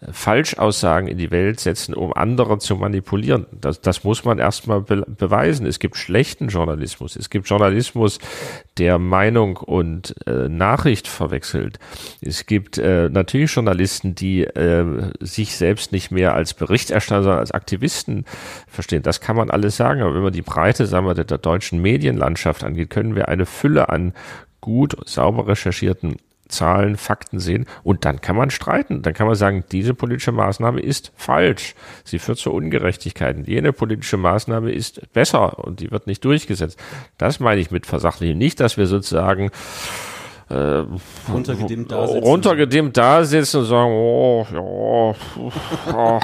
Falschaussagen 0.09 1.07
in 1.07 1.19
die 1.19 1.29
Welt 1.29 1.59
setzen, 1.59 1.93
um 1.93 2.11
andere 2.13 2.57
zu 2.57 2.75
manipulieren. 2.75 3.45
Das, 3.51 3.81
das 3.81 4.03
muss 4.03 4.25
man 4.25 4.39
erstmal 4.39 4.81
be 4.81 5.05
beweisen. 5.05 5.67
Es 5.67 5.77
gibt 5.77 5.95
schlechten 5.95 6.47
Journalismus. 6.47 7.15
Es 7.15 7.29
gibt 7.29 7.47
Journalismus, 7.47 8.17
der 8.79 8.97
Meinung 8.97 9.57
und 9.57 10.15
äh, 10.25 10.49
Nachricht 10.49 11.07
verwechselt. 11.07 11.77
Es 12.19 12.47
gibt 12.47 12.79
äh, 12.79 13.09
natürlich 13.09 13.53
Journalisten, 13.53 14.15
die 14.15 14.43
äh, 14.43 15.11
sich 15.19 15.55
selbst 15.55 15.91
nicht 15.91 16.09
mehr 16.09 16.33
als 16.33 16.55
Berichterstatter, 16.55 17.23
sondern 17.23 17.39
als 17.39 17.51
Aktivisten 17.51 18.25
verstehen. 18.67 19.03
Das 19.03 19.21
kann 19.21 19.35
man 19.35 19.51
alles 19.51 19.77
sagen. 19.77 20.01
Aber 20.01 20.15
wenn 20.15 20.23
man 20.23 20.33
die 20.33 20.41
Breite, 20.41 20.87
sagen 20.87 21.05
wir, 21.05 21.13
der, 21.13 21.25
der 21.25 21.37
deutschen 21.37 21.79
Medienlandschaft 21.79 22.63
angeht, 22.63 22.89
können 22.89 23.15
wir 23.15 23.27
eine 23.27 23.45
Fülle 23.45 23.89
an 23.89 24.13
gut, 24.61 24.95
sauber 25.07 25.47
recherchierten 25.47 26.15
Zahlen, 26.51 26.97
Fakten 26.97 27.39
sehen 27.39 27.65
und 27.83 28.05
dann 28.05 28.21
kann 28.21 28.35
man 28.35 28.49
streiten. 28.49 29.01
Dann 29.01 29.13
kann 29.13 29.27
man 29.27 29.35
sagen, 29.35 29.63
diese 29.71 29.93
politische 29.93 30.31
Maßnahme 30.31 30.81
ist 30.81 31.11
falsch. 31.15 31.75
Sie 32.03 32.19
führt 32.19 32.37
zu 32.37 32.51
Ungerechtigkeiten. 32.51 33.45
Jene 33.45 33.73
politische 33.73 34.17
Maßnahme 34.17 34.71
ist 34.71 35.11
besser 35.13 35.59
und 35.59 35.79
die 35.79 35.91
wird 35.91 36.07
nicht 36.07 36.23
durchgesetzt. 36.23 36.79
Das 37.17 37.39
meine 37.39 37.61
ich 37.61 37.71
mit 37.71 37.85
Versachlichen. 37.85 38.37
Nicht, 38.37 38.59
dass 38.59 38.77
wir 38.77 38.85
sozusagen 38.85 39.51
äh, 40.51 40.83
runtergedimmt 41.31 41.91
da 41.91 42.07
sitzen. 42.07 42.23
runtergedimmt 42.23 42.97
da 42.97 43.23
sitzen 43.23 43.57
und 43.61 43.65
sagen, 43.65 43.91
oh, 43.93 44.45
ja, 44.51 44.59
oh. 45.93 46.19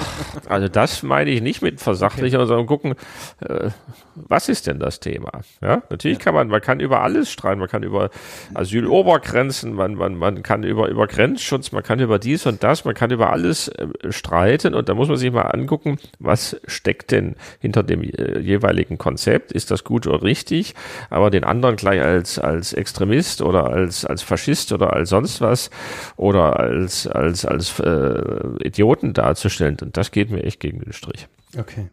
also 0.49 0.67
das 0.67 1.03
meine 1.03 1.29
ich 1.29 1.41
nicht 1.41 1.61
mit 1.61 1.79
versachlicher, 1.79 2.39
okay. 2.39 2.47
sondern 2.47 2.67
gucken, 2.67 2.95
äh, 3.39 3.69
was 4.15 4.49
ist 4.49 4.67
denn 4.67 4.79
das 4.79 4.99
Thema? 4.99 5.31
Ja, 5.61 5.83
natürlich 5.89 6.17
ja. 6.17 6.23
kann 6.23 6.33
man, 6.33 6.47
man 6.49 6.61
kann 6.61 6.79
über 6.79 7.01
alles 7.01 7.31
streiten, 7.31 7.59
man 7.59 7.69
kann 7.69 7.83
über 7.83 8.09
Asylobergrenzen, 8.53 9.73
man, 9.73 9.95
man, 9.95 10.15
man 10.15 10.43
kann 10.43 10.63
über, 10.63 10.89
über 10.89 11.07
Grenzschutz, 11.07 11.71
man 11.71 11.83
kann 11.83 11.99
über 11.99 12.19
dies 12.19 12.45
und 12.45 12.63
das, 12.63 12.83
man 12.83 12.95
kann 12.95 13.11
über 13.11 13.31
alles 13.31 13.67
äh, 13.69 13.87
streiten 14.09 14.73
und 14.73 14.89
da 14.89 14.93
muss 14.93 15.07
man 15.07 15.17
sich 15.17 15.31
mal 15.31 15.41
angucken, 15.43 15.99
was 16.19 16.59
steckt 16.67 17.11
denn 17.11 17.35
hinter 17.59 17.83
dem 17.83 18.03
äh, 18.03 18.39
jeweiligen 18.39 18.97
Konzept? 18.97 19.51
Ist 19.51 19.71
das 19.71 19.83
gut 19.83 20.07
oder 20.07 20.23
richtig? 20.23 20.75
Aber 21.09 21.29
den 21.29 21.43
anderen 21.43 21.75
gleich 21.75 22.01
als, 22.01 22.39
als 22.39 22.73
Extremist 22.73 23.41
oder 23.41 23.67
als, 23.67 24.05
als 24.05 24.16
Faschist 24.21 24.71
oder 24.71 24.93
als 24.93 25.09
sonst 25.09 25.41
was 25.41 25.69
oder 26.15 26.59
als, 26.59 27.07
als, 27.07 27.45
als 27.45 27.79
äh, 27.79 28.21
Idioten 28.63 29.13
darzustellen, 29.13 29.77
und 29.81 29.97
das 29.97 30.11
geht 30.11 30.29
mir 30.29 30.43
echt 30.43 30.59
gegen 30.59 30.79
den 30.79 30.93
Strich. 30.93 31.27
Okay. 31.57 31.89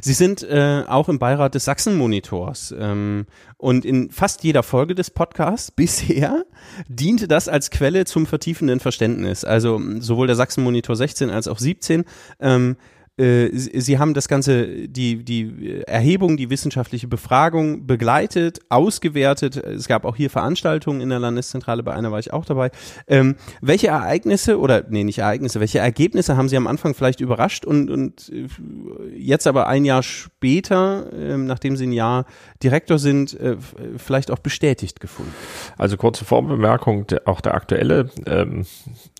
Sie 0.00 0.12
sind 0.12 0.42
äh, 0.42 0.84
auch 0.86 1.08
im 1.08 1.18
Beirat 1.18 1.54
des 1.54 1.64
Sachsen-Monitors 1.64 2.74
ähm, 2.78 3.26
und 3.56 3.84
in 3.84 4.10
fast 4.10 4.44
jeder 4.44 4.62
Folge 4.62 4.94
des 4.94 5.10
Podcasts 5.10 5.70
bisher 5.76 6.44
diente 6.88 7.28
das 7.28 7.48
als 7.48 7.70
Quelle 7.70 8.04
zum 8.04 8.26
vertiefenden 8.26 8.80
Verständnis. 8.80 9.44
Also 9.44 9.80
sowohl 10.00 10.26
der 10.26 10.36
Sachsen-Monitor 10.36 10.96
16 10.96 11.30
als 11.30 11.48
auch 11.48 11.58
17 11.58 12.04
ähm, 12.40 12.76
äh, 13.18 13.50
Sie 13.52 13.98
haben 13.98 14.14
das 14.14 14.26
Ganze, 14.26 14.88
die, 14.88 15.22
die 15.22 15.82
Erhebung, 15.86 16.38
die 16.38 16.48
wissenschaftliche 16.48 17.08
Befragung 17.08 17.86
begleitet, 17.86 18.60
ausgewertet. 18.70 19.56
Es 19.56 19.86
gab 19.86 20.06
auch 20.06 20.16
hier 20.16 20.30
Veranstaltungen 20.30 21.02
in 21.02 21.10
der 21.10 21.18
Landeszentrale, 21.18 21.82
bei 21.82 21.92
einer 21.92 22.10
war 22.10 22.18
ich 22.18 22.32
auch 22.32 22.46
dabei. 22.46 22.70
Ähm, 23.06 23.36
welche 23.60 23.88
Ereignisse 23.88 24.58
oder, 24.58 24.84
nee, 24.88 25.04
nicht 25.04 25.18
Ereignisse, 25.18 25.60
welche 25.60 25.78
Ergebnisse 25.78 26.38
haben 26.38 26.48
Sie 26.48 26.56
am 26.56 26.66
Anfang 26.66 26.94
vielleicht 26.94 27.20
überrascht 27.20 27.66
und, 27.66 27.90
und 27.90 28.30
äh, 28.30 28.46
jetzt 29.14 29.46
aber 29.46 29.66
ein 29.66 29.84
Jahr 29.84 30.02
später, 30.02 31.12
ähm, 31.12 31.46
nachdem 31.46 31.76
Sie 31.76 31.86
ein 31.86 31.92
Jahr 31.92 32.24
Direktor 32.62 32.98
sind, 32.98 33.38
äh, 33.38 33.56
vielleicht 33.98 34.30
auch 34.30 34.38
bestätigt 34.38 35.00
gefunden? 35.00 35.34
Also 35.76 35.98
kurze 35.98 36.24
Vorbemerkung, 36.24 37.06
auch 37.26 37.42
der 37.42 37.54
aktuelle 37.54 38.08
ähm, 38.24 38.64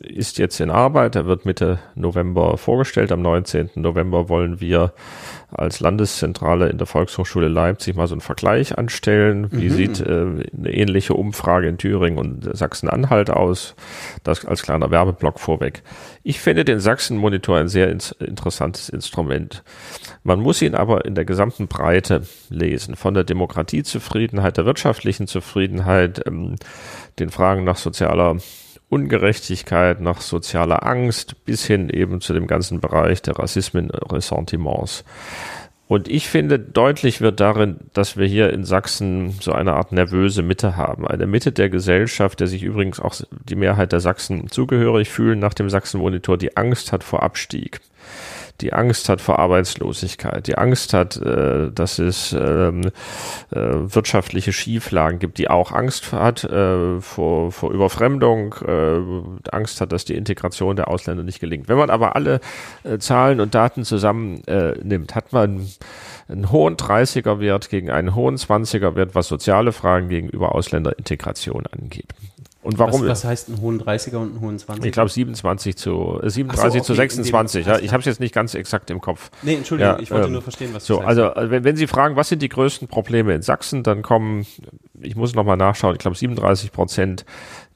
ist 0.01 0.39
jetzt 0.39 0.61
in 0.61 0.71
Arbeit, 0.71 1.15
er 1.15 1.27
wird 1.27 1.45
Mitte 1.45 1.79
November 1.95 2.57
vorgestellt, 2.57 3.13
am 3.13 3.21
19. 3.21 3.82
November 3.83 4.29
wollen 4.29 4.61
wir 4.61 4.93
als 5.51 5.81
Landeszentrale 5.81 6.69
in 6.69 6.79
der 6.79 6.87
Volkshochschule 6.87 7.49
Leipzig 7.49 7.95
mal 7.95 8.07
so 8.07 8.15
einen 8.15 8.23
Vergleich 8.23 8.79
anstellen. 8.79 9.49
Wie 9.53 9.69
mhm. 9.69 9.75
sieht 9.75 10.01
äh, 10.01 10.07
eine 10.07 10.73
ähnliche 10.73 11.15
Umfrage 11.15 11.69
in 11.69 11.77
Thüringen 11.77 12.19
und 12.19 12.57
Sachsen-Anhalt 12.57 13.31
aus? 13.31 13.75
Das 14.25 14.45
als 14.47 14.63
kleiner 14.63 14.91
Werbeblock 14.91 15.39
vorweg. 15.39 15.83
Ich 16.23 16.41
finde 16.41 16.65
den 16.65 16.81
Sachsen-Monitor 16.81 17.59
ein 17.59 17.69
sehr 17.69 17.91
in 17.91 17.99
interessantes 18.21 18.89
Instrument. 18.89 19.63
Man 20.23 20.41
muss 20.41 20.63
ihn 20.63 20.75
aber 20.75 21.05
in 21.05 21.15
der 21.15 21.25
gesamten 21.25 21.69
Breite 21.69 22.23
lesen. 22.49 22.97
Von 22.97 23.15
der 23.15 23.25
Demokratiezufriedenheit, 23.25 24.57
der 24.57 24.65
wirtschaftlichen 24.65 25.27
Zufriedenheit, 25.27 26.23
ähm, 26.27 26.57
den 27.19 27.31
Fragen 27.31 27.65
nach 27.65 27.77
sozialer 27.77 28.37
Ungerechtigkeit, 28.93 30.03
nach 30.03 30.21
sozialer 30.21 30.87
Angst 30.87 31.47
bis 31.47 31.65
hin 31.65 31.89
eben 31.89 32.21
zu 32.21 32.35
dem 32.35 32.47
ganzen 32.47 32.79
Bereich 32.79 33.23
der 33.23 33.39
Rassismen, 33.39 33.91
Ressentiments. 33.91 35.05
Und 35.89 36.09
ich 36.09 36.29
finde, 36.29 36.59
deutlich 36.59 37.23
wird 37.23 37.41
darin, 37.41 37.77
dass 37.95 38.19
wir 38.19 38.27
hier 38.27 38.53
in 38.53 38.65
Sachsen 38.65 39.31
so 39.41 39.53
eine 39.53 39.73
Art 39.73 39.93
nervöse 39.93 40.43
Mitte 40.43 40.77
haben. 40.77 41.07
Eine 41.07 41.27
Mitte 41.27 41.53
der 41.53 41.71
Gesellschaft, 41.71 42.41
der 42.41 42.47
sich 42.47 42.63
übrigens 42.63 43.01
auch 43.01 43.15
die 43.31 43.57
Mehrheit 43.57 43.93
der 43.93 44.01
Sachsen 44.01 44.51
zugehörig 44.51 45.09
fühlen 45.09 45.39
nach 45.39 45.55
dem 45.55 45.71
Sachsen-Monitor, 45.71 46.37
die 46.37 46.57
Angst 46.59 46.93
hat 46.93 47.03
vor 47.03 47.23
Abstieg 47.23 47.81
die 48.63 48.73
Angst 48.73 49.09
hat 49.09 49.21
vor 49.21 49.39
Arbeitslosigkeit, 49.39 50.47
die 50.47 50.57
Angst 50.57 50.95
hat, 50.95 51.17
äh, 51.17 51.71
dass 51.73 51.99
es 51.99 52.33
ähm, 52.33 52.83
äh, 53.51 53.61
wirtschaftliche 53.61 54.53
Schieflagen 54.53 55.19
gibt, 55.19 55.39
die 55.39 55.51
auch 55.51 55.73
Angst 55.73 56.13
hat 56.13 56.45
äh, 56.45 57.01
vor, 57.01 57.53
vor 57.53 57.73
Überfremdung, 57.73 58.55
äh, 58.67 59.51
Angst 59.51 59.81
hat, 59.81 59.93
dass 59.93 60.05
die 60.05 60.15
Integration 60.15 60.77
der 60.77 60.89
Ausländer 60.89 61.25
nicht 61.25 61.41
gelingt. 61.41 61.69
Wenn 61.69 61.77
man 61.77 61.91
aber 61.91 62.15
alle 62.17 62.41
äh, 62.85 62.99
Zahlen 62.99 63.41
und 63.41 63.55
Daten 63.55 63.85
zusammen 63.85 64.45
äh, 64.47 64.75
nimmt, 64.83 65.15
hat 65.15 65.33
man 65.33 65.69
einen 66.29 66.51
hohen 66.51 66.77
30er-Wert 66.77 67.69
gegen 67.69 67.91
einen 67.91 68.15
hohen 68.15 68.37
20er-Wert, 68.37 69.15
was 69.15 69.29
soziale 69.29 69.73
Fragen 69.73 70.09
gegenüber 70.09 70.55
Ausländerintegration 70.55 71.67
angeht. 71.67 72.09
Und 72.63 72.79
warum? 72.79 73.03
Was, 73.03 73.09
was 73.09 73.25
heißt 73.25 73.49
einen 73.49 73.61
hohen 73.61 73.83
30er 73.83 74.17
und 74.17 74.31
einen 74.31 74.41
hohen 74.41 74.59
20er? 74.59 74.85
Ich 74.85 74.93
glaube 74.93 75.11
27 75.11 75.77
zu 75.77 76.21
äh, 76.23 76.31
37 76.31 76.73
so, 76.73 76.79
okay, 76.79 76.87
zu 76.87 76.95
26. 76.95 77.67
Ja, 77.67 77.79
ich 77.81 77.93
habe 77.93 78.01
es 78.01 78.07
jetzt 78.07 78.21
nicht 78.21 78.33
ganz 78.33 78.55
exakt 78.55 78.89
im 78.91 79.01
Kopf. 79.01 79.31
Nee, 79.43 79.57
Entschuldigung, 79.57 79.95
ja, 79.95 79.99
ich 80.01 80.13
wollte 80.13 80.27
ähm, 80.27 80.33
nur 80.33 80.43
verstehen, 80.43 80.71
was 80.73 80.87
so, 80.87 81.01
du 81.01 81.03
sagst. 81.03 81.19
Also 81.19 81.51
wenn, 81.51 81.65
wenn 81.65 81.77
Sie 81.77 81.89
fragen, 81.89 82.15
was 82.15 82.29
sind 82.29 82.41
die 82.41 82.49
größten 82.49 82.87
Probleme 82.87 83.35
in 83.35 83.43
Sachsen, 83.43 83.83
dann 83.83 84.03
kommen, 84.03 84.47
ich 85.01 85.17
muss 85.17 85.35
noch 85.35 85.45
mal 85.45 85.57
nachschauen, 85.57 85.95
ich 85.95 85.99
glaube 85.99 86.17
37 86.17 86.71
Prozent 86.71 87.25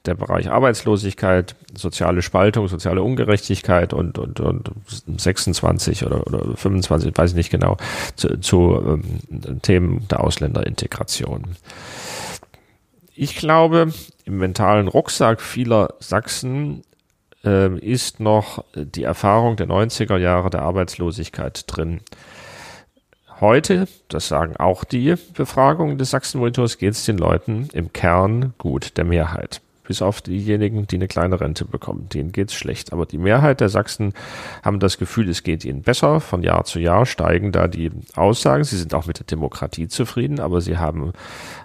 der 0.05 0.15
Bereich 0.15 0.49
Arbeitslosigkeit, 0.49 1.55
soziale 1.75 2.21
Spaltung, 2.21 2.69
soziale 2.69 3.01
Ungerechtigkeit 3.01 3.93
und, 3.93 4.17
und, 4.17 4.39
und 4.39 4.71
26 5.17 6.05
oder, 6.05 6.25
oder 6.25 6.55
25, 6.55 7.11
weiß 7.13 7.31
ich 7.31 7.35
nicht 7.35 7.49
genau, 7.49 7.75
zu, 8.15 8.39
zu 8.39 8.81
ähm, 8.85 9.59
Themen 9.61 10.07
der 10.07 10.23
Ausländerintegration. 10.23 11.43
Ich 13.19 13.35
glaube, 13.35 13.91
im 14.25 14.37
mentalen 14.37 14.87
Rucksack 14.87 15.41
vieler 15.41 15.95
Sachsen 15.99 16.83
äh, 17.43 17.75
ist 17.79 18.19
noch 18.19 18.63
die 18.75 19.01
Erfahrung 19.01 19.55
der 19.55 19.67
90er 19.67 20.17
Jahre 20.17 20.51
der 20.51 20.61
Arbeitslosigkeit 20.61 21.63
drin. 21.65 22.01
Heute, 23.41 23.87
das 24.07 24.27
sagen 24.27 24.55
auch 24.57 24.83
die 24.83 25.15
Befragungen 25.33 25.97
des 25.97 26.11
Sachsen-Monitors, 26.11 26.77
geht 26.77 26.93
es 26.93 27.05
den 27.05 27.17
Leuten 27.17 27.69
im 27.73 27.91
Kern 27.91 28.53
gut, 28.59 28.97
der 28.97 29.05
Mehrheit 29.05 29.61
bis 29.87 30.01
auf 30.01 30.21
diejenigen, 30.21 30.85
die 30.85 30.97
eine 30.97 31.07
kleine 31.07 31.39
Rente 31.39 31.65
bekommen. 31.65 32.09
Denen 32.09 32.31
geht's 32.31 32.53
schlecht. 32.53 32.93
Aber 32.93 33.05
die 33.05 33.17
Mehrheit 33.17 33.61
der 33.61 33.69
Sachsen 33.69 34.13
haben 34.63 34.79
das 34.79 34.97
Gefühl, 34.97 35.29
es 35.29 35.43
geht 35.43 35.65
ihnen 35.65 35.81
besser. 35.81 36.19
Von 36.19 36.43
Jahr 36.43 36.65
zu 36.65 36.79
Jahr 36.79 37.05
steigen 37.05 37.51
da 37.51 37.67
die 37.67 37.91
Aussagen. 38.15 38.63
Sie 38.63 38.77
sind 38.77 38.93
auch 38.93 39.05
mit 39.05 39.19
der 39.19 39.25
Demokratie 39.25 39.87
zufrieden, 39.87 40.39
aber 40.39 40.61
sie 40.61 40.77
haben 40.77 41.13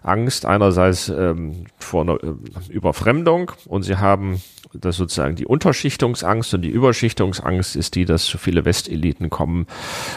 Angst 0.03 0.47
einerseits 0.47 1.09
ähm, 1.09 1.67
vor 1.79 2.03
einer 2.03 2.23
äh, 2.23 2.73
Überfremdung 2.73 3.53
und 3.67 3.83
sie 3.83 3.97
haben 3.97 4.41
das 4.75 4.97
sozusagen 4.97 5.37
die 5.37 5.47
Unterschichtungsangst 5.47 6.55
und 6.55 6.63
die 6.63 6.71
Überschichtungsangst 6.71 7.77
ist 7.77 7.95
die, 7.95 8.05
dass 8.05 8.25
zu 8.25 8.39
viele 8.39 8.65
Westeliten 8.65 9.31
kommen 9.31 9.67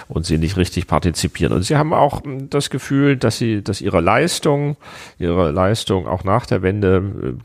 und 0.08 0.26
sie 0.26 0.38
nicht 0.38 0.58
richtig 0.58 0.88
partizipieren. 0.88 1.54
Und 1.54 1.64
sie 1.64 1.76
haben 1.76 1.94
auch 1.94 2.24
hm, 2.24 2.50
das 2.50 2.70
Gefühl, 2.70 3.18
dass 3.18 3.38
sie, 3.38 3.64
dass 3.64 3.82
ihre 3.82 4.02
Leistung, 4.02 4.78
ihre 5.20 5.52
Leistung 5.52 6.08
auch 6.08 6.24
nach 6.24 6.46
der 6.46 6.62
Wende 6.62 7.04
äh, 7.22 7.44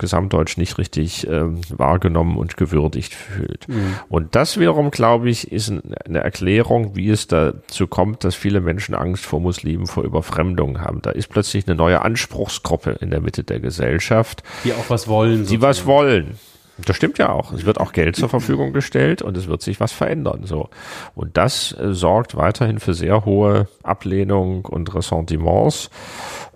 gesamtdeutsch 0.51 0.57
nicht 0.57 0.79
richtig 0.79 1.27
äh, 1.27 1.43
wahrgenommen 1.71 2.37
und 2.37 2.57
gewürdigt 2.57 3.15
fühlt. 3.15 3.69
Mhm. 3.69 3.95
Und 4.09 4.35
das 4.35 4.59
wiederum, 4.59 4.91
glaube 4.91 5.31
ich, 5.31 5.51
ist 5.51 5.71
eine 5.71 6.21
Erklärung, 6.21 6.97
wie 6.97 7.11
es 7.11 7.27
dazu 7.27 7.87
kommt, 7.87 8.25
dass 8.25 8.35
viele 8.35 8.61
Menschen 8.61 8.95
Angst 8.95 9.25
vor 9.25 9.41
Muslimen, 9.41 9.87
vor 9.87 10.05
Überfremdung 10.05 10.81
haben. 10.81 11.03
Da 11.03 11.11
ist 11.11 11.29
plötzlich 11.29 11.67
eine 11.67 11.77
neue 11.77 12.03
Anspruchsgruppe 12.03 12.99
in 13.01 13.11
der 13.11 13.21
Mitte 13.21 13.45
der 13.45 13.61
Gesellschaft. 13.61 14.43
Die 14.65 14.73
auch 14.73 14.89
was 14.89 15.09
wollen. 15.09 15.47
Die 15.47 15.61
was 15.61 15.87
wollen. 15.87 16.39
Das 16.85 16.97
stimmt 16.97 17.19
ja 17.19 17.31
auch. 17.31 17.53
Es 17.53 17.65
wird 17.65 17.79
auch 17.79 17.93
Geld 17.93 18.17
zur 18.17 18.29
Verfügung 18.29 18.73
gestellt 18.73 19.23
und 19.23 19.37
es 19.37 19.47
wird 19.47 19.63
sich 19.63 19.81
was 19.81 19.93
verändern. 19.93 20.43
So. 20.45 20.69
Und 21.15 21.37
das 21.37 21.73
äh, 21.73 21.93
sorgt 21.93 22.37
weiterhin 22.37 22.79
für 22.79 22.95
sehr 22.95 23.25
hohe 23.25 23.69
Ablehnung 23.83 24.65
und 24.65 24.95
Ressentiments. 24.95 25.91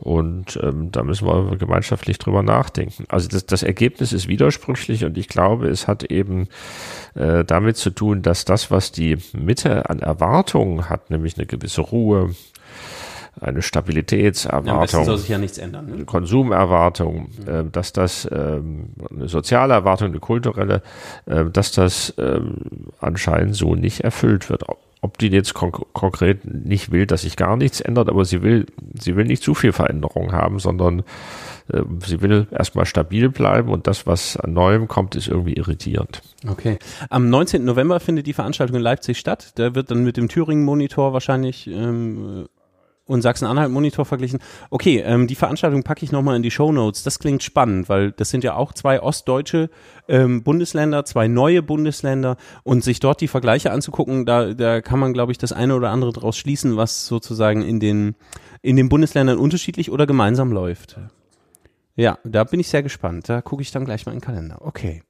Und 0.01 0.59
ähm, 0.63 0.91
da 0.93 1.03
müssen 1.03 1.27
wir 1.27 1.57
gemeinschaftlich 1.57 2.19
drüber 2.19 2.43
nachdenken. 2.43 3.05
Also 3.09 3.29
das, 3.29 3.47
das 3.47 3.63
Ergebnis 3.63 4.13
ist 4.13 4.29
widersprüchlich 4.29 5.05
und 5.05 5.17
ich 5.17 5.29
glaube, 5.29 5.69
es 5.69 5.89
hat 5.89 6.05
eben 6.05 6.49
äh, 7.15 7.45
damit 7.45 7.77
zu 7.77 7.91
tun, 7.91 8.23
dass 8.23 8.45
das, 8.45 8.71
was 8.71 8.93
die 8.93 9.17
Mitte 9.33 9.89
an 9.89 10.01
Erwartungen 10.01 10.89
hat, 10.89 11.11
nämlich 11.11 11.39
eine 11.39 11.47
gewisse 11.47 11.81
Ruhe, 11.81 12.35
eine 13.41 13.63
Stabilitätserwartung, 13.63 15.01
ja, 15.01 15.05
soll 15.05 15.19
sich 15.19 15.29
ja 15.29 15.39
nichts 15.39 15.59
ändern, 15.59 15.87
ne? 15.87 15.95
eine 15.95 16.05
Konsumerwartung, 16.05 17.29
mhm. 17.45 17.49
äh, 17.49 17.65
dass 17.71 17.93
das 17.93 18.25
äh, 18.27 18.61
eine 19.11 19.29
soziale 19.29 19.75
Erwartung, 19.75 20.09
eine 20.09 20.21
kulturelle, 20.21 20.83
äh, 21.27 21.45
dass 21.47 21.73
das 21.73 22.11
äh, 22.11 22.41
anscheinend 23.01 23.57
so 23.57 23.75
nicht 23.75 24.01
erfüllt 24.01 24.51
wird. 24.51 24.65
Ob 25.01 25.19
die 25.19 25.29
jetzt 25.29 25.53
konk 25.53 25.93
konkret 25.93 26.47
nicht 26.47 26.91
will, 26.91 27.07
dass 27.07 27.23
sich 27.23 27.37
gar 27.37 27.59
nichts 27.59 27.83
ändert, 27.83 28.09
aber 28.09 28.25
sie 28.25 28.43
will, 28.43 28.65
sie 28.99 29.17
will 29.17 29.27
nicht 29.27 29.43
zu 29.43 29.55
viel 29.55 29.73
Veränderung 29.73 30.33
haben, 30.33 30.59
sondern 30.59 31.01
äh, 31.73 31.83
sie 32.07 32.23
will 32.23 32.47
erstmal 32.51 32.87
stabil 32.87 33.29
bleiben 33.29 33.69
und 33.69 33.87
das, 33.87 34.07
was 34.07 34.39
an 34.39 34.55
Neuem 34.55 34.89
kommt, 34.89 35.15
ist 35.15 35.29
irgendwie 35.29 35.55
irritierend. 35.55 36.23
Okay. 36.49 36.79
Am 37.11 37.29
19. 37.29 37.65
November 37.65 38.01
findet 38.01 38.27
die 38.27 38.33
Veranstaltung 38.33 38.77
in 38.77 38.83
Leipzig 38.83 39.19
statt. 39.19 39.53
Da 39.57 39.75
wird 39.75 39.91
dann 39.91 40.05
mit 40.05 40.17
dem 40.17 40.29
Thüringen-Monitor 40.29 41.13
wahrscheinlich 41.13 41.67
ähm, 41.67 42.47
und 43.07 43.23
Sachsen-Anhalt-Monitor 43.23 44.05
verglichen. 44.05 44.41
Okay, 44.71 45.03
ähm, 45.05 45.27
die 45.27 45.35
Veranstaltung 45.35 45.83
packe 45.83 46.05
ich 46.05 46.13
nochmal 46.13 46.37
in 46.37 46.43
die 46.43 46.51
Show 46.51 46.73
Notes. 46.73 47.03
Das 47.03 47.19
klingt 47.19 47.43
spannend, 47.43 47.89
weil 47.89 48.13
das 48.13 48.31
sind 48.31 48.45
ja 48.45 48.55
auch 48.55 48.73
zwei 48.73 49.03
ostdeutsche 49.03 49.71
ähm, 50.09 50.43
Bundesländer, 50.43 51.05
zwei 51.05 51.29
neue 51.29 51.63
Bundesländer 51.63 52.37
und 52.63 52.83
sich 52.83 53.01
dort 53.01 53.21
die 53.21 53.29
Vergleiche 53.29 53.73
anzugucken, 53.73 54.25
da, 54.25 54.55
da 54.55 54.81
kann 54.81 54.99
man, 54.99 55.13
glaube 55.13 55.33
ich, 55.33 55.39
das 55.39 55.53
eine 55.53 55.75
oder 55.75 55.91
andere 55.91 56.13
daraus 56.13 56.37
schließen, 56.37 56.77
was 56.77 57.07
sozusagen 57.07 57.63
in 57.63 57.81
den, 57.81 58.15
in 58.63 58.77
den 58.77 58.89
Bundesländern 58.89 59.39
unterschiedlich 59.39 59.91
oder 59.91 60.07
gemeinsam 60.07 60.53
läuft. 60.53 60.99
Ja, 61.97 62.19
da 62.25 62.45
bin 62.45 62.61
ich 62.61 62.69
sehr 62.69 62.83
gespannt. 62.83 63.29
Da 63.29 63.41
gucke 63.41 63.63
ich 63.63 63.71
dann 63.71 63.85
gleich 63.85 64.05
mal 64.07 64.13
in 64.13 64.19
den 64.19 64.25
Kalender. 64.25 64.59
Okay. 64.63 65.03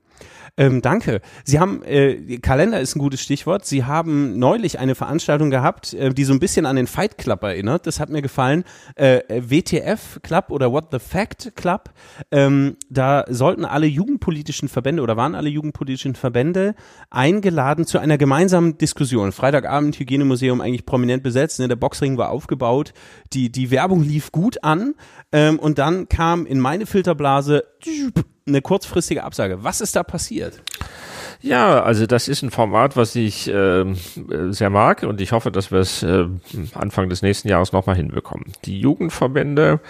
Ähm, 0.56 0.82
danke. 0.82 1.20
Sie 1.44 1.58
haben, 1.58 1.82
äh, 1.82 2.38
Kalender 2.38 2.80
ist 2.80 2.96
ein 2.96 2.98
gutes 2.98 3.20
Stichwort. 3.20 3.66
Sie 3.66 3.84
haben 3.84 4.38
neulich 4.38 4.78
eine 4.78 4.94
Veranstaltung 4.94 5.50
gehabt, 5.50 5.94
äh, 5.94 6.12
die 6.12 6.24
so 6.24 6.32
ein 6.32 6.40
bisschen 6.40 6.66
an 6.66 6.76
den 6.76 6.86
Fight 6.86 7.18
Club 7.18 7.42
erinnert. 7.42 7.86
Das 7.86 8.00
hat 8.00 8.10
mir 8.10 8.22
gefallen. 8.22 8.64
Äh, 8.96 9.20
WTF 9.28 10.20
Club 10.22 10.46
oder 10.50 10.72
What 10.72 10.88
the 10.92 10.98
Fact 10.98 11.52
Club. 11.56 11.90
Ähm, 12.30 12.76
da 12.88 13.24
sollten 13.28 13.64
alle 13.64 13.86
jugendpolitischen 13.86 14.68
Verbände 14.68 15.02
oder 15.02 15.16
waren 15.16 15.34
alle 15.34 15.48
jugendpolitischen 15.48 16.14
Verbände 16.14 16.74
eingeladen 17.10 17.86
zu 17.86 17.98
einer 17.98 18.18
gemeinsamen 18.18 18.78
Diskussion. 18.78 19.32
Freitagabend 19.32 19.98
Hygienemuseum 19.98 20.60
eigentlich 20.60 20.86
prominent 20.86 21.22
besetzt. 21.22 21.60
Ne? 21.60 21.68
Der 21.68 21.76
Boxring 21.76 22.18
war 22.18 22.30
aufgebaut. 22.30 22.92
Die, 23.32 23.50
die 23.50 23.70
Werbung 23.70 24.02
lief 24.02 24.32
gut 24.32 24.62
an. 24.62 24.94
Ähm, 25.32 25.58
und 25.58 25.78
dann 25.78 26.08
kam 26.08 26.46
in 26.46 26.60
meine 26.60 26.86
Filterblase 26.86 27.64
eine 28.46 28.60
kurzfristige 28.60 29.24
Absage. 29.24 29.64
Was 29.64 29.80
ist 29.80 29.96
da 29.96 30.02
passiert? 30.02 30.60
Ja, 31.40 31.82
also 31.82 32.06
das 32.06 32.28
ist 32.28 32.42
ein 32.42 32.50
Format, 32.50 32.96
was 32.96 33.14
ich 33.16 33.48
äh, 33.48 33.84
sehr 34.50 34.70
mag 34.70 35.02
und 35.02 35.20
ich 35.20 35.32
hoffe, 35.32 35.50
dass 35.50 35.70
wir 35.70 35.80
es 35.80 36.02
äh, 36.02 36.26
Anfang 36.74 37.08
des 37.08 37.22
nächsten 37.22 37.48
Jahres 37.48 37.72
nochmal 37.72 37.96
hinbekommen. 37.96 38.52
Die 38.64 38.80
Jugendverbände 38.80 39.80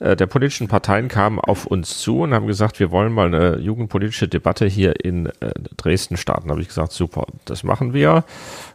äh, 0.00 0.16
der 0.16 0.26
politischen 0.26 0.68
Parteien 0.68 1.08
kamen 1.08 1.38
auf 1.38 1.66
uns 1.66 1.98
zu 1.98 2.20
und 2.20 2.34
haben 2.34 2.46
gesagt, 2.46 2.80
wir 2.80 2.90
wollen 2.90 3.12
mal 3.12 3.26
eine 3.26 3.58
jugendpolitische 3.58 4.28
Debatte 4.28 4.66
hier 4.66 5.04
in 5.04 5.26
äh, 5.26 5.52
Dresden 5.76 6.16
starten. 6.16 6.48
Da 6.48 6.52
habe 6.52 6.62
ich 6.62 6.68
gesagt, 6.68 6.92
super, 6.92 7.26
das 7.44 7.62
machen 7.62 7.92
wir. 7.92 8.24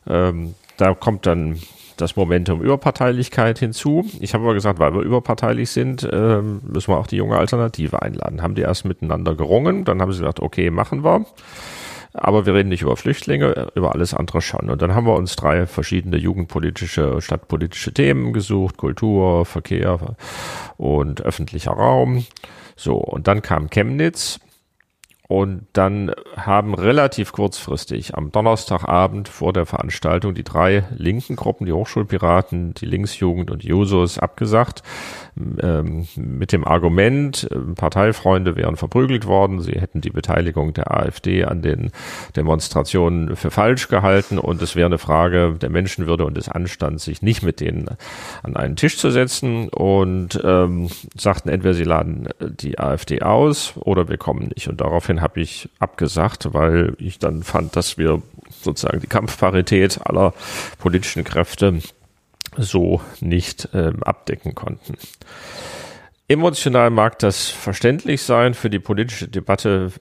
Ähm, 0.07 0.55
da 0.77 0.93
kommt 0.93 1.25
dann 1.25 1.59
das 1.97 2.15
Momentum 2.15 2.61
Überparteilichkeit 2.61 3.59
hinzu. 3.59 4.05
Ich 4.19 4.33
habe 4.33 4.43
aber 4.43 4.53
gesagt, 4.53 4.79
weil 4.79 4.93
wir 4.93 5.01
überparteilich 5.01 5.69
sind, 5.69 6.03
äh, 6.03 6.41
müssen 6.41 6.91
wir 6.91 6.97
auch 6.97 7.07
die 7.07 7.17
junge 7.17 7.37
Alternative 7.37 8.01
einladen. 8.01 8.41
Haben 8.41 8.55
die 8.55 8.61
erst 8.61 8.85
miteinander 8.85 9.35
gerungen, 9.35 9.85
dann 9.85 10.01
haben 10.01 10.11
sie 10.11 10.19
gesagt, 10.19 10.39
okay, 10.39 10.69
machen 10.69 11.03
wir. 11.03 11.25
Aber 12.13 12.45
wir 12.45 12.53
reden 12.53 12.69
nicht 12.69 12.83
über 12.83 12.95
Flüchtlinge, 12.95 13.71
über 13.73 13.93
alles 13.93 14.13
andere 14.13 14.41
schon. 14.41 14.69
Und 14.69 14.81
dann 14.83 14.93
haben 14.93 15.07
wir 15.07 15.15
uns 15.15 15.35
drei 15.35 15.65
verschiedene 15.65 16.17
jugendpolitische, 16.17 17.21
stadtpolitische 17.21 17.91
Themen 17.91 18.33
gesucht, 18.33 18.77
Kultur, 18.77 19.45
Verkehr 19.45 20.15
und 20.77 21.21
öffentlicher 21.21 21.71
Raum. 21.71 22.25
So, 22.75 22.97
und 22.97 23.27
dann 23.27 23.41
kam 23.41 23.69
Chemnitz 23.71 24.39
und 25.29 25.67
dann 25.71 26.11
haben 26.35 26.75
relativ 26.75 27.31
kurzfristig 27.31 28.15
am 28.15 28.31
Donnerstagabend 28.31 29.29
vor 29.29 29.53
der 29.53 29.65
Veranstaltung 29.65 30.35
die 30.35 30.43
drei 30.43 30.83
linken 30.95 31.37
Gruppen, 31.37 31.65
die 31.65 31.71
Hochschulpiraten, 31.71 32.73
die 32.73 32.85
Linksjugend 32.85 33.49
und 33.49 33.63
Jusos, 33.63 34.19
abgesagt. 34.19 34.83
Ähm, 35.59 36.07
mit 36.15 36.51
dem 36.51 36.63
Argument, 36.63 37.49
äh, 37.49 37.57
Parteifreunde 37.73 38.55
wären 38.55 38.75
verprügelt 38.75 39.25
worden, 39.25 39.61
sie 39.61 39.71
hätten 39.71 40.01
die 40.01 40.11
Beteiligung 40.11 40.73
der 40.73 40.91
AfD 40.91 41.45
an 41.45 41.63
den 41.63 41.91
Demonstrationen 42.35 43.35
für 43.35 43.49
falsch 43.49 43.87
gehalten. 43.87 44.37
Und 44.37 44.61
es 44.61 44.75
wäre 44.75 44.85
eine 44.85 44.99
Frage 44.99 45.55
der 45.59 45.69
Menschenwürde 45.69 46.25
und 46.25 46.37
des 46.37 46.49
Anstands, 46.49 47.05
sich 47.05 47.23
nicht 47.23 47.41
mit 47.41 47.61
denen 47.61 47.87
an 48.43 48.55
einen 48.55 48.75
Tisch 48.75 48.97
zu 48.97 49.09
setzen. 49.09 49.69
Und 49.69 50.39
ähm, 50.43 50.89
sagten 51.15 51.49
entweder 51.49 51.73
sie 51.73 51.85
laden 51.85 52.29
die 52.39 52.77
AfD 52.77 53.23
aus 53.23 53.73
oder 53.77 54.09
wir 54.09 54.17
kommen 54.17 54.51
nicht. 54.53 54.67
Und 54.67 54.81
daraufhin 54.81 55.12
daraufhin 55.13 55.21
habe 55.21 55.41
ich 55.41 55.69
abgesagt, 55.79 56.53
weil 56.53 56.95
ich 56.97 57.19
dann 57.19 57.43
fand, 57.43 57.75
dass 57.75 57.97
wir 57.97 58.21
sozusagen 58.49 58.99
die 58.99 59.07
Kampfparität 59.07 59.99
aller 60.05 60.33
politischen 60.79 61.23
Kräfte 61.23 61.79
so 62.57 63.01
nicht 63.19 63.69
äh, 63.73 63.91
abdecken 64.01 64.53
konnten. 64.53 64.95
Emotional 66.29 66.89
mag 66.89 67.19
das 67.19 67.49
verständlich 67.49 68.21
sein. 68.21 68.53
Für 68.53 68.69
die 68.69 68.79
politische 68.79 69.27
Debatte 69.27 69.91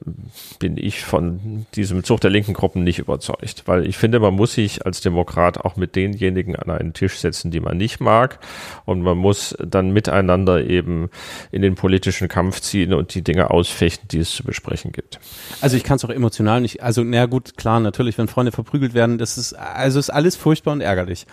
bin 0.61 0.77
ich 0.77 1.03
von 1.03 1.67
diesem 1.75 2.05
Zug 2.05 2.21
der 2.21 2.31
linken 2.31 2.55
Gruppen 2.55 2.85
nicht 2.85 3.01
überzeugt, 3.01 3.65
weil 3.67 3.89
ich 3.89 3.99
finde, 3.99 4.21
man 4.21 4.35
muss 4.35 4.53
sich 4.53 4.87
als 4.87 5.01
Demokrat 5.01 5.59
auch 5.59 5.75
mit 5.75 5.97
denjenigen 5.97 6.55
an 6.55 6.71
einen 6.71 6.93
Tisch 6.93 7.19
setzen, 7.19 7.51
die 7.51 7.59
man 7.59 7.77
nicht 7.77 7.99
mag. 7.99 8.39
Und 8.85 9.03
man 9.03 9.19
muss 9.19 9.57
dann 9.59 9.91
miteinander 9.91 10.65
eben 10.65 11.11
in 11.51 11.61
den 11.61 11.75
politischen 11.75 12.29
Kampf 12.29 12.61
ziehen 12.61 12.95
und 12.95 13.17
die 13.17 13.23
Dinge 13.23 13.51
ausfechten, 13.51 14.07
die 14.07 14.19
es 14.19 14.33
zu 14.33 14.45
besprechen 14.45 14.93
gibt. 14.93 15.19
Also 15.61 15.77
ich 15.77 15.83
kann 15.83 15.97
es 15.97 16.05
auch 16.05 16.11
emotional 16.11 16.61
nicht, 16.61 16.85
also 16.85 17.03
na 17.03 17.27
gut, 17.27 17.57
klar, 17.57 17.81
natürlich, 17.81 18.17
wenn 18.17 18.29
Freunde 18.29 18.53
verprügelt 18.53 18.95
werden, 18.95 19.19
das 19.19 19.39
ist, 19.39 19.55
also 19.55 19.99
ist 19.99 20.11
alles 20.11 20.37
furchtbar 20.37 20.71
und 20.71 20.83
ärgerlich. 20.83 21.27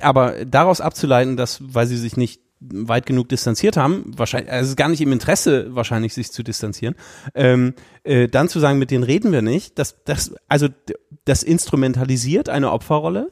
Aber 0.00 0.44
daraus 0.44 0.80
abzuleiten, 0.80 1.36
dass, 1.36 1.60
weil 1.60 1.88
sie 1.88 1.96
sich 1.96 2.16
nicht 2.16 2.45
weit 2.60 3.06
genug 3.06 3.28
distanziert 3.28 3.76
haben, 3.76 4.12
wahrscheinlich, 4.16 4.50
also 4.50 4.64
es 4.64 4.70
ist 4.70 4.76
gar 4.76 4.88
nicht 4.88 5.00
im 5.00 5.12
Interesse 5.12 5.74
wahrscheinlich, 5.74 6.14
sich 6.14 6.32
zu 6.32 6.42
distanzieren, 6.42 6.94
ähm, 7.34 7.74
äh, 8.02 8.28
dann 8.28 8.48
zu 8.48 8.60
sagen, 8.60 8.78
mit 8.78 8.90
denen 8.90 9.04
reden 9.04 9.32
wir 9.32 9.42
nicht, 9.42 9.78
das, 9.78 10.02
das, 10.04 10.34
also 10.48 10.68
das 11.24 11.42
instrumentalisiert 11.42 12.48
eine 12.48 12.72
Opferrolle, 12.72 13.30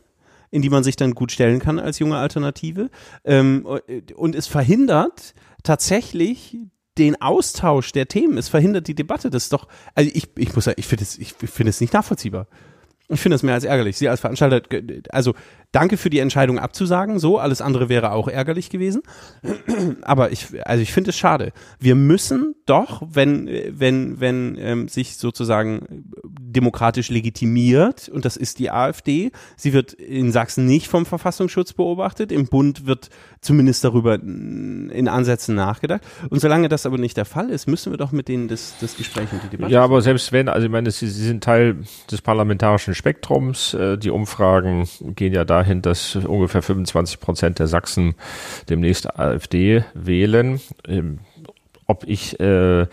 in 0.50 0.62
die 0.62 0.70
man 0.70 0.84
sich 0.84 0.96
dann 0.96 1.14
gut 1.14 1.32
stellen 1.32 1.58
kann 1.58 1.78
als 1.78 1.98
junge 1.98 2.18
Alternative 2.18 2.90
ähm, 3.24 3.66
und 4.14 4.34
es 4.34 4.46
verhindert 4.46 5.34
tatsächlich 5.62 6.58
den 6.98 7.20
Austausch 7.20 7.92
der 7.92 8.06
Themen, 8.06 8.38
es 8.38 8.48
verhindert 8.48 8.86
die 8.86 8.94
Debatte, 8.94 9.30
das 9.30 9.44
ist 9.44 9.52
doch, 9.52 9.68
also 9.94 10.10
ich, 10.14 10.28
ich 10.36 10.54
muss 10.54 10.64
sagen, 10.64 10.76
ich 10.78 10.86
finde 10.86 11.02
es, 11.02 11.18
ich 11.18 11.32
finde 11.32 11.70
es 11.70 11.80
nicht 11.80 11.92
nachvollziehbar. 11.92 12.46
Ich 13.08 13.20
finde 13.20 13.36
es 13.36 13.42
mehr 13.42 13.54
als 13.54 13.64
ärgerlich. 13.64 13.98
Sie 13.98 14.08
als 14.08 14.20
Veranstalter, 14.20 14.62
also 15.10 15.34
danke 15.74 15.96
für 15.96 16.10
die 16.10 16.20
Entscheidung 16.20 16.58
abzusagen, 16.58 17.18
so, 17.18 17.38
alles 17.38 17.60
andere 17.60 17.88
wäre 17.88 18.12
auch 18.12 18.28
ärgerlich 18.28 18.70
gewesen. 18.70 19.02
Aber 20.02 20.30
ich, 20.30 20.46
also 20.64 20.82
ich 20.82 20.92
finde 20.92 21.10
es 21.10 21.16
schade. 21.16 21.52
Wir 21.80 21.96
müssen 21.96 22.54
doch, 22.66 23.02
wenn, 23.10 23.48
wenn, 23.70 24.20
wenn 24.20 24.56
ähm, 24.58 24.88
sich 24.88 25.16
sozusagen 25.16 26.04
demokratisch 26.24 27.10
legitimiert, 27.10 28.08
und 28.08 28.24
das 28.24 28.36
ist 28.36 28.60
die 28.60 28.70
AfD, 28.70 29.32
sie 29.56 29.72
wird 29.72 29.92
in 29.92 30.30
Sachsen 30.30 30.66
nicht 30.66 30.86
vom 30.86 31.06
Verfassungsschutz 31.06 31.72
beobachtet, 31.72 32.30
im 32.30 32.46
Bund 32.46 32.86
wird 32.86 33.08
zumindest 33.40 33.84
darüber 33.84 34.14
in 34.14 35.08
Ansätzen 35.08 35.54
nachgedacht. 35.54 36.02
Und 36.30 36.40
solange 36.40 36.68
das 36.68 36.86
aber 36.86 36.98
nicht 36.98 37.16
der 37.16 37.24
Fall 37.24 37.50
ist, 37.50 37.66
müssen 37.66 37.92
wir 37.92 37.98
doch 37.98 38.12
mit 38.12 38.28
denen 38.28 38.48
das, 38.48 38.74
das 38.80 38.96
Gespräch 38.96 39.32
und 39.32 39.42
die 39.42 39.48
Debatte. 39.48 39.72
Ja, 39.72 39.82
aber 39.82 40.00
selbst 40.00 40.32
wenn, 40.32 40.48
also 40.48 40.66
ich 40.66 40.72
meine, 40.72 40.90
sie, 40.90 41.08
sie 41.08 41.26
sind 41.26 41.42
Teil 41.42 41.78
des 42.10 42.22
parlamentarischen 42.22 42.94
Spektrums, 42.94 43.74
äh, 43.74 43.98
die 43.98 44.10
Umfragen 44.10 44.88
gehen 45.16 45.34
ja 45.34 45.44
da 45.44 45.63
dahin, 45.64 45.82
dass 45.82 46.14
ungefähr 46.16 46.62
25 46.62 47.20
Prozent 47.20 47.58
der 47.58 47.66
Sachsen 47.66 48.14
demnächst 48.68 49.18
AfD 49.18 49.84
wählen. 49.94 50.60
Ähm, 50.86 51.20
ob 51.86 52.04
ich 52.06 52.40
äh, 52.40 52.86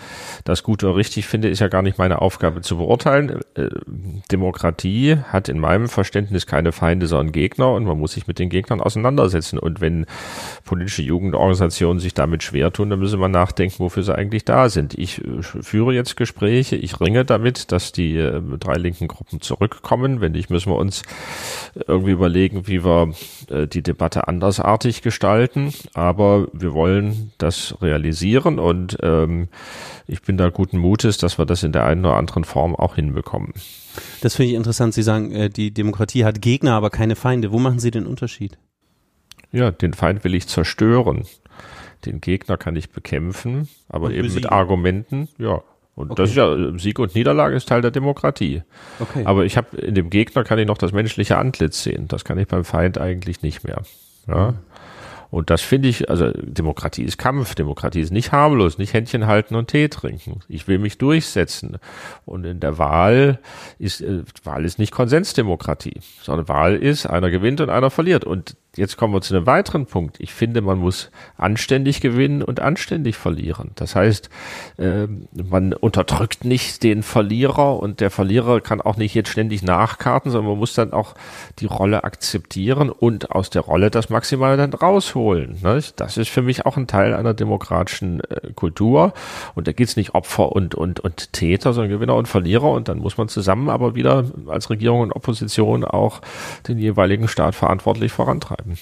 das 0.43 0.63
gut 0.63 0.83
oder 0.83 0.95
richtig 0.95 1.25
finde, 1.25 1.49
ist 1.49 1.59
ja 1.59 1.69
gar 1.69 1.81
nicht 1.81 1.97
meine 1.97 2.21
Aufgabe 2.21 2.61
zu 2.61 2.77
beurteilen. 2.77 3.39
Äh, 3.55 3.69
Demokratie 4.31 5.17
hat 5.29 5.47
in 5.47 5.59
meinem 5.59 5.87
Verständnis 5.87 6.45
keine 6.45 6.71
Feinde, 6.71 7.07
sondern 7.07 7.31
Gegner 7.31 7.71
und 7.71 7.85
man 7.85 7.97
muss 7.97 8.13
sich 8.13 8.27
mit 8.27 8.37
den 8.37 8.49
Gegnern 8.49 8.81
auseinandersetzen. 8.81 9.59
Und 9.59 9.79
wenn 9.79 10.05
politische 10.65 11.03
Jugendorganisationen 11.03 11.99
sich 11.99 12.13
damit 12.13 12.43
schwer 12.43 12.73
tun, 12.73 12.89
dann 12.89 12.99
müsse 12.99 13.17
man 13.17 13.31
nachdenken, 13.31 13.79
wofür 13.79 14.03
sie 14.03 14.15
eigentlich 14.15 14.43
da 14.43 14.67
sind. 14.67 14.97
Ich 14.97 15.23
äh, 15.23 15.41
führe 15.41 15.93
jetzt 15.93 16.17
Gespräche, 16.17 16.75
ich 16.75 16.99
ringe 16.99 17.23
damit, 17.23 17.71
dass 17.71 17.93
die 17.93 18.17
äh, 18.17 18.41
drei 18.59 18.75
linken 18.75 19.07
Gruppen 19.07 19.39
zurückkommen. 19.39 20.19
Wenn 20.19 20.33
nicht, 20.33 20.49
müssen 20.49 20.71
wir 20.71 20.77
uns 20.77 21.03
irgendwie 21.87 22.11
überlegen, 22.11 22.67
wie 22.67 22.83
wir 22.83 23.13
äh, 23.49 23.67
die 23.67 23.83
Debatte 23.83 24.27
andersartig 24.27 25.01
gestalten. 25.01 25.73
Aber 25.93 26.47
wir 26.51 26.73
wollen 26.73 27.31
das 27.37 27.77
realisieren 27.81 28.59
und 28.59 28.80
und 28.81 28.97
ähm, 29.01 29.47
ich 30.07 30.21
bin 30.21 30.37
da 30.37 30.49
guten 30.49 30.77
Mutes, 30.77 31.17
dass 31.17 31.37
wir 31.37 31.45
das 31.45 31.63
in 31.63 31.71
der 31.71 31.85
einen 31.85 32.05
oder 32.05 32.17
anderen 32.17 32.43
Form 32.43 32.75
auch 32.75 32.95
hinbekommen. 32.95 33.53
Das 34.21 34.35
finde 34.35 34.51
ich 34.51 34.57
interessant. 34.57 34.93
Sie 34.93 35.03
sagen, 35.03 35.31
äh, 35.31 35.49
die 35.49 35.71
Demokratie 35.71 36.25
hat 36.25 36.41
Gegner, 36.41 36.73
aber 36.73 36.89
keine 36.89 37.15
Feinde. 37.15 37.51
Wo 37.51 37.59
machen 37.59 37.79
Sie 37.79 37.91
den 37.91 38.07
Unterschied? 38.07 38.57
Ja, 39.51 39.71
den 39.71 39.93
Feind 39.93 40.23
will 40.23 40.33
ich 40.33 40.47
zerstören. 40.47 41.25
Den 42.05 42.21
Gegner 42.21 42.57
kann 42.57 42.75
ich 42.75 42.89
bekämpfen, 42.89 43.69
aber 43.87 44.07
und 44.07 44.13
eben 44.13 44.33
mit 44.33 44.51
Argumenten, 44.51 45.27
ja. 45.37 45.61
Und 45.93 46.11
okay. 46.11 46.21
das 46.21 46.29
ist 46.31 46.35
ja, 46.37 46.79
Sieg 46.79 46.97
und 46.99 47.13
Niederlage 47.13 47.55
ist 47.55 47.67
Teil 47.67 47.81
der 47.81 47.91
Demokratie. 47.91 48.63
Okay. 48.99 49.23
Aber 49.25 49.45
ich 49.45 49.57
habe, 49.57 49.77
in 49.77 49.93
dem 49.93 50.09
Gegner 50.09 50.43
kann 50.43 50.57
ich 50.57 50.65
noch 50.65 50.77
das 50.77 50.93
menschliche 50.93 51.37
Antlitz 51.37 51.83
sehen. 51.83 52.07
Das 52.07 52.23
kann 52.23 52.39
ich 52.39 52.47
beim 52.47 52.63
Feind 52.63 52.97
eigentlich 52.97 53.43
nicht 53.43 53.65
mehr. 53.65 53.83
Ja. 54.27 54.55
Und 55.31 55.49
das 55.49 55.61
finde 55.61 55.87
ich, 55.87 56.09
also 56.09 56.31
Demokratie 56.31 57.03
ist 57.03 57.17
Kampf, 57.17 57.55
Demokratie 57.55 58.01
ist 58.01 58.11
nicht 58.11 58.33
harmlos, 58.33 58.77
nicht 58.77 58.93
Händchen 58.93 59.27
halten 59.27 59.55
und 59.55 59.69
Tee 59.69 59.87
trinken. 59.87 60.41
Ich 60.49 60.67
will 60.67 60.77
mich 60.77 60.97
durchsetzen. 60.97 61.77
Und 62.25 62.43
in 62.43 62.59
der 62.59 62.77
Wahl 62.77 63.39
ist, 63.79 64.01
äh, 64.01 64.23
Wahl 64.43 64.65
ist 64.65 64.77
nicht 64.77 64.91
Konsensdemokratie, 64.91 66.01
sondern 66.21 66.49
Wahl 66.49 66.75
ist, 66.75 67.05
einer 67.05 67.29
gewinnt 67.29 67.61
und 67.61 67.69
einer 67.69 67.89
verliert. 67.89 68.25
Und 68.25 68.57
jetzt 68.77 68.95
kommen 68.95 69.13
wir 69.13 69.21
zu 69.21 69.35
einem 69.35 69.45
weiteren 69.45 69.85
Punkt. 69.85 70.17
Ich 70.19 70.33
finde, 70.33 70.61
man 70.61 70.79
muss 70.79 71.11
anständig 71.35 71.99
gewinnen 71.99 72.41
und 72.41 72.61
anständig 72.61 73.17
verlieren. 73.17 73.71
Das 73.75 73.95
heißt, 73.95 74.29
äh, 74.77 75.07
man 75.33 75.73
unterdrückt 75.73 76.45
nicht 76.45 76.81
den 76.83 77.03
Verlierer 77.03 77.79
und 77.79 77.99
der 77.99 78.09
Verlierer 78.09 78.61
kann 78.61 78.79
auch 78.79 78.95
nicht 78.95 79.13
jetzt 79.13 79.29
ständig 79.29 79.61
nachkarten, 79.61 80.31
sondern 80.31 80.51
man 80.51 80.59
muss 80.59 80.73
dann 80.73 80.93
auch 80.93 81.15
die 81.59 81.65
Rolle 81.65 82.05
akzeptieren 82.05 82.89
und 82.89 83.31
aus 83.31 83.49
der 83.49 83.61
Rolle 83.63 83.91
das 83.91 84.09
Maximale 84.09 84.55
dann 84.55 84.73
rausholen. 84.73 85.59
Ne? 85.61 85.81
Das 85.97 86.15
ist 86.15 86.29
für 86.29 86.41
mich 86.41 86.65
auch 86.65 86.77
ein 86.77 86.87
Teil 86.87 87.13
einer 87.13 87.33
demokratischen 87.33 88.21
äh, 88.21 88.53
Kultur. 88.53 89.13
Und 89.53 89.67
da 89.67 89.73
geht's 89.73 89.97
nicht 89.97 90.15
Opfer 90.15 90.53
und, 90.53 90.75
und, 90.75 91.01
und 91.01 91.33
Täter, 91.33 91.73
sondern 91.73 91.91
Gewinner 91.91 92.15
und 92.15 92.29
Verlierer. 92.29 92.71
Und 92.71 92.87
dann 92.87 92.99
muss 92.99 93.17
man 93.17 93.27
zusammen 93.27 93.69
aber 93.69 93.95
wieder 93.95 94.23
als 94.47 94.69
Regierung 94.69 95.01
und 95.01 95.11
Opposition 95.11 95.83
auch 95.83 96.21
den 96.69 96.77
jeweiligen 96.77 97.27
Staat 97.27 97.53
verantwortlich 97.53 98.13
vorantreiben 98.13 98.60
bleiben. 98.63 98.77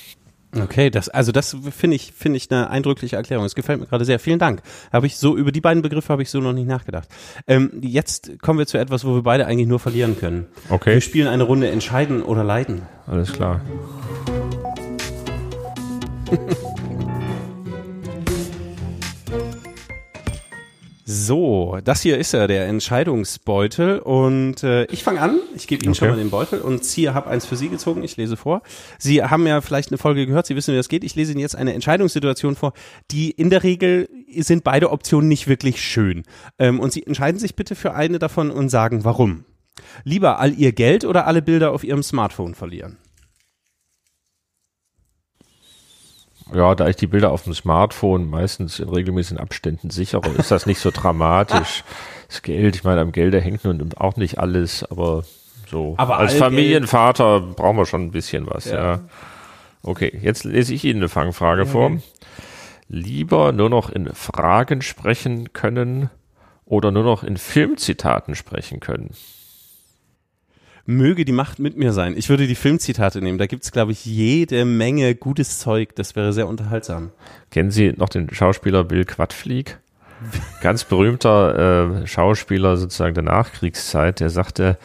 Okay, 0.58 0.90
das, 0.90 1.10
also 1.10 1.32
das 1.32 1.56
finde 1.70 1.96
ich, 1.96 2.12
finde 2.12 2.38
ich 2.38 2.50
eine 2.50 2.72
eindrückliche 2.72 3.16
Erklärung. 3.16 3.46
Das 3.46 3.54
gefällt 3.54 3.80
mir 3.80 3.86
gerade 3.86 4.04
sehr. 4.04 4.18
Vielen 4.18 4.40
Dank. 4.40 4.64
Habe 4.92 5.06
ich 5.06 5.18
so, 5.18 5.38
über 5.38 5.52
die 5.52 5.62
beiden 5.62 5.84
Begriffe 5.84 6.12
habe 6.12 6.24
ich 6.24 6.32
so 6.32 6.40
noch 6.40 6.54
nicht 6.54 6.68
nachgedacht. 6.68 7.08
Ähm, 7.46 7.72
jetzt 7.82 8.40
kommen 8.42 8.58
wir 8.58 8.66
zu 8.66 8.80
etwas, 8.80 9.06
wo 9.06 9.14
wir 9.14 9.22
beide 9.22 9.46
eigentlich 9.46 9.68
nur 9.68 9.80
verlieren 9.80 10.18
können. 10.18 10.48
Okay. 10.70 10.96
Wir 10.96 11.02
spielen 11.02 11.28
eine 11.28 11.44
Runde 11.44 11.70
Entscheiden 11.70 12.24
oder 12.24 12.44
Leiden. 12.44 12.82
Alles 13.06 13.32
klar. 13.32 13.62
So, 21.12 21.80
das 21.84 22.04
hier 22.04 22.20
ist 22.20 22.34
ja 22.34 22.46
der 22.46 22.68
Entscheidungsbeutel 22.68 23.98
und 23.98 24.62
äh, 24.62 24.86
ich 24.92 25.04
fange 25.04 25.20
an. 25.22 25.40
Ich 25.56 25.66
gebe 25.66 25.84
Ihnen 25.84 25.94
okay. 25.94 25.98
schon 25.98 26.10
mal 26.10 26.18
den 26.18 26.30
Beutel 26.30 26.62
und 26.62 26.84
ziehe, 26.84 27.16
habe 27.16 27.32
eins 27.32 27.48
für 27.48 27.56
Sie 27.56 27.68
gezogen. 27.68 28.04
Ich 28.04 28.16
lese 28.16 28.38
vor. 28.38 28.62
Sie 29.00 29.24
haben 29.24 29.48
ja 29.48 29.60
vielleicht 29.62 29.90
eine 29.90 29.98
Folge 29.98 30.28
gehört. 30.28 30.46
Sie 30.46 30.56
wissen, 30.56 30.72
wie 30.72 30.78
das 30.78 30.88
geht. 30.88 31.04
Ich 31.04 31.16
lese 31.16 31.32
Ihnen 31.32 31.42
jetzt 31.42 31.56
eine 31.56 31.74
Entscheidungssituation 31.74 32.56
vor, 32.56 32.74
die 33.10 33.32
in 33.32 33.50
der 33.50 33.64
Regel 33.64 34.08
sind 34.38 34.64
beide 34.64 34.92
Optionen 34.92 35.28
nicht 35.28 35.48
wirklich 35.48 35.82
schön. 35.82 36.26
Ähm, 36.60 36.80
und 36.80 36.94
Sie 36.94 37.04
entscheiden 37.04 37.40
sich 37.40 37.56
bitte 37.56 37.74
für 37.74 37.96
eine 37.96 38.20
davon 38.20 38.52
und 38.52 38.70
sagen, 38.70 39.04
warum. 39.04 39.46
Lieber 40.04 40.38
all 40.38 40.54
Ihr 40.54 40.74
Geld 40.74 41.06
oder 41.06 41.26
alle 41.26 41.42
Bilder 41.42 41.72
auf 41.72 41.84
Ihrem 41.84 42.04
Smartphone 42.04 42.54
verlieren. 42.54 42.98
Ja, 46.54 46.74
da 46.76 46.88
ich 46.88 46.96
die 46.96 47.08
Bilder 47.08 47.32
auf 47.32 47.44
dem 47.44 47.54
Smartphone 47.54 48.30
meistens 48.30 48.80
in 48.80 48.90
regelmäßigen 48.90 49.40
Abständen 49.40 49.90
sichere, 49.90 50.30
ist 50.38 50.52
das 50.52 50.66
nicht 50.66 50.80
so 50.80 50.92
dramatisch. 50.92 51.84
Das 52.28 52.42
Geld, 52.42 52.76
ich 52.76 52.84
meine, 52.84 53.02
am 53.02 53.12
Gelde 53.12 53.40
hängt 53.40 53.66
nun 53.66 53.94
auch 53.96 54.16
nicht 54.16 54.40
alles, 54.40 54.84
aber 54.84 55.24
so. 55.70 55.96
Aber 55.98 56.18
als 56.18 56.34
Familienvater 56.34 57.42
Geld. 57.42 57.56
brauchen 57.56 57.78
wir 57.78 57.86
schon 57.86 58.06
ein 58.06 58.12
bisschen 58.12 58.48
was, 58.48 58.66
ja. 58.66 58.94
ja. 58.94 59.00
Okay, 59.84 60.18
jetzt 60.22 60.44
lese 60.44 60.74
ich 60.74 60.84
Ihnen 60.84 61.00
eine 61.00 61.10
Fangfrage 61.10 61.62
okay. 61.64 61.72
vor. 61.72 61.92
Lieber 62.88 63.52
nur 63.52 63.70
noch 63.70 63.90
in 63.90 64.12
Fragen 64.14 64.82
sprechen 64.82 65.54
können 65.54 66.10
oder 66.66 66.92
nur 66.92 67.04
noch 67.04 67.24
in 67.24 67.38
Filmzitaten 67.38 68.36
sprechen 68.36 68.80
können? 68.80 69.12
Möge 70.90 71.24
die 71.24 71.32
Macht 71.32 71.60
mit 71.60 71.78
mir 71.78 71.94
sein. 71.94 72.16
Ich 72.18 72.30
würde 72.30 72.48
die 72.48 72.56
Filmzitate 72.56 73.22
nehmen. 73.22 73.38
Da 73.38 73.46
gibt's 73.46 73.72
glaube 73.72 73.92
ich, 73.92 74.06
jede 74.06 74.66
Menge 74.66 75.14
gutes 75.14 75.60
Zeug. 75.60 75.96
Das 75.96 76.16
wäre 76.16 76.34
sehr 76.34 76.48
unterhaltsam. 76.48 77.12
Kennen 77.52 77.70
Sie 77.70 77.94
noch 77.96 78.10
den 78.10 78.34
Schauspieler 78.34 78.84
Bill 78.84 79.06
Quadflieg? 79.06 79.78
Ganz 80.62 80.84
berühmter 80.84 82.02
äh, 82.02 82.08
Schauspieler 82.08 82.76
sozusagen 82.76 83.14
der 83.14 83.24
Nachkriegszeit, 83.24 84.20
der 84.20 84.30
sagte, 84.32 84.78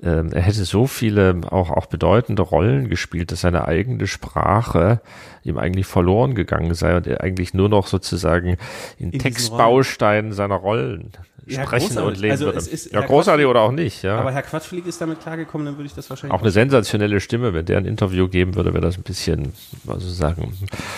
äh, 0.00 0.22
er 0.30 0.40
hätte 0.40 0.64
so 0.64 0.86
viele 0.86 1.40
auch, 1.50 1.70
auch 1.70 1.86
bedeutende 1.86 2.42
Rollen 2.42 2.88
gespielt, 2.88 3.32
dass 3.32 3.42
seine 3.42 3.66
eigene 3.66 4.06
Sprache 4.06 5.00
ihm 5.42 5.58
eigentlich 5.58 5.86
verloren 5.86 6.34
gegangen 6.34 6.74
sei 6.74 6.96
und 6.96 7.06
er 7.06 7.22
eigentlich 7.22 7.54
nur 7.54 7.68
noch 7.68 7.88
sozusagen 7.88 8.56
in, 8.98 9.10
in 9.10 9.18
Textbausteinen 9.18 10.32
seiner 10.32 10.54
Rollen 10.54 11.12
ja, 11.50 11.64
sprechen 11.64 11.98
und 11.98 12.18
leben 12.18 12.32
also 12.32 12.46
würde. 12.46 12.58
Ist, 12.58 12.92
ja, 12.92 13.00
großartig 13.00 13.46
oder 13.46 13.60
auch 13.62 13.72
nicht, 13.72 14.02
ja. 14.02 14.18
Aber 14.18 14.32
Herr 14.32 14.42
Quatschflieg 14.42 14.86
ist 14.86 15.00
damit 15.00 15.20
klargekommen, 15.20 15.66
dann 15.66 15.76
würde 15.76 15.86
ich 15.86 15.94
das 15.94 16.08
wahrscheinlich. 16.10 16.34
Auch 16.34 16.42
eine 16.42 16.50
sensationelle 16.50 17.20
Stimme, 17.20 17.54
wenn 17.54 17.66
der 17.66 17.78
ein 17.78 17.84
Interview 17.84 18.28
geben 18.28 18.54
würde, 18.54 18.72
wäre 18.72 18.82
das 18.82 18.96
ein 18.96 19.02
bisschen, 19.02 19.52
ich 19.98 20.04
sagen, 20.04 20.56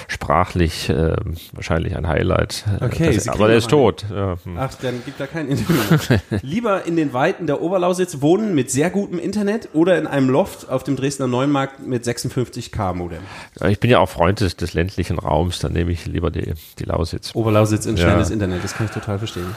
sprachlich 0.08 0.88
äh, 0.88 1.16
wahrscheinlich 1.52 1.96
ein 1.96 2.06
Highlight. 2.06 2.64
Okay, 2.80 3.14
das, 3.14 3.28
aber 3.28 3.48
der 3.48 3.56
ist 3.56 3.70
tot. 3.70 4.04
Ja. 4.10 4.36
Hm. 4.44 4.56
Ach, 4.58 4.74
dann 4.80 5.02
gibt 5.04 5.20
da 5.20 5.26
kein 5.26 5.48
Interview. 5.48 6.18
Lieber 6.42 6.84
in 6.86 6.96
den 6.96 7.12
Weiten 7.12 7.46
der 7.46 7.62
Oberlausitz 7.62 8.20
wohnen 8.20 8.54
mit 8.54 8.70
sehr 8.70 8.90
gutem 8.90 9.18
Internet 9.18 9.70
oder 9.72 9.98
in 9.98 10.06
einem 10.06 10.28
Loft 10.28 10.68
auf 10.68 10.84
dem 10.84 10.96
Dresdner 10.96 11.26
Neumarkt 11.26 11.86
mit 11.86 12.04
56k 12.04 12.94
Modem. 12.94 13.22
Ich 13.68 13.80
bin 13.80 13.90
ja 13.90 13.98
auch 13.98 14.08
Freund 14.08 14.40
des, 14.40 14.56
des 14.56 14.74
ländlichen 14.74 15.18
Raums, 15.18 15.58
dann 15.58 15.72
nehme 15.72 15.92
ich 15.92 16.06
lieber 16.06 16.30
die, 16.30 16.54
die 16.78 16.84
Lausitz. 16.84 17.34
Oberlausitz 17.34 17.86
in 17.86 17.96
schnelles 17.96 18.28
ja. 18.28 18.34
Internet, 18.34 18.64
das 18.64 18.74
kann 18.74 18.86
ich 18.86 18.92
total 18.92 19.18
verstehen. 19.18 19.54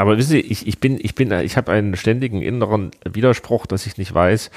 Aber 0.00 0.16
wissen 0.16 0.30
Sie, 0.30 0.40
ich, 0.40 0.66
ich 0.66 0.80
bin, 0.80 0.98
ich 0.98 1.14
bin, 1.14 1.30
ich 1.30 1.58
habe 1.58 1.70
einen 1.72 1.94
ständigen 1.94 2.40
inneren 2.40 2.90
Widerspruch, 3.04 3.66
dass 3.66 3.86
ich 3.86 3.98
nicht 3.98 4.14
weiß, 4.14 4.50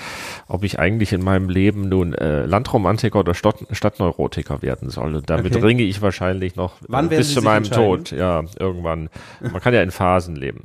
ob 0.48 0.64
ich 0.64 0.80
eigentlich 0.80 1.12
in 1.12 1.22
meinem 1.22 1.50
Leben 1.50 1.90
nun 1.90 2.14
äh, 2.14 2.46
Landromantiker 2.46 3.20
oder 3.20 3.34
Stadt, 3.34 3.58
Stadtneurotiker 3.72 4.62
werden 4.62 4.90
soll. 4.90 5.16
Und 5.16 5.30
damit 5.30 5.54
okay. 5.54 5.66
ringe 5.66 5.84
ich 5.84 6.02
wahrscheinlich 6.02 6.56
noch 6.56 6.76
Wann 6.88 7.10
bis 7.10 7.34
zu 7.34 7.42
meinem 7.42 7.66
Tod. 7.66 8.12
Ja, 8.12 8.46
irgendwann. 8.58 9.10
Man 9.42 9.60
kann 9.60 9.74
ja 9.74 9.82
in 9.82 9.92
Phasen 9.92 10.38
leben. 10.38 10.64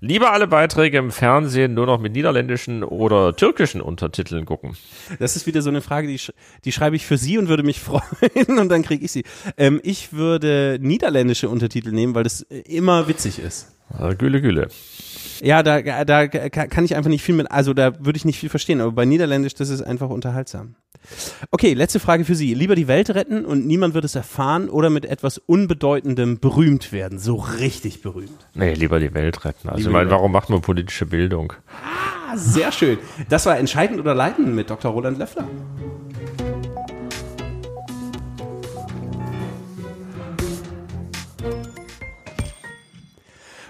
Lieber 0.00 0.32
alle 0.32 0.46
Beiträge 0.46 0.98
im 0.98 1.10
Fernsehen 1.10 1.74
nur 1.74 1.86
noch 1.86 1.98
mit 1.98 2.12
niederländischen 2.12 2.84
oder 2.84 3.34
türkischen 3.34 3.80
Untertiteln 3.80 4.44
gucken. 4.44 4.76
Das 5.18 5.36
ist 5.36 5.46
wieder 5.46 5.62
so 5.62 5.70
eine 5.70 5.80
Frage, 5.80 6.08
die, 6.08 6.18
sch 6.18 6.32
die 6.64 6.72
schreibe 6.72 6.96
ich 6.96 7.06
für 7.06 7.16
Sie 7.16 7.38
und 7.38 7.48
würde 7.48 7.62
mich 7.62 7.80
freuen 7.86 8.58
und 8.58 8.68
dann 8.68 8.82
kriege 8.82 9.04
ich 9.04 9.12
sie. 9.12 9.24
Ähm, 9.56 9.80
ich 9.82 10.12
würde 10.12 10.78
niederländische 10.80 11.48
Untertitel 11.48 11.92
nehmen, 11.92 12.14
weil 12.14 12.24
das 12.24 12.42
immer 12.42 13.08
witzig 13.08 13.38
ist. 13.38 13.72
Güle, 14.18 14.40
Güle. 14.40 14.68
Ja, 15.42 15.62
da, 15.62 16.04
da 16.04 16.28
kann 16.28 16.84
ich 16.84 16.96
einfach 16.96 17.10
nicht 17.10 17.22
viel 17.22 17.34
mit, 17.34 17.50
also 17.50 17.74
da 17.74 18.04
würde 18.04 18.16
ich 18.16 18.24
nicht 18.24 18.38
viel 18.38 18.48
verstehen, 18.48 18.80
aber 18.80 18.92
bei 18.92 19.04
Niederländisch, 19.04 19.54
das 19.54 19.68
ist 19.68 19.82
einfach 19.82 20.10
unterhaltsam. 20.10 20.76
Okay, 21.50 21.74
letzte 21.74 22.00
Frage 22.00 22.24
für 22.24 22.34
Sie. 22.34 22.54
Lieber 22.54 22.74
die 22.74 22.88
Welt 22.88 23.10
retten 23.10 23.44
und 23.44 23.66
niemand 23.66 23.94
wird 23.94 24.04
es 24.04 24.14
erfahren 24.14 24.68
oder 24.68 24.90
mit 24.90 25.04
etwas 25.04 25.38
Unbedeutendem 25.38 26.40
berühmt 26.40 26.92
werden, 26.92 27.18
so 27.18 27.36
richtig 27.36 28.02
berühmt? 28.02 28.46
Nee, 28.54 28.74
lieber 28.74 28.98
die 28.98 29.14
Welt 29.14 29.44
retten. 29.44 29.68
Also, 29.68 29.86
ich 29.86 29.92
meine, 29.92 30.10
warum 30.10 30.32
macht 30.32 30.50
man 30.50 30.60
politische 30.60 31.06
Bildung? 31.06 31.52
Ah, 31.68 32.36
sehr 32.36 32.72
schön. 32.72 32.98
Das 33.28 33.46
war 33.46 33.58
Entscheidend 33.58 34.00
oder 34.00 34.14
Leiten 34.14 34.54
mit 34.54 34.70
Dr. 34.70 34.90
Roland 34.90 35.18
Löffler. 35.18 35.46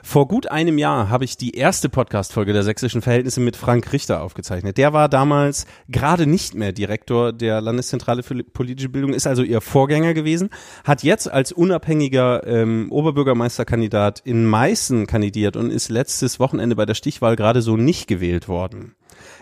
Vor 0.07 0.29
gut 0.29 0.49
einem 0.49 0.79
Jahr 0.79 1.11
habe 1.11 1.25
ich 1.25 1.37
die 1.37 1.57
erste 1.57 1.89
Podcast-Folge 1.89 2.53
der 2.53 2.63
sächsischen 2.63 3.03
Verhältnisse 3.03 3.41
mit 3.41 3.57
Frank 3.57 3.93
Richter 3.93 4.23
aufgezeichnet. 4.23 4.79
Der 4.79 4.93
war 4.93 5.09
damals 5.09 5.67
gerade 5.89 6.29
nicht 6.29 6.55
mehr 6.55 6.71
Direktor 6.71 7.33
der 7.33 7.61
Landeszentrale 7.61 8.23
für 8.23 8.45
politische 8.45 8.89
Bildung, 8.89 9.13
ist 9.13 9.27
also 9.27 9.43
ihr 9.43 9.61
Vorgänger 9.61 10.15
gewesen, 10.15 10.51
hat 10.85 11.03
jetzt 11.03 11.29
als 11.29 11.51
unabhängiger 11.51 12.47
ähm, 12.47 12.87
Oberbürgermeisterkandidat 12.93 14.21
in 14.25 14.47
Meißen 14.47 15.09
kandidiert 15.09 15.57
und 15.57 15.73
ist 15.73 15.89
letztes 15.89 16.39
Wochenende 16.39 16.77
bei 16.77 16.87
der 16.87 16.95
Stichwahl 16.95 17.35
gerade 17.35 17.61
so 17.61 17.77
nicht 17.77 18.07
gewählt 18.07 18.47
worden 18.47 18.95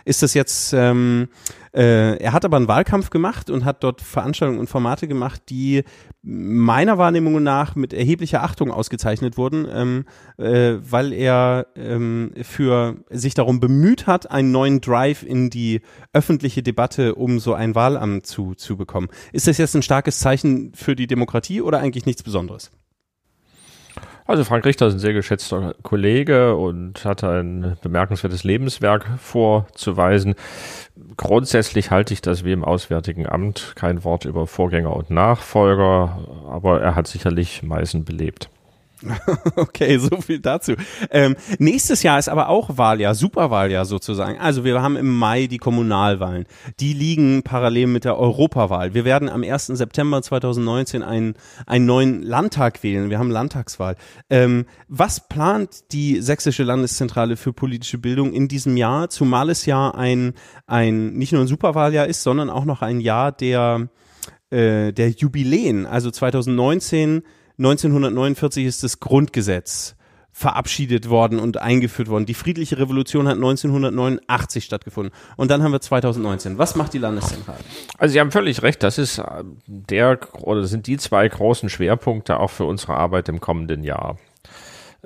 ist 0.05 0.23
das 0.23 0.35
jetzt, 0.35 0.73
ähm, 0.73 1.29
äh, 1.73 2.17
er 2.19 2.33
hat 2.33 2.45
aber 2.45 2.57
einen 2.57 2.69
Wahlkampf 2.69 3.11
gemacht 3.11 3.51
und 3.51 3.65
hat 3.65 3.83
dort 3.83 4.01
Veranstaltungen 4.01 4.61
und 4.61 4.69
Formate 4.69 5.09
gemacht, 5.09 5.43
die 5.49 5.85
meiner 6.25 6.97
Wahrnehmung 6.97 7.43
nach 7.43 7.75
mit 7.75 7.93
erheblicher 7.93 8.43
Achtung 8.43 8.71
ausgezeichnet 8.71 9.37
wurden, 9.37 9.67
ähm, 9.71 10.05
äh, 10.39 10.79
weil 10.81 11.13
er 11.13 11.67
ähm, 11.77 12.33
für 12.43 12.97
sich 13.11 13.35
darum 13.35 13.61
bemüht 13.61 14.07
hat, 14.07 14.31
einen 14.31 14.51
neuen 14.51 14.81
Drive 14.81 15.23
in 15.23 15.51
die 15.51 15.83
öffentliche 16.15 16.63
Debatte 16.63 17.15
um 17.15 17.39
so 17.39 17.53
ein 17.53 17.75
Wahlamt 17.75 18.27
zu, 18.27 18.55
zu 18.55 18.77
bekommen. 18.77 19.09
Ist 19.33 19.47
das 19.47 19.59
jetzt 19.59 19.77
ein 19.77 19.83
starkes 19.83 20.19
Zeichen 20.19 20.73
für 20.75 20.97
die 20.97 21.07
Demokratie 21.07 21.61
oder 21.61 21.81
eigentlich 21.81 22.07
nichts 22.07 22.23
Besonderes? 22.23 22.71
Also 24.27 24.43
Frank 24.45 24.65
Richter 24.65 24.87
ist 24.87 24.95
ein 24.95 25.01
sehr 25.01 25.13
geschätzter 25.13 25.75
Kollege 25.83 26.57
und 26.57 27.05
hat 27.05 27.23
ein 27.25 27.77
bemerkenswertes 27.83 28.43
Lebenswerk 28.43 29.07
vorzuweisen. 29.19 30.35
Grundsätzlich 31.19 31.91
halte 31.91 32.15
ich 32.15 32.23
das 32.23 32.43
wie 32.43 32.53
im 32.53 32.65
Auswärtigen 32.65 33.27
Amt 33.27 33.75
kein 33.77 34.03
Wort 34.03 34.25
über 34.25 34.47
Vorgänger 34.47 34.97
und 34.97 35.11
Nachfolger, 35.11 36.19
aber 36.49 36.81
er 36.81 36.95
hat 36.95 37.07
sicherlich 37.07 37.63
Meißen 37.63 38.07
belebt. 38.07 38.49
Okay, 39.57 39.99
so 39.99 40.21
viel 40.21 40.41
dazu. 40.41 40.75
Ähm, 41.11 41.37
nächstes 41.59 42.03
Jahr 42.03 42.19
ist 42.19 42.29
aber 42.29 42.49
auch 42.49 42.77
Wahljahr, 42.77 43.15
Superwahljahr 43.15 43.85
sozusagen. 43.85 44.39
Also 44.39 44.65
wir 44.65 44.81
haben 44.83 44.97
im 44.97 45.17
Mai 45.17 45.47
die 45.47 45.59
Kommunalwahlen. 45.59 46.47
Die 46.81 46.93
liegen 46.93 47.43
parallel 47.43 47.87
mit 47.87 48.05
der 48.05 48.19
Europawahl. 48.19 48.95
Wir 48.95 49.05
werden 49.05 49.29
am 49.29 49.43
1. 49.43 49.67
September 49.67 50.23
2019 50.23 51.03
einen, 51.03 51.35
einen 51.67 51.87
neuen 51.87 52.23
Landtag 52.23 52.83
wählen. 52.83 53.11
Wir 53.11 53.19
haben 53.19 53.31
Landtagswahl. 53.31 53.97
Ähm, 54.31 54.67
was 54.89 55.29
plant 55.29 55.93
die 55.93 56.21
Sächsische 56.21 56.63
Landeszentrale 56.63 57.37
für 57.37 57.53
politische 57.53 57.99
Bildung 57.99 58.33
in 58.33 58.49
diesem 58.49 58.77
Jahr, 58.77 59.09
zumal 59.09 59.51
es 59.51 59.67
ja 59.67 59.91
ein, 59.91 60.35
ein 60.67 61.15
nicht 61.15 61.33
nur 61.33 61.43
ein 61.43 61.49
Superwahljahr 61.49 62.07
ist, 62.07 62.23
sondern 62.23 62.51
auch 62.51 62.65
noch 62.65 62.83
ein 62.83 63.01
Jahr 63.01 63.33
der, 63.33 63.89
äh, 64.51 64.93
der 64.93 65.11
Jubiläen. 65.11 65.87
Also 65.87 66.11
2019 66.11 67.23
1949 67.59 68.65
ist 68.67 68.83
das 68.83 69.01
Grundgesetz 69.01 69.97
verabschiedet 70.35 71.09
worden 71.09 71.39
und 71.39 71.59
eingeführt 71.59 72.09
worden. 72.09 72.27
Die 72.27 72.35
friedliche 72.35 72.77
Revolution 72.77 73.29
hat 73.29 73.37
1989 73.37 74.65
stattgefunden. 74.65 75.15
Und 75.37 75.53
dann 75.53 75.63
haben 75.63 75.71
wir 75.71 75.81
2019. 75.81 76.59
Was 76.59 76.75
macht 76.75 76.93
die 76.93 76.99
Landeszentrale? 76.99 77.61
Also 77.99 78.13
Sie 78.13 78.19
haben 78.19 78.33
völlig 78.33 78.63
recht. 78.63 78.83
Das 78.83 78.99
ist 78.99 79.19
äh, 79.19 79.45
der 79.67 80.19
oder 80.43 80.65
sind 80.65 80.89
die 80.89 80.97
zwei 80.97 81.29
großen 81.29 81.69
Schwerpunkte 81.69 82.41
auch 82.41 82.51
für 82.51 82.65
unsere 82.65 82.95
Arbeit 82.95 83.29
im 83.29 83.41
kommenden 83.41 83.85
Jahr. 83.85 84.19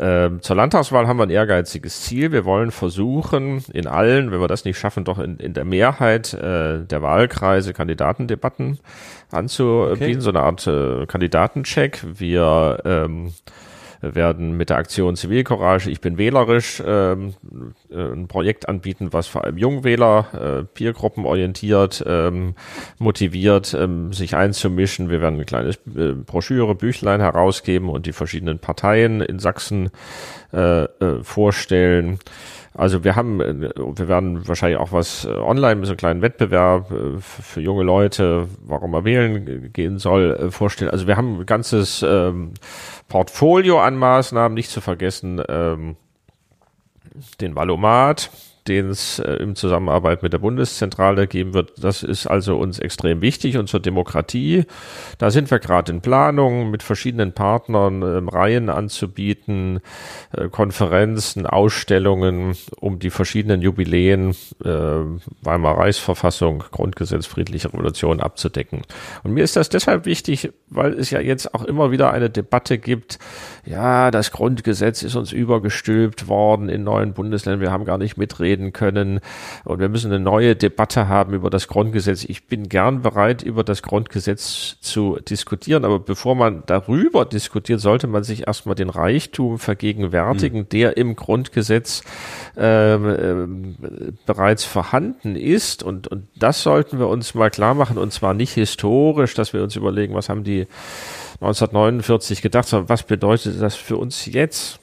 Ähm, 0.00 0.40
zur 0.42 0.54
Landtagswahl 0.54 1.08
haben 1.08 1.18
wir 1.18 1.24
ein 1.24 1.30
ehrgeiziges 1.30 2.02
Ziel. 2.02 2.30
Wir 2.30 2.44
wollen 2.44 2.70
versuchen, 2.70 3.64
in 3.72 3.88
allen, 3.88 4.30
wenn 4.30 4.40
wir 4.40 4.46
das 4.46 4.64
nicht 4.64 4.78
schaffen, 4.78 5.04
doch 5.04 5.18
in, 5.18 5.38
in 5.38 5.54
der 5.54 5.64
Mehrheit 5.64 6.32
äh, 6.34 6.84
der 6.84 7.02
Wahlkreise 7.02 7.72
Kandidatendebatten 7.72 8.78
anzubieten, 9.32 10.10
okay. 10.10 10.20
so 10.20 10.30
eine 10.30 10.40
Art 10.40 10.66
äh, 10.68 11.06
Kandidatencheck. 11.06 12.04
Wir 12.04 12.80
ähm, 12.84 13.32
werden 14.00 14.56
mit 14.56 14.70
der 14.70 14.76
Aktion 14.76 15.16
Zivilcourage, 15.16 15.90
ich 15.90 16.00
bin 16.00 16.18
wählerisch, 16.18 16.82
ähm, 16.84 17.34
äh, 17.90 17.96
ein 17.96 18.28
Projekt 18.28 18.68
anbieten, 18.68 19.08
was 19.12 19.26
vor 19.26 19.44
allem 19.44 19.58
Jungwähler, 19.58 20.60
äh, 20.60 20.64
Peergruppen 20.64 21.24
orientiert, 21.24 22.04
ähm, 22.06 22.54
motiviert, 22.98 23.74
ähm, 23.74 24.12
sich 24.12 24.36
einzumischen. 24.36 25.10
Wir 25.10 25.20
werden 25.20 25.34
eine 25.34 25.44
kleine 25.44 25.70
äh, 25.70 26.12
Broschüre, 26.12 26.74
Büchlein 26.74 27.20
herausgeben 27.20 27.88
und 27.88 28.06
die 28.06 28.12
verschiedenen 28.12 28.58
Parteien 28.58 29.20
in 29.20 29.38
Sachsen 29.38 29.90
äh, 30.52 30.84
äh, 30.84 31.22
vorstellen. 31.22 32.18
Also 32.74 33.02
wir 33.02 33.16
haben, 33.16 33.40
äh, 33.40 33.70
wir 33.76 34.08
werden 34.08 34.46
wahrscheinlich 34.46 34.78
auch 34.78 34.92
was 34.92 35.24
äh, 35.24 35.28
online 35.28 35.84
so 35.84 35.90
einem 35.90 35.96
kleinen 35.96 36.22
Wettbewerb 36.22 36.92
für 37.20 37.60
junge 37.60 37.82
Leute, 37.82 38.48
warum 38.64 38.94
er 38.94 39.04
wählen 39.04 39.72
gehen 39.72 39.98
soll, 39.98 40.50
vorstellen. 40.50 40.90
Also 40.90 41.06
wir 41.06 41.16
haben 41.16 41.40
ein 41.40 41.46
ganzes 41.46 42.02
ähm, 42.02 42.52
Portfolio 43.08 43.80
an 43.80 43.96
Maßnahmen, 43.96 44.54
nicht 44.54 44.70
zu 44.70 44.80
vergessen 44.80 45.42
ähm, 45.48 45.96
den 47.40 47.56
Valomat, 47.56 48.30
den 48.68 48.90
es 48.90 49.18
äh, 49.18 49.32
in 49.34 49.56
Zusammenarbeit 49.56 50.22
mit 50.22 50.32
der 50.32 50.38
Bundeszentrale 50.38 51.26
geben 51.26 51.54
wird. 51.54 51.72
Das 51.82 52.02
ist 52.02 52.26
also 52.26 52.56
uns 52.56 52.78
extrem 52.78 53.22
wichtig 53.22 53.56
und 53.56 53.68
zur 53.68 53.80
Demokratie. 53.80 54.64
Da 55.18 55.30
sind 55.30 55.50
wir 55.50 55.58
gerade 55.58 55.92
in 55.92 56.00
Planung, 56.02 56.70
mit 56.70 56.82
verschiedenen 56.82 57.32
Partnern 57.32 58.02
äh, 58.02 58.30
Reihen 58.30 58.68
anzubieten, 58.68 59.80
äh, 60.36 60.48
Konferenzen, 60.48 61.46
Ausstellungen, 61.46 62.56
um 62.78 62.98
die 62.98 63.10
verschiedenen 63.10 63.62
Jubiläen 63.62 64.34
äh, 64.64 64.68
Weimarer 65.42 65.78
Reichsverfassung, 65.78 66.64
Grundgesetz, 66.70 67.26
friedliche 67.26 67.72
Revolution 67.72 68.20
abzudecken. 68.20 68.82
Und 69.22 69.32
mir 69.32 69.44
ist 69.44 69.56
das 69.56 69.68
deshalb 69.68 70.04
wichtig, 70.04 70.50
weil 70.68 70.92
es 70.94 71.10
ja 71.10 71.20
jetzt 71.20 71.54
auch 71.54 71.64
immer 71.64 71.90
wieder 71.90 72.12
eine 72.12 72.30
Debatte 72.30 72.78
gibt, 72.78 73.18
ja, 73.64 74.10
das 74.10 74.32
Grundgesetz 74.32 75.02
ist 75.02 75.14
uns 75.14 75.32
übergestülpt 75.32 76.28
worden 76.28 76.68
in 76.68 76.84
neuen 76.84 77.12
Bundesländern, 77.12 77.60
wir 77.60 77.70
haben 77.70 77.84
gar 77.84 77.98
nicht 77.98 78.16
mitreden 78.16 78.57
können 78.72 79.20
und 79.64 79.80
wir 79.80 79.88
müssen 79.88 80.12
eine 80.12 80.22
neue 80.22 80.56
Debatte 80.56 81.08
haben 81.08 81.34
über 81.34 81.50
das 81.50 81.68
Grundgesetz. 81.68 82.24
Ich 82.24 82.46
bin 82.46 82.68
gern 82.68 83.02
bereit, 83.02 83.42
über 83.42 83.64
das 83.64 83.82
Grundgesetz 83.82 84.76
zu 84.80 85.18
diskutieren, 85.28 85.84
aber 85.84 85.98
bevor 85.98 86.34
man 86.34 86.62
darüber 86.66 87.24
diskutiert, 87.24 87.80
sollte 87.80 88.06
man 88.06 88.24
sich 88.24 88.46
erstmal 88.46 88.74
den 88.74 88.90
Reichtum 88.90 89.58
vergegenwärtigen, 89.58 90.60
mhm. 90.60 90.68
der 90.68 90.96
im 90.96 91.16
Grundgesetz 91.16 92.02
äh, 92.56 92.94
äh, 92.94 93.46
bereits 94.26 94.64
vorhanden 94.64 95.36
ist 95.36 95.82
und, 95.82 96.08
und 96.08 96.26
das 96.36 96.62
sollten 96.62 96.98
wir 96.98 97.08
uns 97.08 97.34
mal 97.34 97.50
klar 97.50 97.74
machen 97.74 97.98
und 97.98 98.12
zwar 98.12 98.34
nicht 98.34 98.52
historisch, 98.54 99.34
dass 99.34 99.52
wir 99.52 99.62
uns 99.62 99.76
überlegen, 99.76 100.14
was 100.14 100.28
haben 100.28 100.44
die 100.44 100.66
1949 101.40 102.42
gedacht 102.42 102.72
haben, 102.72 102.88
was 102.88 103.04
bedeutet 103.04 103.60
das 103.62 103.76
für 103.76 103.96
uns 103.96 104.26
jetzt? 104.26 104.80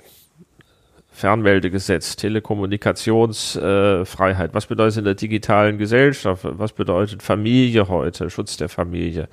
Fernmeldegesetz, 1.16 2.16
Telekommunikationsfreiheit, 2.18 4.52
äh, 4.52 4.54
was 4.54 4.66
bedeutet 4.66 4.98
in 4.98 5.06
der 5.06 5.16
digitalen 5.16 5.78
Gesellschaft, 5.78 6.42
was 6.44 6.74
bedeutet 6.74 7.24
Familie 7.24 7.88
heute, 7.88 8.30
Schutz 8.30 8.58
der 8.58 8.68
Familie, 8.68 9.30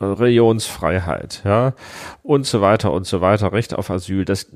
Religionsfreiheit, 0.00 1.42
ja, 1.44 1.72
und 2.22 2.46
so 2.46 2.60
weiter 2.60 2.92
und 2.92 3.04
so 3.06 3.20
weiter, 3.20 3.52
Recht 3.52 3.74
auf 3.74 3.90
Asyl. 3.90 4.24
Das, 4.24 4.46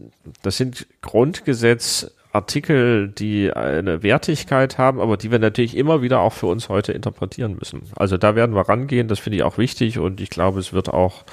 das 0.43 0.57
sind 0.57 0.87
Grundgesetzartikel, 1.03 3.09
die 3.09 3.53
eine 3.53 4.05
Wertigkeit 4.05 4.79
haben, 4.79 5.01
aber 5.01 5.17
die 5.17 5.33
wir 5.33 5.41
natürlich 5.41 5.77
immer 5.77 6.01
wieder 6.01 6.21
auch 6.21 6.33
für 6.33 6.47
uns 6.47 6.69
heute 6.69 6.93
interpretieren 6.93 7.57
müssen. 7.59 7.83
Also 7.97 8.19
da 8.19 8.37
werden 8.37 8.55
wir 8.55 8.69
rangehen, 8.69 9.09
das 9.09 9.19
finde 9.19 9.39
ich 9.39 9.43
auch 9.43 9.59
wichtig 9.59 9.99
und 9.99 10.21
ich 10.21 10.31
glaube, 10.31 10.61
es 10.61 10.73
wird 10.73 10.91
auch 10.91 11.25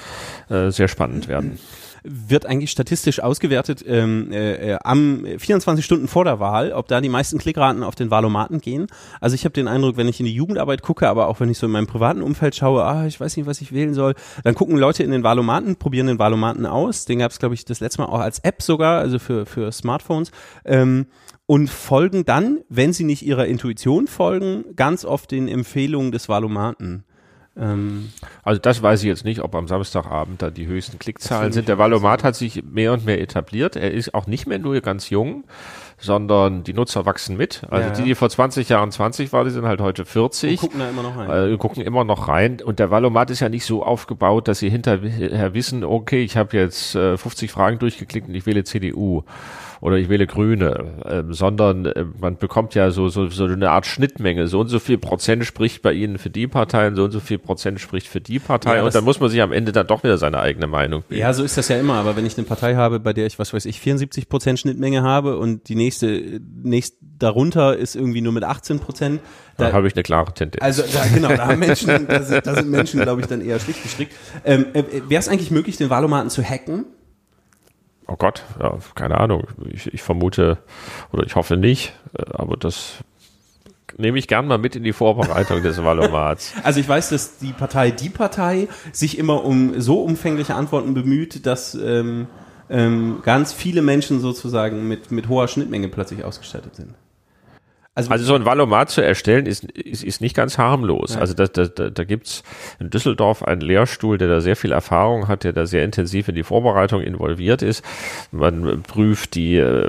äh, 0.50 0.70
sehr 0.70 0.88
spannend 0.88 1.28
werden 1.28 1.60
wird 2.04 2.44
eigentlich 2.44 2.70
statistisch 2.70 3.20
ausgewertet 3.20 3.82
ähm, 3.86 4.30
äh, 4.30 4.72
äh 4.72 4.78
am 4.84 5.24
24 5.38 5.84
Stunden 5.84 6.06
vor 6.06 6.24
der 6.24 6.38
Wahl, 6.38 6.72
ob 6.72 6.86
da 6.86 7.00
die 7.00 7.08
meisten 7.08 7.38
Klickraten 7.38 7.82
auf 7.82 7.94
den 7.94 8.10
Wahlomaten 8.10 8.60
gehen. 8.60 8.86
Also 9.20 9.34
ich 9.34 9.44
habe 9.44 9.54
den 9.54 9.66
Eindruck, 9.66 9.96
wenn 9.96 10.06
ich 10.06 10.20
in 10.20 10.26
die 10.26 10.34
Jugendarbeit 10.34 10.82
gucke, 10.82 11.08
aber 11.08 11.28
auch 11.28 11.40
wenn 11.40 11.48
ich 11.48 11.58
so 11.58 11.66
in 11.66 11.72
meinem 11.72 11.86
privaten 11.86 12.20
Umfeld 12.20 12.54
schaue, 12.54 12.84
ah, 12.84 13.06
ich 13.06 13.18
weiß 13.18 13.36
nicht, 13.36 13.46
was 13.46 13.62
ich 13.62 13.72
wählen 13.72 13.94
soll, 13.94 14.14
dann 14.44 14.54
gucken 14.54 14.76
Leute 14.76 15.02
in 15.02 15.10
den 15.10 15.22
Wahlomaten, 15.22 15.76
probieren 15.76 16.06
den 16.06 16.18
Wahlomaten 16.18 16.66
aus. 16.66 17.06
Den 17.06 17.20
gab 17.20 17.30
es, 17.30 17.38
glaube 17.38 17.54
ich, 17.54 17.64
das 17.64 17.80
letzte 17.80 18.02
Mal 18.02 18.08
auch 18.08 18.20
als 18.20 18.38
App 18.40 18.60
sogar, 18.60 19.00
also 19.00 19.18
für, 19.18 19.46
für 19.46 19.72
Smartphones. 19.72 20.30
Ähm, 20.64 21.06
und 21.46 21.68
folgen 21.68 22.24
dann, 22.24 22.60
wenn 22.68 22.92
sie 22.92 23.04
nicht 23.04 23.22
ihrer 23.22 23.46
Intuition 23.46 24.06
folgen, 24.06 24.64
ganz 24.76 25.04
oft 25.04 25.30
den 25.30 25.48
Empfehlungen 25.48 26.10
des 26.12 26.28
Wahlomaten. 26.28 27.04
Ähm, 27.56 28.10
also 28.42 28.60
das 28.60 28.82
weiß 28.82 29.00
ich 29.02 29.06
jetzt 29.06 29.24
nicht, 29.24 29.40
ob 29.40 29.54
am 29.54 29.68
Samstagabend 29.68 30.42
da 30.42 30.50
die 30.50 30.66
höchsten 30.66 30.98
Klickzahlen 30.98 31.52
sind. 31.52 31.68
Der 31.68 31.78
Valomat 31.78 32.24
hat 32.24 32.34
sich 32.34 32.64
mehr 32.64 32.92
und 32.92 33.04
mehr 33.04 33.20
etabliert. 33.20 33.76
Er 33.76 33.92
ist 33.92 34.14
auch 34.14 34.26
nicht 34.26 34.46
mehr 34.46 34.58
nur 34.58 34.80
ganz 34.80 35.10
jung, 35.10 35.44
sondern 35.98 36.64
die 36.64 36.74
Nutzer 36.74 37.06
wachsen 37.06 37.36
mit. 37.36 37.62
Also 37.70 37.88
ja, 37.88 37.94
die, 37.94 38.02
die 38.02 38.14
vor 38.14 38.28
20 38.28 38.68
Jahren 38.68 38.90
20 38.90 39.32
waren, 39.32 39.44
die 39.44 39.52
sind 39.52 39.66
halt 39.66 39.80
heute 39.80 40.04
40. 40.04 40.52
Und 40.52 40.58
gucken 40.60 40.80
da 40.80 40.90
immer 40.90 41.02
noch 41.02 41.16
rein. 41.16 41.52
Äh, 41.52 41.56
gucken 41.56 41.82
immer 41.82 42.04
noch 42.04 42.28
rein. 42.28 42.60
Und 42.60 42.78
der 42.80 42.90
Valomat 42.90 43.30
ist 43.30 43.40
ja 43.40 43.48
nicht 43.48 43.64
so 43.64 43.84
aufgebaut, 43.84 44.48
dass 44.48 44.58
sie 44.58 44.70
hinterher 44.70 45.54
wissen, 45.54 45.84
okay, 45.84 46.22
ich 46.22 46.36
habe 46.36 46.56
jetzt 46.56 46.94
äh, 46.96 47.16
50 47.16 47.52
Fragen 47.52 47.78
durchgeklickt 47.78 48.28
und 48.28 48.34
ich 48.34 48.46
wähle 48.46 48.64
CDU 48.64 49.22
oder 49.84 49.98
ich 49.98 50.08
wähle 50.08 50.26
Grüne, 50.26 50.94
ähm, 51.04 51.34
sondern 51.34 51.84
äh, 51.84 52.06
man 52.18 52.38
bekommt 52.38 52.74
ja 52.74 52.90
so, 52.90 53.10
so, 53.10 53.28
so 53.28 53.44
eine 53.44 53.70
Art 53.70 53.84
Schnittmenge. 53.84 54.46
So 54.46 54.60
und 54.60 54.68
so 54.68 54.78
viel 54.78 54.96
Prozent 54.96 55.44
spricht 55.44 55.82
bei 55.82 55.92
Ihnen 55.92 56.16
für 56.16 56.30
die 56.30 56.46
Partei 56.46 56.88
und 56.88 56.96
so 56.96 57.04
und 57.04 57.10
so 57.10 57.20
viel 57.20 57.36
Prozent 57.38 57.78
spricht 57.80 58.08
für 58.08 58.22
die 58.22 58.38
Partei. 58.38 58.76
Ja, 58.76 58.82
und 58.82 58.94
dann 58.94 59.04
muss 59.04 59.20
man 59.20 59.28
sich 59.28 59.42
am 59.42 59.52
Ende 59.52 59.72
dann 59.72 59.86
doch 59.86 60.02
wieder 60.02 60.16
seine 60.16 60.40
eigene 60.40 60.68
Meinung 60.68 61.02
bilden. 61.06 61.20
Ja, 61.20 61.34
so 61.34 61.44
ist 61.44 61.58
das 61.58 61.68
ja 61.68 61.78
immer. 61.78 61.96
Aber 61.96 62.16
wenn 62.16 62.24
ich 62.24 62.38
eine 62.38 62.46
Partei 62.46 62.76
habe, 62.76 62.98
bei 62.98 63.12
der 63.12 63.26
ich, 63.26 63.38
was 63.38 63.52
weiß 63.52 63.66
ich, 63.66 63.78
74 63.78 64.30
Prozent 64.30 64.58
Schnittmenge 64.58 65.02
habe 65.02 65.36
und 65.36 65.68
die 65.68 65.74
nächste, 65.74 66.40
nächst 66.62 66.96
darunter 67.18 67.76
ist 67.76 67.94
irgendwie 67.94 68.22
nur 68.22 68.32
mit 68.32 68.44
18 68.44 68.78
Prozent, 68.78 69.20
da, 69.58 69.66
da 69.66 69.72
habe 69.74 69.86
ich 69.86 69.94
eine 69.94 70.02
klare 70.02 70.32
Tendenz. 70.32 70.62
Also 70.62 70.82
da, 70.94 71.04
genau, 71.12 71.28
da 71.28 71.48
haben 71.48 71.58
Menschen, 71.58 72.06
da 72.08 72.22
sind, 72.22 72.46
da 72.46 72.54
sind 72.54 72.70
Menschen, 72.70 73.02
glaube 73.02 73.20
ich, 73.20 73.26
dann 73.26 73.42
eher 73.42 73.60
schlicht 73.60 73.82
gestrickt. 73.82 74.14
Ähm, 74.46 74.64
äh, 74.72 74.82
Wäre 75.10 75.20
es 75.20 75.28
eigentlich 75.28 75.50
möglich, 75.50 75.76
den 75.76 75.90
Wahlomaten 75.90 76.30
zu 76.30 76.42
hacken? 76.42 76.86
Oh 78.06 78.16
Gott, 78.16 78.42
ja, 78.60 78.76
keine 78.94 79.18
Ahnung. 79.18 79.46
Ich, 79.70 79.92
ich 79.92 80.02
vermute 80.02 80.58
oder 81.12 81.24
ich 81.24 81.36
hoffe 81.36 81.56
nicht, 81.56 81.94
äh, 82.18 82.22
aber 82.32 82.56
das 82.56 82.98
nehme 83.96 84.18
ich 84.18 84.28
gern 84.28 84.46
mal 84.46 84.58
mit 84.58 84.76
in 84.76 84.84
die 84.84 84.92
Vorbereitung 84.92 85.62
des 85.62 85.78
Valomats. 85.84 86.52
Also 86.62 86.80
ich 86.80 86.88
weiß, 86.88 87.10
dass 87.10 87.38
die 87.38 87.52
Partei 87.52 87.90
Die 87.90 88.10
Partei 88.10 88.68
sich 88.92 89.18
immer 89.18 89.44
um 89.44 89.80
so 89.80 90.02
umfängliche 90.02 90.54
Antworten 90.54 90.94
bemüht, 90.94 91.46
dass 91.46 91.74
ähm, 91.74 92.26
ähm, 92.70 93.20
ganz 93.22 93.52
viele 93.52 93.82
Menschen 93.82 94.20
sozusagen 94.20 94.88
mit, 94.88 95.10
mit 95.10 95.28
hoher 95.28 95.48
Schnittmenge 95.48 95.88
plötzlich 95.88 96.24
ausgestattet 96.24 96.76
sind. 96.76 96.94
Also, 97.96 98.10
also, 98.10 98.24
so 98.24 98.34
ein 98.34 98.44
Valomat 98.44 98.90
zu 98.90 99.02
erstellen 99.02 99.46
ist, 99.46 99.64
ist, 99.64 100.02
ist 100.02 100.20
nicht 100.20 100.34
ganz 100.34 100.58
harmlos. 100.58 101.12
Nein. 101.12 101.20
Also 101.20 101.34
da, 101.34 101.46
da, 101.46 101.90
da, 101.90 102.04
gibt's 102.04 102.42
in 102.80 102.90
Düsseldorf 102.90 103.44
einen 103.44 103.60
Lehrstuhl, 103.60 104.18
der 104.18 104.26
da 104.26 104.40
sehr 104.40 104.56
viel 104.56 104.72
Erfahrung 104.72 105.28
hat, 105.28 105.44
der 105.44 105.52
da 105.52 105.64
sehr 105.64 105.84
intensiv 105.84 106.26
in 106.26 106.34
die 106.34 106.42
Vorbereitung 106.42 107.02
involviert 107.02 107.62
ist. 107.62 107.84
Man 108.32 108.82
prüft 108.82 109.36
die 109.36 109.58
äh, 109.58 109.88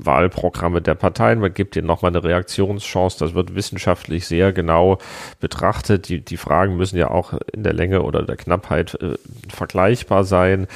Wahlprogramme 0.00 0.80
der 0.80 0.94
Parteien, 0.94 1.40
man 1.40 1.52
gibt 1.52 1.74
ihnen 1.74 1.88
nochmal 1.88 2.12
eine 2.12 2.22
Reaktionschance. 2.22 3.18
Das 3.18 3.34
wird 3.34 3.56
wissenschaftlich 3.56 4.28
sehr 4.28 4.52
genau 4.52 4.98
betrachtet. 5.40 6.08
Die, 6.08 6.20
die 6.20 6.36
Fragen 6.36 6.76
müssen 6.76 6.98
ja 6.98 7.10
auch 7.10 7.32
in 7.52 7.64
der 7.64 7.72
Länge 7.72 8.02
oder 8.02 8.22
der 8.22 8.36
Knappheit 8.36 8.94
äh, 9.02 9.16
vergleichbar 9.48 10.22
sein. 10.22 10.68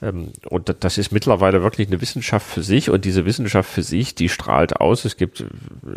Ähm, 0.00 0.32
und 0.48 0.74
das 0.80 0.98
ist 0.98 1.12
mittlerweile 1.12 1.62
wirklich 1.62 1.88
eine 1.88 2.00
Wissenschaft 2.00 2.46
für 2.46 2.62
sich. 2.62 2.90
Und 2.90 3.04
diese 3.04 3.24
Wissenschaft 3.24 3.70
für 3.70 3.82
sich, 3.82 4.14
die 4.14 4.28
strahlt 4.28 4.80
aus. 4.80 5.04
Es 5.04 5.16
gibt 5.16 5.44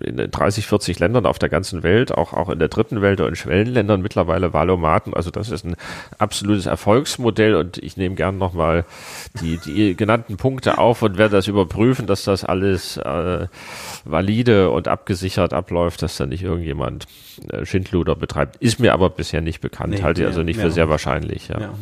in 0.03 0.17
30, 0.17 0.65
40 0.65 0.99
Ländern 0.99 1.25
auf 1.25 1.39
der 1.39 1.49
ganzen 1.49 1.83
Welt, 1.83 2.11
auch, 2.11 2.33
auch 2.33 2.49
in 2.49 2.59
der 2.59 2.67
dritten 2.67 3.01
Welt 3.01 3.21
und 3.21 3.27
in 3.27 3.35
Schwellenländern 3.35 4.01
mittlerweile 4.01 4.53
Valomaten. 4.53 5.13
Also 5.13 5.31
das 5.31 5.49
ist 5.49 5.65
ein 5.65 5.75
absolutes 6.17 6.65
Erfolgsmodell 6.65 7.55
und 7.55 7.77
ich 7.77 7.97
nehme 7.97 8.15
gern 8.15 8.37
nochmal 8.37 8.85
die, 9.39 9.57
die 9.57 9.95
genannten 9.95 10.37
Punkte 10.37 10.77
auf 10.77 11.01
und 11.01 11.17
werde 11.17 11.35
das 11.35 11.47
überprüfen, 11.47 12.07
dass 12.07 12.23
das 12.23 12.43
alles 12.43 12.97
äh, 12.97 13.47
valide 14.05 14.71
und 14.71 14.87
abgesichert 14.87 15.53
abläuft, 15.53 16.01
dass 16.01 16.17
da 16.17 16.25
nicht 16.25 16.43
irgendjemand 16.43 17.05
äh, 17.49 17.65
Schindluder 17.65 18.15
betreibt. 18.15 18.57
Ist 18.57 18.79
mir 18.79 18.93
aber 18.93 19.09
bisher 19.09 19.41
nicht 19.41 19.61
bekannt, 19.61 19.93
nee, 19.93 20.01
halte 20.01 20.21
ich 20.21 20.27
also 20.27 20.43
nicht 20.43 20.59
für 20.59 20.71
sehr 20.71 20.89
wahrscheinlich. 20.89 21.49
Ja. 21.49 21.73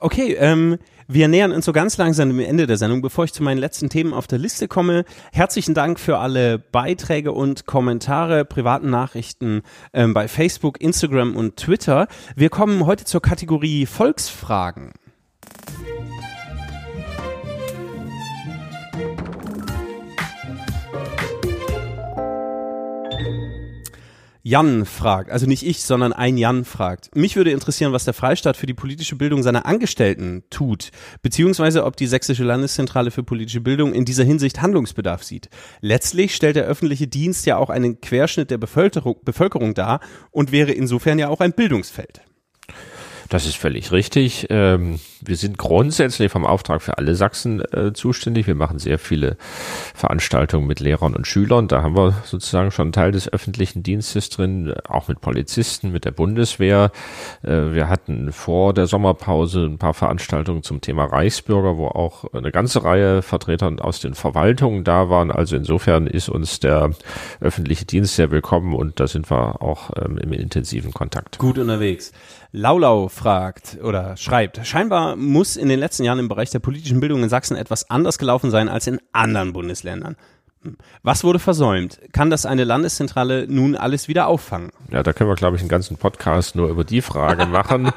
Okay, 0.00 0.36
ähm, 0.38 0.78
wir 1.10 1.26
nähern 1.26 1.52
uns 1.52 1.64
so 1.64 1.72
ganz 1.72 1.96
langsam 1.96 2.28
dem 2.28 2.38
Ende 2.38 2.66
der 2.66 2.76
Sendung. 2.76 3.00
Bevor 3.00 3.24
ich 3.24 3.32
zu 3.32 3.42
meinen 3.42 3.56
letzten 3.56 3.88
Themen 3.88 4.12
auf 4.12 4.26
der 4.26 4.38
Liste 4.38 4.68
komme, 4.68 5.04
herzlichen 5.32 5.72
Dank 5.72 5.98
für 5.98 6.18
alle 6.18 6.58
Beiträge 6.58 7.32
und 7.32 7.64
Kommentare, 7.64 8.44
privaten 8.44 8.90
Nachrichten 8.90 9.62
ähm, 9.94 10.12
bei 10.12 10.28
Facebook, 10.28 10.80
Instagram 10.82 11.34
und 11.34 11.56
Twitter. 11.56 12.08
Wir 12.36 12.50
kommen 12.50 12.84
heute 12.84 13.06
zur 13.06 13.22
Kategorie 13.22 13.86
Volksfragen. 13.86 14.92
Jan 24.48 24.86
fragt, 24.86 25.30
also 25.30 25.44
nicht 25.44 25.62
ich, 25.62 25.82
sondern 25.82 26.14
ein 26.14 26.38
Jan 26.38 26.64
fragt. 26.64 27.14
Mich 27.14 27.36
würde 27.36 27.50
interessieren, 27.50 27.92
was 27.92 28.06
der 28.06 28.14
Freistaat 28.14 28.56
für 28.56 28.64
die 28.64 28.72
politische 28.72 29.14
Bildung 29.14 29.42
seiner 29.42 29.66
Angestellten 29.66 30.42
tut, 30.48 30.88
beziehungsweise 31.20 31.84
ob 31.84 31.98
die 31.98 32.06
Sächsische 32.06 32.44
Landeszentrale 32.44 33.10
für 33.10 33.22
politische 33.22 33.60
Bildung 33.60 33.92
in 33.92 34.06
dieser 34.06 34.24
Hinsicht 34.24 34.62
Handlungsbedarf 34.62 35.22
sieht. 35.22 35.50
Letztlich 35.82 36.34
stellt 36.34 36.56
der 36.56 36.64
öffentliche 36.64 37.08
Dienst 37.08 37.44
ja 37.44 37.58
auch 37.58 37.68
einen 37.68 38.00
Querschnitt 38.00 38.50
der 38.50 38.56
Bevölkerung, 38.56 39.16
Bevölkerung 39.22 39.74
dar 39.74 40.00
und 40.30 40.50
wäre 40.50 40.72
insofern 40.72 41.18
ja 41.18 41.28
auch 41.28 41.40
ein 41.40 41.52
Bildungsfeld. 41.52 42.22
Das 43.28 43.44
ist 43.44 43.56
völlig 43.56 43.92
richtig. 43.92 44.46
Ähm, 44.48 45.00
wir 45.20 45.36
sind 45.36 45.58
grundsätzlich 45.58 46.32
vom 46.32 46.46
Auftrag 46.46 46.80
für 46.80 46.96
alle 46.96 47.14
Sachsen 47.14 47.60
äh, 47.72 47.92
zuständig. 47.92 48.46
Wir 48.46 48.54
machen 48.54 48.78
sehr 48.78 48.98
viele 48.98 49.36
Veranstaltungen 49.94 50.66
mit 50.66 50.80
Lehrern 50.80 51.14
und 51.14 51.26
Schülern. 51.26 51.68
Da 51.68 51.82
haben 51.82 51.94
wir 51.94 52.14
sozusagen 52.24 52.70
schon 52.70 52.86
einen 52.86 52.92
Teil 52.92 53.12
des 53.12 53.30
öffentlichen 53.30 53.82
Dienstes 53.82 54.30
drin, 54.30 54.72
auch 54.88 55.08
mit 55.08 55.20
Polizisten, 55.20 55.92
mit 55.92 56.06
der 56.06 56.12
Bundeswehr. 56.12 56.90
Äh, 57.42 57.74
wir 57.74 57.88
hatten 57.88 58.32
vor 58.32 58.72
der 58.72 58.86
Sommerpause 58.86 59.66
ein 59.66 59.76
paar 59.76 59.94
Veranstaltungen 59.94 60.62
zum 60.62 60.80
Thema 60.80 61.04
Reichsbürger, 61.04 61.76
wo 61.76 61.88
auch 61.88 62.32
eine 62.32 62.50
ganze 62.50 62.82
Reihe 62.82 63.20
Vertreter 63.20 63.70
aus 63.80 64.00
den 64.00 64.14
Verwaltungen 64.14 64.84
da 64.84 65.10
waren. 65.10 65.30
Also 65.30 65.54
insofern 65.54 66.06
ist 66.06 66.30
uns 66.30 66.60
der 66.60 66.92
öffentliche 67.40 67.84
Dienst 67.84 68.16
sehr 68.16 68.30
willkommen 68.30 68.74
und 68.74 69.00
da 69.00 69.06
sind 69.06 69.30
wir 69.30 69.60
auch 69.60 69.90
ähm, 70.02 70.16
im 70.16 70.32
intensiven 70.32 70.94
Kontakt. 70.94 71.38
Gut 71.38 71.58
unterwegs. 71.58 72.12
Laulau 72.50 73.08
fragt 73.08 73.78
oder 73.82 74.16
schreibt, 74.16 74.66
scheinbar 74.66 75.16
muss 75.16 75.56
in 75.56 75.68
den 75.68 75.78
letzten 75.78 76.04
Jahren 76.04 76.18
im 76.18 76.28
Bereich 76.28 76.48
der 76.48 76.60
politischen 76.60 76.98
Bildung 76.98 77.22
in 77.22 77.28
Sachsen 77.28 77.56
etwas 77.56 77.90
anders 77.90 78.16
gelaufen 78.16 78.50
sein 78.50 78.70
als 78.70 78.86
in 78.86 79.00
anderen 79.12 79.52
Bundesländern. 79.52 80.16
Was 81.02 81.24
wurde 81.24 81.38
versäumt? 81.38 82.00
Kann 82.12 82.30
das 82.30 82.44
eine 82.44 82.64
Landeszentrale 82.64 83.46
nun 83.48 83.76
alles 83.76 84.08
wieder 84.08 84.26
auffangen? 84.26 84.70
Ja, 84.90 85.02
da 85.02 85.12
können 85.12 85.30
wir, 85.30 85.36
glaube 85.36 85.56
ich, 85.56 85.62
einen 85.62 85.68
ganzen 85.68 85.96
Podcast 85.96 86.56
nur 86.56 86.68
über 86.68 86.84
die 86.84 87.00
Frage 87.00 87.46
machen. 87.52 87.92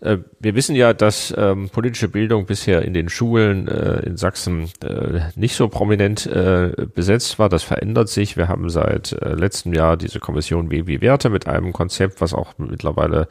äh, 0.00 0.18
wir 0.40 0.54
wissen 0.54 0.74
ja, 0.74 0.94
dass 0.94 1.34
ähm, 1.36 1.68
politische 1.70 2.08
Bildung 2.08 2.46
bisher 2.46 2.82
in 2.82 2.94
den 2.94 3.08
Schulen 3.08 3.68
äh, 3.68 4.00
in 4.00 4.16
Sachsen 4.16 4.70
äh, 4.82 5.20
nicht 5.36 5.54
so 5.54 5.68
prominent 5.68 6.26
äh, 6.26 6.86
besetzt 6.94 7.38
war. 7.38 7.48
Das 7.48 7.62
verändert 7.62 8.08
sich. 8.08 8.36
Wir 8.36 8.48
haben 8.48 8.70
seit 8.70 9.12
äh, 9.12 9.34
letztem 9.34 9.74
Jahr 9.74 9.96
diese 9.96 10.20
Kommission 10.20 10.70
WW 10.70 11.00
Werte 11.00 11.28
mit 11.30 11.46
einem 11.46 11.72
Konzept, 11.72 12.20
was 12.20 12.32
auch 12.34 12.54
mittlerweile 12.58 13.28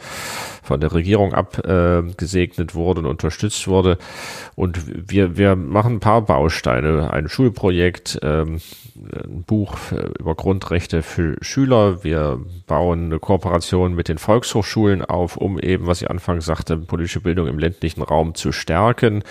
von 0.61 0.79
der 0.79 0.93
Regierung 0.93 1.33
abgesegnet 1.33 2.75
wurde 2.75 2.99
und 2.99 3.05
unterstützt 3.07 3.67
wurde. 3.67 3.97
Und 4.55 5.09
wir, 5.09 5.37
wir 5.37 5.55
machen 5.55 5.95
ein 5.95 5.99
paar 5.99 6.21
Bausteine. 6.21 7.11
Ein 7.11 7.29
Schulprojekt, 7.29 8.19
ähm, 8.21 8.59
ein 9.25 9.43
Buch 9.43 9.77
über 10.19 10.35
Grundrechte 10.35 11.03
für 11.03 11.37
Schüler. 11.41 12.03
Wir 12.03 12.39
bauen 12.65 13.05
eine 13.05 13.19
Kooperation 13.19 13.93
mit 13.93 14.07
den 14.07 14.17
Volkshochschulen 14.17 15.03
auf, 15.03 15.37
um 15.37 15.59
eben, 15.59 15.87
was 15.87 16.01
ich 16.01 16.09
anfangs 16.09 16.45
sagte, 16.45 16.77
politische 16.77 17.21
Bildung 17.21 17.47
im 17.47 17.59
ländlichen 17.59 18.01
Raum 18.01 18.35
zu 18.35 18.51
stärken. 18.51 19.23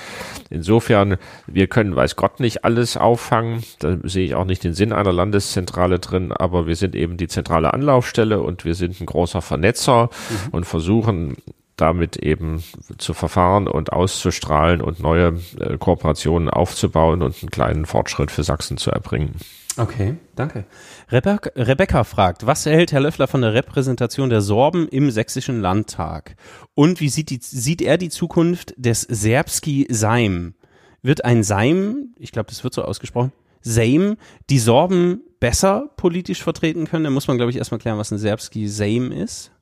Insofern, 0.50 1.16
wir 1.46 1.66
können, 1.66 1.96
weiß 1.96 2.16
Gott, 2.16 2.40
nicht 2.40 2.64
alles 2.64 2.96
auffangen. 2.96 3.62
Da 3.80 3.96
sehe 4.04 4.24
ich 4.24 4.34
auch 4.34 4.44
nicht 4.44 4.64
den 4.64 4.74
Sinn 4.74 4.92
einer 4.92 5.12
Landeszentrale 5.12 5.98
drin, 5.98 6.32
aber 6.32 6.66
wir 6.66 6.76
sind 6.76 6.94
eben 6.94 7.16
die 7.16 7.28
zentrale 7.28 7.74
Anlaufstelle 7.74 8.40
und 8.40 8.64
wir 8.64 8.74
sind 8.74 9.00
ein 9.00 9.06
großer 9.06 9.42
Vernetzer 9.42 10.10
mhm. 10.30 10.48
und 10.52 10.64
versuchen 10.64 11.36
damit 11.76 12.16
eben 12.16 12.62
zu 12.98 13.12
verfahren 13.12 13.68
und 13.68 13.92
auszustrahlen 13.92 14.80
und 14.80 15.00
neue 15.00 15.40
äh, 15.60 15.76
Kooperationen 15.78 16.48
aufzubauen 16.48 17.22
und 17.22 17.36
einen 17.42 17.50
kleinen 17.50 17.86
Fortschritt 17.86 18.30
für 18.30 18.42
Sachsen 18.42 18.78
zu 18.78 18.90
erbringen. 18.90 19.34
Okay, 19.76 20.16
danke. 20.34 20.64
Rebecca, 21.12 21.50
Rebecca 21.54 22.04
fragt, 22.04 22.46
was 22.46 22.64
erhält 22.64 22.92
Herr 22.92 23.00
Löffler 23.00 23.28
von 23.28 23.42
der 23.42 23.52
Repräsentation 23.52 24.30
der 24.30 24.40
Sorben 24.40 24.88
im 24.88 25.10
sächsischen 25.10 25.60
Landtag? 25.60 26.36
Und 26.74 27.00
wie 27.00 27.10
sieht, 27.10 27.28
die, 27.28 27.40
sieht 27.42 27.82
er 27.82 27.98
die 27.98 28.08
Zukunft 28.08 28.72
des 28.78 29.02
Serbski-Seim? 29.02 30.54
Wird 31.02 31.26
ein 31.26 31.42
Seim, 31.42 32.14
ich 32.18 32.32
glaube, 32.32 32.48
das 32.48 32.64
wird 32.64 32.72
so 32.72 32.82
ausgesprochen, 32.82 33.32
Seim, 33.60 34.16
die 34.48 34.58
Sorben 34.58 35.20
besser 35.40 35.90
politisch 35.98 36.42
vertreten 36.42 36.86
können? 36.86 37.04
Da 37.04 37.10
muss 37.10 37.28
man, 37.28 37.36
glaube 37.36 37.50
ich, 37.50 37.58
erstmal 37.58 37.78
klären, 37.78 37.98
was 37.98 38.10
ein 38.10 38.18
Serbski-Seim 38.18 39.12
ist 39.12 39.52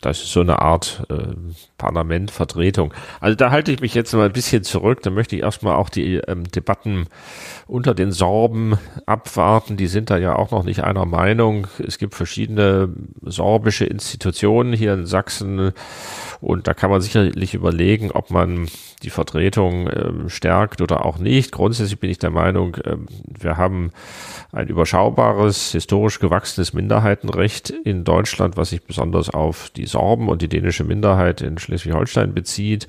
das 0.00 0.22
ist 0.22 0.32
so 0.32 0.40
eine 0.40 0.60
Art 0.60 1.04
äh, 1.10 1.34
Parlamentvertretung. 1.76 2.94
Also 3.20 3.34
da 3.34 3.50
halte 3.50 3.72
ich 3.72 3.80
mich 3.80 3.94
jetzt 3.94 4.12
mal 4.12 4.26
ein 4.26 4.32
bisschen 4.32 4.62
zurück. 4.62 5.02
Da 5.02 5.10
möchte 5.10 5.34
ich 5.34 5.42
erstmal 5.42 5.74
auch 5.74 5.88
die 5.88 6.16
ähm, 6.16 6.44
Debatten 6.44 7.06
unter 7.66 7.94
den 7.94 8.12
Sorben 8.12 8.78
abwarten. 9.06 9.76
Die 9.76 9.88
sind 9.88 10.10
da 10.10 10.18
ja 10.18 10.36
auch 10.36 10.52
noch 10.52 10.62
nicht 10.62 10.84
einer 10.84 11.04
Meinung. 11.04 11.66
Es 11.84 11.98
gibt 11.98 12.14
verschiedene 12.14 12.90
sorbische 13.22 13.86
Institutionen 13.86 14.72
hier 14.72 14.94
in 14.94 15.06
Sachsen 15.06 15.72
und 16.40 16.68
da 16.68 16.74
kann 16.74 16.90
man 16.90 17.00
sicherlich 17.00 17.54
überlegen, 17.54 18.12
ob 18.12 18.30
man 18.30 18.68
die 19.02 19.10
Vertretung 19.10 19.88
ähm, 19.92 20.28
stärkt 20.28 20.80
oder 20.80 21.04
auch 21.04 21.18
nicht. 21.18 21.52
Grundsätzlich 21.52 21.98
bin 21.98 22.10
ich 22.10 22.18
der 22.18 22.30
Meinung, 22.30 22.76
ähm, 22.84 23.06
wir 23.26 23.56
haben 23.56 23.90
ein 24.52 24.68
überschaubares, 24.68 25.72
historisch 25.72 26.20
gewachsenes 26.20 26.72
Minderheitenrecht 26.72 27.70
in 27.70 28.04
Deutschland, 28.04 28.56
was 28.56 28.70
sich 28.70 28.82
besonders 28.82 29.30
auf 29.30 29.70
die 29.70 29.86
Sorben 29.88 30.28
und 30.28 30.42
die 30.42 30.48
dänische 30.48 30.84
Minderheit 30.84 31.40
in 31.40 31.58
Schleswig-Holstein 31.58 32.34
bezieht. 32.34 32.86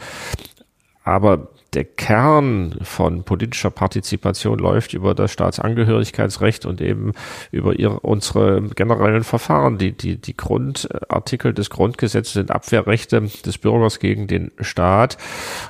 Aber 1.04 1.50
der 1.74 1.84
Kern 1.84 2.76
von 2.82 3.24
politischer 3.24 3.70
Partizipation 3.70 4.58
läuft 4.58 4.94
über 4.94 5.14
das 5.14 5.32
Staatsangehörigkeitsrecht 5.32 6.66
und 6.66 6.82
eben 6.82 7.14
über 7.52 7.78
ihre, 7.78 8.00
unsere 8.00 8.62
generellen 8.62 9.24
Verfahren. 9.24 9.78
Die, 9.78 9.92
die, 9.92 10.18
die 10.18 10.36
Grundartikel 10.36 11.54
des 11.54 11.70
Grundgesetzes 11.70 12.34
sind 12.34 12.52
Abwehrrechte 12.52 13.22
des 13.22 13.58
Bürgers 13.60 14.00
gegen 14.00 14.28
den 14.28 14.52
Staat 14.60 15.18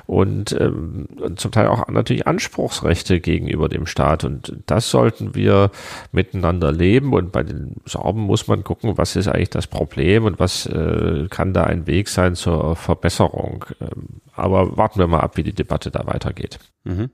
und 0.06 0.52
ähm, 0.58 1.06
zum 1.36 1.50
Teil 1.50 1.68
auch 1.68 1.86
natürlich 1.88 2.26
Anspruchsrechte 2.26 3.20
gegenüber 3.20 3.68
dem 3.68 3.86
Staat. 3.86 4.24
Und 4.24 4.56
das 4.66 4.90
sollten 4.90 5.34
wir 5.34 5.70
miteinander 6.12 6.72
leben. 6.72 7.12
Und 7.12 7.30
bei 7.32 7.42
den 7.42 7.76
Sorben 7.84 8.22
muss 8.22 8.48
man 8.48 8.64
gucken, 8.64 8.96
was 8.96 9.16
ist 9.16 9.28
eigentlich 9.28 9.50
das 9.50 9.66
Problem 9.66 10.24
und 10.24 10.38
was 10.38 10.64
äh, 10.66 11.26
kann 11.28 11.52
da 11.52 11.64
ein 11.64 11.86
Weg 11.86 12.08
sein 12.08 12.34
zur 12.34 12.74
Verbesserung. 12.76 13.66
Ähm, 13.80 14.20
aber 14.34 14.76
warten 14.76 14.98
wir 14.98 15.06
mal 15.06 15.20
ab, 15.20 15.36
wie 15.36 15.42
die 15.42 15.52
Debatte 15.52 15.89
da 15.90 16.06
weitergeht. 16.06 16.58
Mhm. 16.84 17.10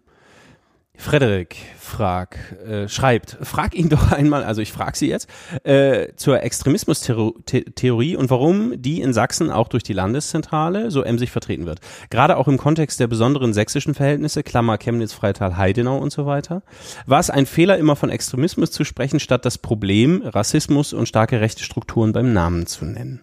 Frederik 0.98 1.56
frag, 1.78 2.38
äh, 2.66 2.88
schreibt, 2.88 3.36
frag 3.42 3.74
ihn 3.74 3.88
doch 3.90 4.12
einmal, 4.12 4.42
also 4.44 4.62
ich 4.62 4.72
frage 4.72 4.96
sie 4.96 5.08
jetzt, 5.08 5.28
äh, 5.62 6.08
zur 6.16 6.42
Extremismus-Theorie 6.42 8.16
und 8.16 8.30
warum 8.30 8.80
die 8.80 9.02
in 9.02 9.12
Sachsen 9.12 9.50
auch 9.50 9.68
durch 9.68 9.82
die 9.82 9.92
Landeszentrale 9.92 10.90
so 10.90 11.02
emsig 11.02 11.30
vertreten 11.30 11.66
wird. 11.66 11.80
Gerade 12.10 12.36
auch 12.36 12.48
im 12.48 12.58
Kontext 12.58 12.98
der 12.98 13.06
besonderen 13.06 13.52
sächsischen 13.52 13.94
Verhältnisse, 13.94 14.42
Klammer 14.42 14.78
Chemnitz, 14.78 15.12
Freital, 15.12 15.56
Heidenau 15.56 15.98
und 15.98 16.12
so 16.12 16.26
weiter. 16.26 16.62
War 17.04 17.20
es 17.20 17.30
ein 17.30 17.46
Fehler, 17.46 17.78
immer 17.78 17.96
von 17.96 18.10
Extremismus 18.10 18.70
zu 18.70 18.84
sprechen, 18.84 19.20
statt 19.20 19.44
das 19.44 19.58
Problem, 19.58 20.22
Rassismus 20.24 20.92
und 20.92 21.06
starke 21.06 21.40
rechte 21.40 21.62
Strukturen 21.62 22.12
beim 22.12 22.32
Namen 22.32 22.66
zu 22.66 22.84
nennen? 22.84 23.22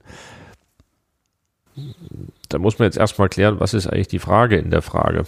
Da 2.54 2.60
muss 2.60 2.80
man 2.80 2.86
jetzt 2.86 2.98
erstmal 2.98 3.30
klären, 3.30 3.60
was 3.60 3.74
ist 3.74 3.88
eigentlich 3.88 4.08
die 4.08 4.20
Frage 4.20 4.58
in 4.58 4.70
der 4.70 4.82
Frage? 4.82 5.24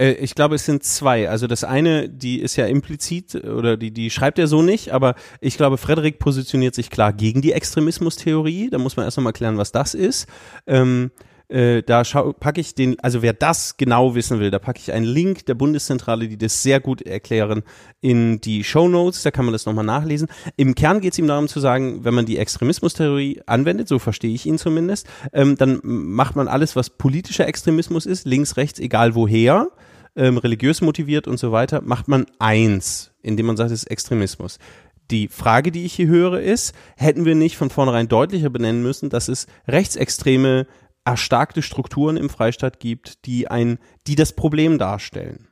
Äh, 0.00 0.12
ich 0.12 0.34
glaube, 0.34 0.54
es 0.54 0.64
sind 0.64 0.82
zwei. 0.82 1.28
Also 1.28 1.46
das 1.46 1.62
eine, 1.62 2.08
die 2.08 2.40
ist 2.40 2.56
ja 2.56 2.66
implizit 2.66 3.34
oder 3.34 3.76
die, 3.76 3.92
die 3.92 4.10
schreibt 4.10 4.38
er 4.38 4.46
so 4.46 4.62
nicht, 4.62 4.92
aber 4.92 5.14
ich 5.40 5.56
glaube, 5.56 5.76
Frederik 5.76 6.18
positioniert 6.18 6.74
sich 6.74 6.90
klar 6.90 7.12
gegen 7.12 7.42
die 7.42 7.52
Extremismustheorie. 7.52 8.70
Da 8.70 8.78
muss 8.78 8.96
man 8.96 9.04
erst 9.04 9.18
nochmal 9.18 9.32
klären, 9.32 9.58
was 9.58 9.72
das 9.72 9.94
ist. 9.94 10.26
Ähm, 10.66 11.10
äh, 11.50 11.82
da 11.82 12.04
packe 12.38 12.60
ich 12.60 12.74
den, 12.74 12.98
also 13.00 13.22
wer 13.22 13.32
das 13.32 13.76
genau 13.76 14.14
wissen 14.14 14.38
will, 14.38 14.50
da 14.50 14.58
packe 14.58 14.78
ich 14.78 14.92
einen 14.92 15.04
Link 15.04 15.46
der 15.46 15.54
Bundeszentrale, 15.54 16.28
die 16.28 16.38
das 16.38 16.62
sehr 16.62 16.78
gut 16.78 17.02
erklären, 17.02 17.62
in 18.00 18.40
die 18.40 18.62
Show 18.62 18.88
Notes. 18.88 19.22
Da 19.22 19.30
kann 19.30 19.44
man 19.44 19.52
das 19.52 19.66
nochmal 19.66 19.84
nachlesen. 19.84 20.28
Im 20.56 20.74
Kern 20.74 21.00
geht 21.00 21.12
es 21.12 21.18
ihm 21.18 21.26
darum 21.26 21.48
zu 21.48 21.58
sagen, 21.58 22.04
wenn 22.04 22.14
man 22.14 22.24
die 22.24 22.38
Extremismustheorie 22.38 23.42
anwendet, 23.46 23.88
so 23.88 23.98
verstehe 23.98 24.32
ich 24.32 24.46
ihn 24.46 24.58
zumindest, 24.58 25.08
ähm, 25.32 25.56
dann 25.56 25.80
macht 25.82 26.36
man 26.36 26.46
alles, 26.46 26.76
was 26.76 26.90
politischer 26.90 27.48
Extremismus 27.48 28.06
ist, 28.06 28.26
links, 28.26 28.56
rechts, 28.56 28.78
egal 28.78 29.16
woher, 29.16 29.68
ähm, 30.14 30.38
religiös 30.38 30.80
motiviert 30.80 31.26
und 31.26 31.38
so 31.38 31.50
weiter, 31.50 31.82
macht 31.82 32.06
man 32.06 32.26
eins, 32.38 33.10
indem 33.22 33.46
man 33.46 33.56
sagt, 33.56 33.72
es 33.72 33.82
ist 33.82 33.90
Extremismus. 33.90 34.58
Die 35.10 35.26
Frage, 35.26 35.72
die 35.72 35.84
ich 35.84 35.94
hier 35.94 36.06
höre, 36.06 36.40
ist, 36.40 36.72
hätten 36.96 37.24
wir 37.24 37.34
nicht 37.34 37.56
von 37.56 37.70
vornherein 37.70 38.06
deutlicher 38.06 38.50
benennen 38.50 38.82
müssen, 38.82 39.10
dass 39.10 39.26
es 39.26 39.48
rechtsextreme 39.66 40.68
erstarkte 41.10 41.62
Strukturen 41.62 42.16
im 42.16 42.30
Freistaat 42.30 42.78
gibt, 42.78 43.26
die 43.26 43.48
ein, 43.48 43.78
die 44.06 44.14
das 44.14 44.32
Problem 44.32 44.78
darstellen. 44.78 45.48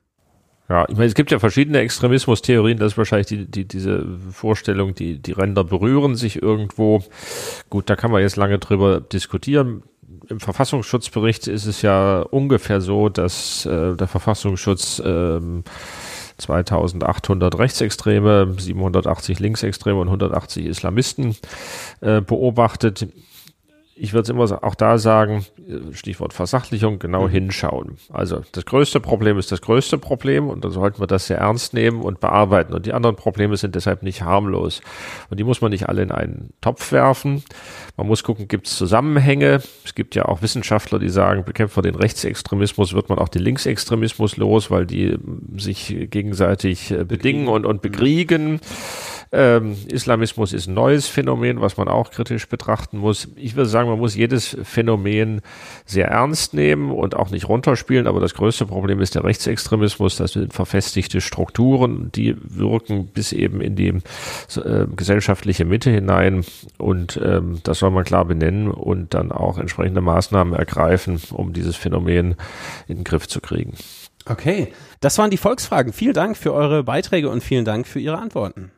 Ja, 0.68 0.84
ich 0.88 0.94
meine, 0.94 1.06
es 1.06 1.14
gibt 1.14 1.30
ja 1.30 1.38
verschiedene 1.38 1.78
Extremismustheorien, 1.78 2.78
das 2.78 2.92
ist 2.92 2.98
wahrscheinlich 2.98 3.26
die, 3.26 3.50
die, 3.50 3.66
diese 3.66 4.06
Vorstellung, 4.30 4.94
die, 4.94 5.20
die 5.20 5.32
Ränder 5.32 5.64
berühren 5.64 6.14
sich 6.14 6.40
irgendwo. 6.40 7.02
Gut, 7.70 7.88
da 7.90 7.96
kann 7.96 8.10
man 8.10 8.20
jetzt 8.20 8.36
lange 8.36 8.58
drüber 8.58 9.00
diskutieren. 9.00 9.82
Im 10.28 10.40
Verfassungsschutzbericht 10.40 11.48
ist 11.48 11.66
es 11.66 11.82
ja 11.82 12.20
ungefähr 12.20 12.80
so, 12.80 13.08
dass 13.08 13.64
äh, 13.66 13.96
der 13.96 14.06
Verfassungsschutz 14.06 15.02
ähm, 15.04 15.64
2800 16.36 17.58
Rechtsextreme, 17.58 18.54
780 18.58 19.40
Linksextreme 19.40 19.98
und 19.98 20.08
180 20.08 20.66
Islamisten 20.66 21.34
äh, 22.00 22.20
beobachtet 22.20 23.08
ich 24.00 24.12
würde 24.12 24.32
immer 24.32 24.62
auch 24.62 24.74
da 24.74 24.98
sagen, 24.98 25.44
Stichwort 25.92 26.32
Versachlichung, 26.32 26.98
genau 26.98 27.26
mhm. 27.26 27.30
hinschauen. 27.30 27.96
Also 28.10 28.42
das 28.52 28.64
größte 28.64 29.00
Problem 29.00 29.38
ist 29.38 29.52
das 29.52 29.60
größte 29.60 29.98
Problem 29.98 30.48
und 30.48 30.64
dann 30.64 30.70
sollten 30.70 31.00
wir 31.00 31.06
das 31.06 31.26
sehr 31.26 31.38
ernst 31.38 31.74
nehmen 31.74 32.02
und 32.02 32.20
bearbeiten. 32.20 32.74
Und 32.74 32.86
die 32.86 32.92
anderen 32.92 33.16
Probleme 33.16 33.56
sind 33.56 33.74
deshalb 33.74 34.02
nicht 34.02 34.22
harmlos. 34.22 34.80
Und 35.30 35.38
die 35.40 35.44
muss 35.44 35.60
man 35.60 35.70
nicht 35.70 35.88
alle 35.88 36.02
in 36.02 36.12
einen 36.12 36.52
Topf 36.60 36.92
werfen. 36.92 37.42
Man 37.98 38.06
muss 38.06 38.22
gucken, 38.22 38.46
gibt 38.46 38.68
es 38.68 38.76
Zusammenhänge. 38.76 39.60
Es 39.84 39.92
gibt 39.96 40.14
ja 40.14 40.26
auch 40.26 40.40
Wissenschaftler, 40.40 41.00
die 41.00 41.08
sagen, 41.08 41.44
bekämpft 41.44 41.74
man 41.74 41.82
den 41.82 41.96
Rechtsextremismus, 41.96 42.94
wird 42.94 43.08
man 43.08 43.18
auch 43.18 43.28
den 43.28 43.42
Linksextremismus 43.42 44.36
los, 44.36 44.70
weil 44.70 44.86
die 44.86 45.18
sich 45.56 46.06
gegenseitig 46.08 46.92
äh, 46.92 47.02
bedingen 47.02 47.48
und, 47.48 47.66
und 47.66 47.82
bekriegen. 47.82 48.60
Ähm, 49.30 49.76
Islamismus 49.88 50.52
ist 50.52 50.68
ein 50.68 50.74
neues 50.74 51.06
Phänomen, 51.06 51.60
was 51.60 51.76
man 51.76 51.88
auch 51.88 52.10
kritisch 52.10 52.48
betrachten 52.48 52.98
muss. 52.98 53.28
Ich 53.36 53.56
würde 53.56 53.68
sagen, 53.68 53.90
man 53.90 53.98
muss 53.98 54.14
jedes 54.14 54.56
Phänomen 54.62 55.42
sehr 55.84 56.08
ernst 56.08 56.54
nehmen 56.54 56.90
und 56.92 57.14
auch 57.14 57.30
nicht 57.30 57.48
runterspielen, 57.48 58.06
aber 58.06 58.20
das 58.20 58.34
größte 58.34 58.64
Problem 58.64 59.00
ist 59.00 59.16
der 59.16 59.24
Rechtsextremismus. 59.24 60.16
Das 60.16 60.32
sind 60.32 60.54
verfestigte 60.54 61.20
Strukturen, 61.20 62.10
die 62.14 62.36
wirken 62.42 63.08
bis 63.08 63.32
eben 63.32 63.60
in 63.60 63.76
die 63.76 63.88
äh, 63.88 64.86
gesellschaftliche 64.96 65.66
Mitte 65.66 65.90
hinein 65.90 66.44
und 66.78 67.20
ähm, 67.22 67.58
das 67.64 67.80
soll 67.80 67.87
man 67.92 68.04
klar 68.04 68.24
benennen 68.24 68.70
und 68.70 69.14
dann 69.14 69.32
auch 69.32 69.58
entsprechende 69.58 70.00
Maßnahmen 70.00 70.54
ergreifen, 70.54 71.20
um 71.32 71.52
dieses 71.52 71.76
Phänomen 71.76 72.36
in 72.86 72.96
den 72.96 73.04
Griff 73.04 73.28
zu 73.28 73.40
kriegen. 73.40 73.74
Okay, 74.26 74.72
das 75.00 75.18
waren 75.18 75.30
die 75.30 75.36
Volksfragen. 75.36 75.92
Vielen 75.92 76.14
Dank 76.14 76.36
für 76.36 76.52
eure 76.52 76.84
Beiträge 76.84 77.30
und 77.30 77.42
vielen 77.42 77.64
Dank 77.64 77.86
für 77.86 78.00
Ihre 78.00 78.18
Antworten. 78.18 78.70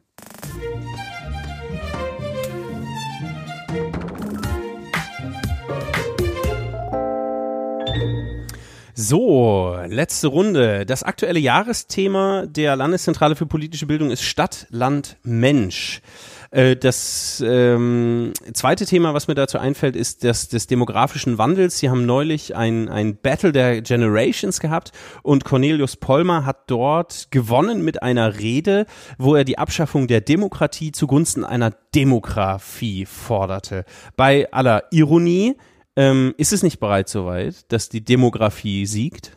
So, 9.03 9.79
letzte 9.87 10.29
Runde. 10.29 10.85
Das 10.85 11.03
aktuelle 11.03 11.41
Jahresthema 11.41 12.45
der 12.47 12.77
Landeszentrale 12.77 13.35
für 13.35 13.47
politische 13.47 13.87
Bildung 13.87 14.11
ist 14.11 14.23
Stadt, 14.23 14.67
Land, 14.69 15.17
Mensch. 15.23 16.03
Äh, 16.51 16.77
das 16.77 17.43
ähm, 17.47 18.33
zweite 18.53 18.85
Thema, 18.85 19.15
was 19.15 19.29
mir 19.29 19.35
dazu 19.35 19.59
einfällt, 19.59 19.95
ist 19.95 20.25
das 20.25 20.49
des 20.49 20.67
demografischen 20.67 21.39
Wandels. 21.39 21.79
Sie 21.79 21.89
haben 21.91 22.07
neulich 22.07 22.57
ein, 22.57 22.89
ein 22.89 23.17
Battle 23.17 23.53
der 23.53 23.83
Generations 23.83 24.59
gehabt 24.59 24.93
und 25.23 25.45
Cornelius 25.45 25.97
Pollmer 25.97 26.45
hat 26.45 26.69
dort 26.69 27.29
gewonnen 27.31 27.85
mit 27.85 28.03
einer 28.03 28.39
Rede, 28.39 28.87
wo 29.19 29.37
er 29.37 29.45
die 29.45 29.59
Abschaffung 29.59 30.09
der 30.09 30.21
Demokratie 30.21 30.91
zugunsten 30.93 31.45
einer 31.45 31.73
Demografie 31.95 33.07
forderte. 33.07 33.85
Bei 34.17 34.53
aller 34.53 34.85
Ironie 34.91 35.57
ähm, 35.95 36.35
ist 36.37 36.53
es 36.53 36.63
nicht 36.63 36.81
bereits 36.81 37.13
soweit, 37.13 37.71
dass 37.73 37.89
die 37.89 38.05
Demografie 38.05 38.87
siegt? 38.87 39.37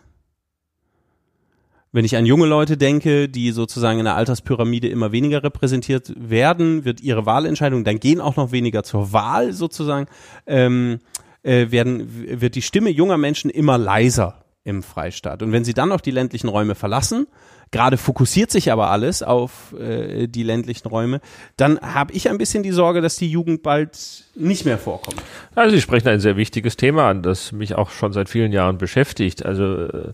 Wenn 1.94 2.06
ich 2.06 2.18
an 2.18 2.26
junge 2.26 2.48
Leute 2.48 2.76
denke, 2.76 3.30
die 3.30 3.52
sozusagen 3.52 4.00
in 4.00 4.06
der 4.06 4.16
Alterspyramide 4.16 4.88
immer 4.88 5.12
weniger 5.12 5.44
repräsentiert 5.44 6.12
werden, 6.18 6.86
wird 6.86 7.02
ihre 7.02 7.28
Wahlentscheidung, 7.28 7.84
dann 7.84 8.00
gehen 8.00 8.20
auch 8.20 8.36
noch 8.36 8.52
weniger 8.52 8.82
zur 8.82 9.14
Wahl 9.14 9.54
sozusagen, 9.54 10.08
ähm, 10.48 11.00
äh, 11.44 11.70
werden, 11.70 12.42
wird 12.42 12.56
die 12.56 12.64
Stimme 12.64 12.90
junger 12.90 13.18
Menschen 13.18 13.52
immer 13.52 13.78
leiser 13.78 14.44
im 14.64 14.82
Freistaat. 14.82 15.44
Und 15.44 15.52
wenn 15.52 15.64
sie 15.64 15.76
dann 15.76 15.92
auch 15.92 16.02
die 16.02 16.10
ländlichen 16.10 16.48
Räume 16.48 16.74
verlassen, 16.74 17.28
gerade 17.70 17.98
fokussiert 17.98 18.50
sich 18.50 18.72
aber 18.72 18.90
alles 18.90 19.22
auf 19.22 19.76
äh, 19.78 20.28
die 20.28 20.44
ländlichen 20.44 20.88
Räume, 20.88 21.22
dann 21.58 21.80
habe 21.80 22.14
ich 22.14 22.28
ein 22.28 22.40
bisschen 22.40 22.64
die 22.64 22.72
Sorge, 22.72 23.02
dass 23.02 23.18
die 23.18 23.30
Jugend 23.30 23.62
bald 23.62 24.24
nicht 24.34 24.66
mehr 24.66 24.80
vorkommt. 24.80 25.22
Also 25.54 25.76
Sie 25.76 25.82
sprechen 25.82 26.08
ein 26.08 26.20
sehr 26.20 26.38
wichtiges 26.38 26.76
Thema 26.76 27.10
an, 27.10 27.22
das 27.22 27.52
mich 27.52 27.76
auch 27.76 27.92
schon 27.92 28.14
seit 28.14 28.30
vielen 28.30 28.52
Jahren 28.52 28.80
beschäftigt. 28.80 29.46
Also 29.46 29.64
äh 29.64 30.14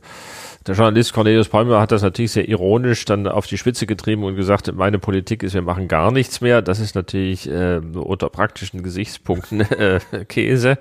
der 0.70 0.76
Journalist 0.76 1.14
Cornelius 1.14 1.50
Palmer 1.50 1.82
hat 1.82 1.92
das 1.92 2.04
natürlich 2.04 2.32
sehr 2.32 2.48
ironisch 2.48 3.04
dann 3.04 3.28
auf 3.28 3.48
die 3.48 3.58
Spitze 3.58 3.88
getrieben 3.88 4.24
und 4.24 4.36
gesagt, 4.36 4.72
meine 4.76 5.00
Politik 5.00 5.42
ist, 5.42 5.56
wir 5.56 5.64
machen 5.64 5.88
gar 5.88 6.12
nichts 6.12 6.42
mehr. 6.42 6.62
Das 6.62 6.80
ist 6.80 6.94
natürlich 6.94 7.50
äh, 7.50 7.78
unter 7.78 8.30
praktischen 8.30 8.84
Gesichtspunkten 8.84 9.62
äh, 9.72 10.00
Käse. 10.28 10.78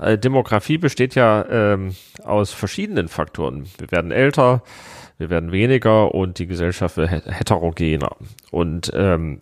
Äh, 0.00 0.18
Demografie 0.18 0.76
besteht 0.76 1.14
ja 1.14 1.42
äh, 1.42 1.78
aus 2.24 2.52
verschiedenen 2.52 3.06
Faktoren. 3.06 3.66
Wir 3.78 3.92
werden 3.92 4.10
älter, 4.10 4.64
wir 5.18 5.30
werden 5.30 5.52
weniger 5.52 6.12
und 6.12 6.40
die 6.40 6.48
Gesellschaft 6.48 6.96
wird 6.96 7.10
heterogener. 7.10 8.16
Und 8.50 8.90
ähm, 8.92 9.38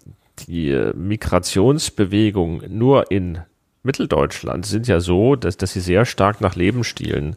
die 0.46 0.78
Migrationsbewegung 0.94 2.64
nur 2.68 3.10
in 3.10 3.38
Mitteldeutschland 3.86 4.66
sind 4.66 4.86
ja 4.86 5.00
so, 5.00 5.36
dass, 5.36 5.56
dass 5.56 5.72
sie 5.72 5.80
sehr 5.80 6.04
stark 6.04 6.40
nach 6.40 6.54
Lebensstilen 6.54 7.36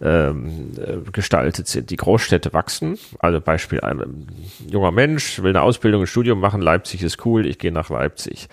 ähm, 0.00 0.72
äh, 0.76 1.10
gestaltet 1.12 1.68
sind. 1.68 1.90
Die 1.90 1.96
Großstädte 1.96 2.52
wachsen. 2.52 2.98
Also 3.20 3.40
Beispiel, 3.40 3.80
ein 3.80 4.26
junger 4.66 4.90
Mensch 4.90 5.42
will 5.42 5.50
eine 5.50 5.62
Ausbildung, 5.62 6.02
ein 6.02 6.06
Studium 6.06 6.40
machen, 6.40 6.60
Leipzig 6.60 7.02
ist 7.02 7.24
cool, 7.24 7.46
ich 7.46 7.58
gehe 7.58 7.72
nach 7.72 7.90
Leipzig. 7.90 8.48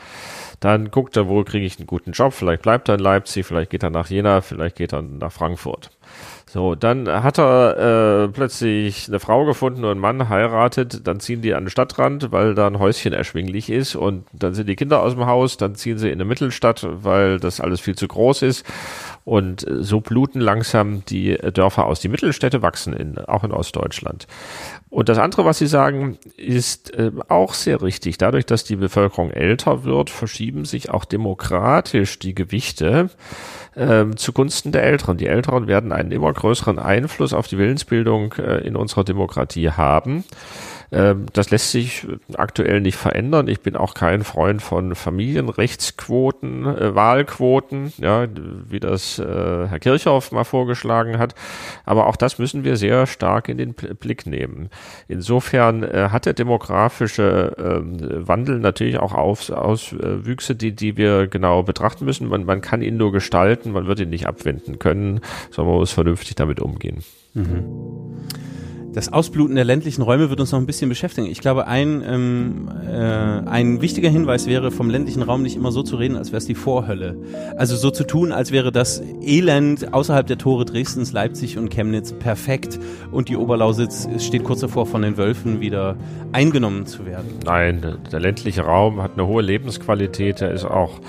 Dann 0.59 0.91
guckt 0.91 1.15
er, 1.15 1.29
wo 1.29 1.43
kriege 1.43 1.65
ich 1.65 1.77
einen 1.77 1.87
guten 1.87 2.11
Job, 2.11 2.33
vielleicht 2.33 2.63
bleibt 2.63 2.89
er 2.89 2.95
in 2.95 3.01
Leipzig, 3.01 3.45
vielleicht 3.45 3.69
geht 3.69 3.83
er 3.83 3.89
nach 3.89 4.09
Jena, 4.09 4.41
vielleicht 4.41 4.75
geht 4.75 4.93
er 4.93 5.01
nach 5.01 5.31
Frankfurt. 5.31 5.89
So, 6.47 6.73
dann 6.73 7.07
hat 7.07 7.37
er 7.37 8.23
äh, 8.23 8.27
plötzlich 8.29 9.07
eine 9.07 9.19
Frau 9.19 9.45
gefunden 9.45 9.83
und 9.85 9.91
einen 9.91 9.99
Mann 9.99 10.29
heiratet, 10.29 11.07
dann 11.07 11.19
ziehen 11.19 11.41
die 11.41 11.53
an 11.53 11.65
den 11.65 11.69
Stadtrand, 11.69 12.31
weil 12.31 12.55
da 12.55 12.65
ein 12.65 12.79
Häuschen 12.79 13.13
erschwinglich 13.13 13.69
ist. 13.69 13.95
Und 13.95 14.25
dann 14.33 14.55
sind 14.55 14.67
die 14.67 14.75
Kinder 14.75 15.03
aus 15.03 15.13
dem 15.13 15.27
Haus, 15.27 15.57
dann 15.57 15.75
ziehen 15.75 15.99
sie 15.99 16.07
in 16.07 16.15
eine 16.15 16.25
Mittelstadt, 16.25 16.87
weil 16.89 17.39
das 17.39 17.61
alles 17.61 17.81
viel 17.81 17.95
zu 17.95 18.07
groß 18.07 18.41
ist 18.41 18.65
und 19.29 19.63
so 19.69 20.01
bluten 20.01 20.39
langsam 20.39 21.05
die 21.05 21.37
Dörfer 21.53 21.85
aus. 21.85 21.99
Die 21.99 22.07
Mittelstädte 22.07 22.63
wachsen 22.63 22.93
in, 22.93 23.19
auch 23.19 23.43
in 23.43 23.51
Ostdeutschland. 23.51 24.25
Und 24.89 25.07
das 25.07 25.19
andere, 25.19 25.45
was 25.45 25.59
Sie 25.59 25.67
sagen, 25.67 26.17
ist 26.35 26.95
äh, 26.95 27.11
auch 27.27 27.53
sehr 27.53 27.83
richtig. 27.83 28.17
Dadurch, 28.17 28.47
dass 28.47 28.63
die 28.63 28.75
Bevölkerung 28.75 29.29
älter 29.29 29.83
wird, 29.83 30.09
verschieben 30.09 30.65
sich 30.65 30.89
auch 30.89 31.05
demokratisch 31.05 32.17
die 32.17 32.33
Gewichte 32.33 33.11
äh, 33.75 34.05
zugunsten 34.15 34.71
der 34.71 34.81
Älteren. 34.81 35.17
Die 35.17 35.27
Älteren 35.27 35.67
werden 35.67 35.91
einen 35.91 36.11
immer 36.11 36.33
größeren 36.33 36.79
Einfluss 36.79 37.33
auf 37.33 37.47
die 37.47 37.59
Willensbildung 37.59 38.33
äh, 38.39 38.65
in 38.65 38.75
unserer 38.75 39.03
Demokratie 39.03 39.69
haben. 39.69 40.23
Ähm, 40.91 41.27
das 41.33 41.51
lässt 41.51 41.71
sich 41.71 42.07
aktuell 42.33 42.81
nicht 42.81 42.97
verändern. 42.97 43.47
Ich 43.47 43.61
bin 43.61 43.75
auch 43.75 43.93
kein 43.93 44.23
Freund 44.23 44.61
von 44.61 44.95
Familienrechtsquoten, 44.95 46.65
äh, 46.65 46.95
Wahlquoten, 46.95 47.93
ja, 47.97 48.27
wie 48.67 48.79
das 48.79 49.19
äh, 49.19 49.23
Herr 49.67 49.79
Kirchhoff 49.79 50.31
mal 50.31 50.43
vorgeschlagen 50.43 51.19
hat. 51.19 51.35
Aber 51.85 52.07
auch 52.07 52.15
das 52.15 52.39
müssen 52.39 52.63
wir 52.63 52.75
sehr 52.75 53.05
stark 53.05 53.49
in 53.49 53.57
den 53.57 53.73
Blick 53.73 54.25
nehmen. 54.25 54.69
Insofern 55.07 55.83
äh, 55.83 56.09
hat 56.11 56.25
der 56.25 56.33
demografische 56.33 57.55
äh, 57.57 58.27
Wandel 58.27 58.59
natürlich 58.59 58.97
auch 58.97 59.13
Aus, 59.13 59.51
Auswüchse, 59.51 60.55
die, 60.55 60.71
die 60.71 60.97
wir 60.97 61.27
genau 61.27 61.63
betrachten 61.63 62.05
müssen. 62.05 62.27
Man, 62.27 62.45
man 62.45 62.61
kann 62.61 62.81
ihn 62.81 62.97
nur 62.97 63.11
gestalten, 63.11 63.71
man 63.71 63.85
wird 63.85 63.99
ihn 63.99 64.09
nicht 64.09 64.27
abwenden 64.27 64.79
können, 64.79 65.21
sondern 65.51 65.73
man 65.73 65.79
muss 65.81 65.91
vernünftig 65.91 66.35
damit 66.35 66.59
umgehen. 66.59 67.03
Mhm 67.33 68.09
das 68.93 69.11
Ausbluten 69.11 69.55
der 69.55 69.65
ländlichen 69.65 70.01
Räume 70.01 70.29
wird 70.29 70.39
uns 70.39 70.51
noch 70.51 70.59
ein 70.59 70.65
bisschen 70.65 70.89
beschäftigen. 70.89 71.27
Ich 71.27 71.39
glaube, 71.39 71.67
ein, 71.67 72.03
ähm, 72.05 72.69
äh, 72.87 72.91
ein 72.91 73.81
wichtiger 73.81 74.09
Hinweis 74.09 74.47
wäre, 74.47 74.71
vom 74.71 74.89
ländlichen 74.89 75.21
Raum 75.21 75.43
nicht 75.43 75.55
immer 75.55 75.71
so 75.71 75.83
zu 75.83 75.95
reden, 75.95 76.17
als 76.17 76.29
wäre 76.29 76.37
es 76.37 76.45
die 76.45 76.55
Vorhölle. 76.55 77.15
Also 77.57 77.75
so 77.75 77.91
zu 77.91 78.03
tun, 78.03 78.31
als 78.31 78.51
wäre 78.51 78.71
das 78.71 79.01
Elend 79.21 79.93
außerhalb 79.93 80.25
der 80.25 80.37
Tore 80.37 80.65
Dresdens, 80.65 81.11
Leipzig 81.11 81.57
und 81.57 81.69
Chemnitz 81.69 82.13
perfekt 82.13 82.79
und 83.11 83.29
die 83.29 83.37
Oberlausitz 83.37 84.07
steht 84.19 84.43
kurz 84.43 84.61
davor, 84.61 84.85
von 84.85 85.01
den 85.01 85.17
Wölfen 85.17 85.61
wieder 85.61 85.95
eingenommen 86.31 86.85
zu 86.85 87.05
werden. 87.05 87.27
Nein, 87.45 87.97
der 88.11 88.19
ländliche 88.19 88.61
Raum 88.61 89.01
hat 89.01 89.13
eine 89.13 89.27
hohe 89.27 89.41
Lebensqualität, 89.41 90.41
er 90.41 90.51
ist 90.51 90.65
auch 90.65 90.99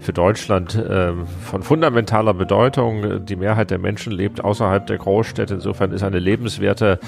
für 0.00 0.12
Deutschland 0.12 0.74
äh, 0.74 1.12
von 1.44 1.62
fundamentaler 1.62 2.32
Bedeutung. 2.32 3.24
Die 3.26 3.36
Mehrheit 3.36 3.70
der 3.70 3.78
Menschen 3.78 4.12
lebt 4.12 4.42
außerhalb 4.42 4.86
der 4.86 4.96
Großstädte. 4.96 5.54
Insofern 5.54 5.92
ist 5.92 6.02
eine 6.02 6.18
lebenswerte 6.18 6.98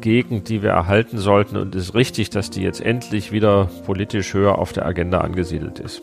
Gegend, 0.00 0.48
die 0.48 0.62
wir 0.62 0.70
erhalten 0.70 1.18
sollten. 1.18 1.56
Und 1.56 1.74
es 1.74 1.90
ist 1.90 1.94
richtig, 1.94 2.30
dass 2.30 2.50
die 2.50 2.62
jetzt 2.62 2.80
endlich 2.80 3.32
wieder 3.32 3.70
politisch 3.86 4.34
höher 4.34 4.58
auf 4.58 4.72
der 4.72 4.86
Agenda 4.86 5.18
angesiedelt 5.18 5.78
ist. 5.78 6.02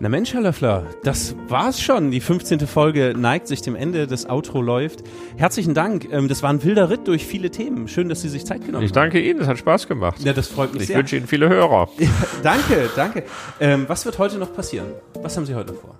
Na 0.00 0.08
Mensch, 0.08 0.34
Herr 0.34 0.40
Löffler, 0.40 0.86
das 1.04 1.36
war's 1.48 1.80
schon. 1.80 2.10
Die 2.10 2.20
15. 2.20 2.60
Folge 2.66 3.14
neigt 3.16 3.46
sich 3.46 3.62
dem 3.62 3.76
Ende, 3.76 4.06
das 4.06 4.28
Outro 4.28 4.60
läuft. 4.60 5.04
Herzlichen 5.36 5.72
Dank. 5.72 6.08
Ähm, 6.10 6.26
das 6.26 6.42
war 6.42 6.50
ein 6.50 6.64
wilder 6.64 6.90
Ritt 6.90 7.06
durch 7.06 7.24
viele 7.24 7.50
Themen. 7.50 7.86
Schön, 7.86 8.08
dass 8.08 8.20
Sie 8.20 8.28
sich 8.28 8.44
Zeit 8.44 8.60
genommen 8.60 8.78
haben. 8.78 8.84
Ich 8.84 8.92
danke 8.92 9.20
Ihnen, 9.20 9.40
es 9.40 9.46
hat 9.46 9.58
Spaß 9.58 9.86
gemacht. 9.86 10.22
Ja, 10.24 10.32
das 10.32 10.48
freut 10.48 10.72
mich 10.72 10.82
ich 10.82 10.88
sehr. 10.88 10.96
Ich 10.96 11.00
wünsche 11.00 11.16
Ihnen 11.16 11.26
viele 11.28 11.48
Hörer. 11.48 11.88
Danke, 12.42 12.90
danke. 12.96 13.22
Ähm, 13.60 13.84
was 13.86 14.04
wird 14.04 14.18
heute 14.18 14.36
noch 14.36 14.52
passieren? 14.52 14.88
Was 15.22 15.36
haben 15.36 15.46
Sie 15.46 15.54
heute 15.54 15.72
vor? 15.72 15.96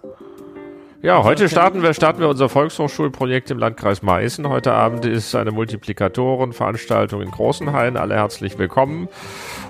Ja, 1.05 1.23
heute 1.23 1.51
starten 1.51 1.83
wir, 1.83 1.93
starten 1.93 2.21
wir 2.21 2.31
unser 2.31 2.49
Volkshochschulprojekt 2.49 3.51
im 3.51 3.59
Landkreis 3.59 4.01
Meißen. 4.01 4.49
Heute 4.49 4.73
Abend 4.73 5.05
ist 5.05 5.35
eine 5.35 5.51
Multiplikatorenveranstaltung 5.51 7.21
in 7.21 7.31
Großenhain. 7.31 7.99
Alle 7.99 8.15
herzlich 8.15 8.57
willkommen. 8.57 9.09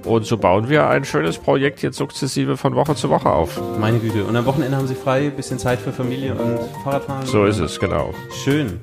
Und 0.04 0.26
so 0.26 0.38
bauen 0.38 0.68
wir 0.68 0.88
ein 0.88 1.04
schönes 1.04 1.38
Projekt 1.38 1.82
jetzt 1.82 1.96
sukzessive 1.96 2.56
von 2.56 2.76
Woche 2.76 2.94
zu 2.94 3.10
Woche 3.10 3.30
auf. 3.30 3.60
Meine 3.80 3.98
Güte. 3.98 4.22
Und 4.22 4.36
am 4.36 4.46
Wochenende 4.46 4.76
haben 4.76 4.86
Sie 4.86 4.94
frei, 4.94 5.28
bisschen 5.30 5.58
Zeit 5.58 5.80
für 5.80 5.90
Familie 5.90 6.36
und 6.36 6.60
Fahrradfahren? 6.84 7.26
So 7.26 7.46
ist 7.46 7.58
es, 7.58 7.80
genau. 7.80 8.14
Schön. 8.44 8.78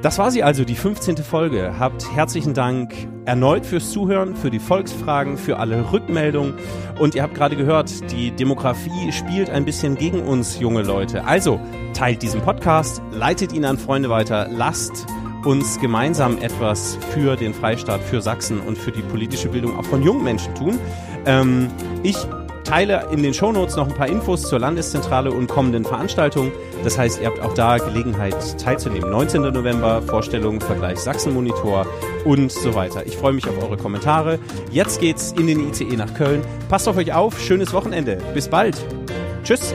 Das 0.00 0.16
war 0.16 0.30
sie 0.30 0.44
also, 0.44 0.64
die 0.64 0.76
15. 0.76 1.16
Folge. 1.18 1.74
Habt 1.80 2.14
herzlichen 2.14 2.54
Dank 2.54 2.94
erneut 3.24 3.66
fürs 3.66 3.90
Zuhören, 3.90 4.36
für 4.36 4.48
die 4.48 4.60
Volksfragen, 4.60 5.36
für 5.36 5.58
alle 5.58 5.90
Rückmeldungen. 5.92 6.54
Und 7.00 7.16
ihr 7.16 7.22
habt 7.24 7.34
gerade 7.34 7.56
gehört, 7.56 8.12
die 8.12 8.30
Demografie 8.30 9.10
spielt 9.10 9.50
ein 9.50 9.64
bisschen 9.64 9.96
gegen 9.96 10.22
uns, 10.22 10.60
junge 10.60 10.82
Leute. 10.82 11.24
Also 11.24 11.58
teilt 11.94 12.22
diesen 12.22 12.40
Podcast, 12.42 13.02
leitet 13.10 13.52
ihn 13.52 13.64
an 13.64 13.76
Freunde 13.76 14.08
weiter, 14.08 14.46
lasst 14.48 15.04
uns 15.44 15.80
gemeinsam 15.80 16.38
etwas 16.38 16.96
für 17.12 17.34
den 17.34 17.52
Freistaat, 17.52 18.00
für 18.00 18.22
Sachsen 18.22 18.60
und 18.60 18.78
für 18.78 18.92
die 18.92 19.02
politische 19.02 19.48
Bildung 19.48 19.76
auch 19.76 19.84
von 19.84 20.04
jungen 20.04 20.22
Menschen 20.22 20.54
tun. 20.54 20.78
Ähm, 21.26 21.70
ich 22.04 22.16
teile 22.68 23.08
in 23.10 23.22
den 23.22 23.32
Shownotes 23.32 23.76
noch 23.76 23.88
ein 23.88 23.94
paar 23.94 24.08
Infos 24.08 24.42
zur 24.42 24.58
Landeszentrale 24.58 25.30
und 25.30 25.48
kommenden 25.48 25.84
Veranstaltungen. 25.84 26.52
Das 26.84 26.98
heißt, 26.98 27.20
ihr 27.20 27.28
habt 27.28 27.40
auch 27.40 27.54
da 27.54 27.78
Gelegenheit 27.78 28.34
teilzunehmen. 28.62 29.10
19. 29.10 29.40
November, 29.40 30.02
Vorstellung, 30.02 30.60
Vergleich 30.60 30.98
Sachsen-Monitor 30.98 31.86
und 32.26 32.52
so 32.52 32.74
weiter. 32.74 33.06
Ich 33.06 33.16
freue 33.16 33.32
mich 33.32 33.48
auf 33.48 33.62
eure 33.62 33.78
Kommentare. 33.78 34.38
Jetzt 34.70 35.00
geht's 35.00 35.32
in 35.32 35.46
den 35.46 35.66
ICE 35.70 35.96
nach 35.96 36.12
Köln. 36.12 36.42
Passt 36.68 36.86
auf 36.88 36.98
euch 36.98 37.12
auf, 37.14 37.40
schönes 37.40 37.72
Wochenende. 37.72 38.18
Bis 38.34 38.48
bald. 38.48 38.76
Tschüss. 39.44 39.74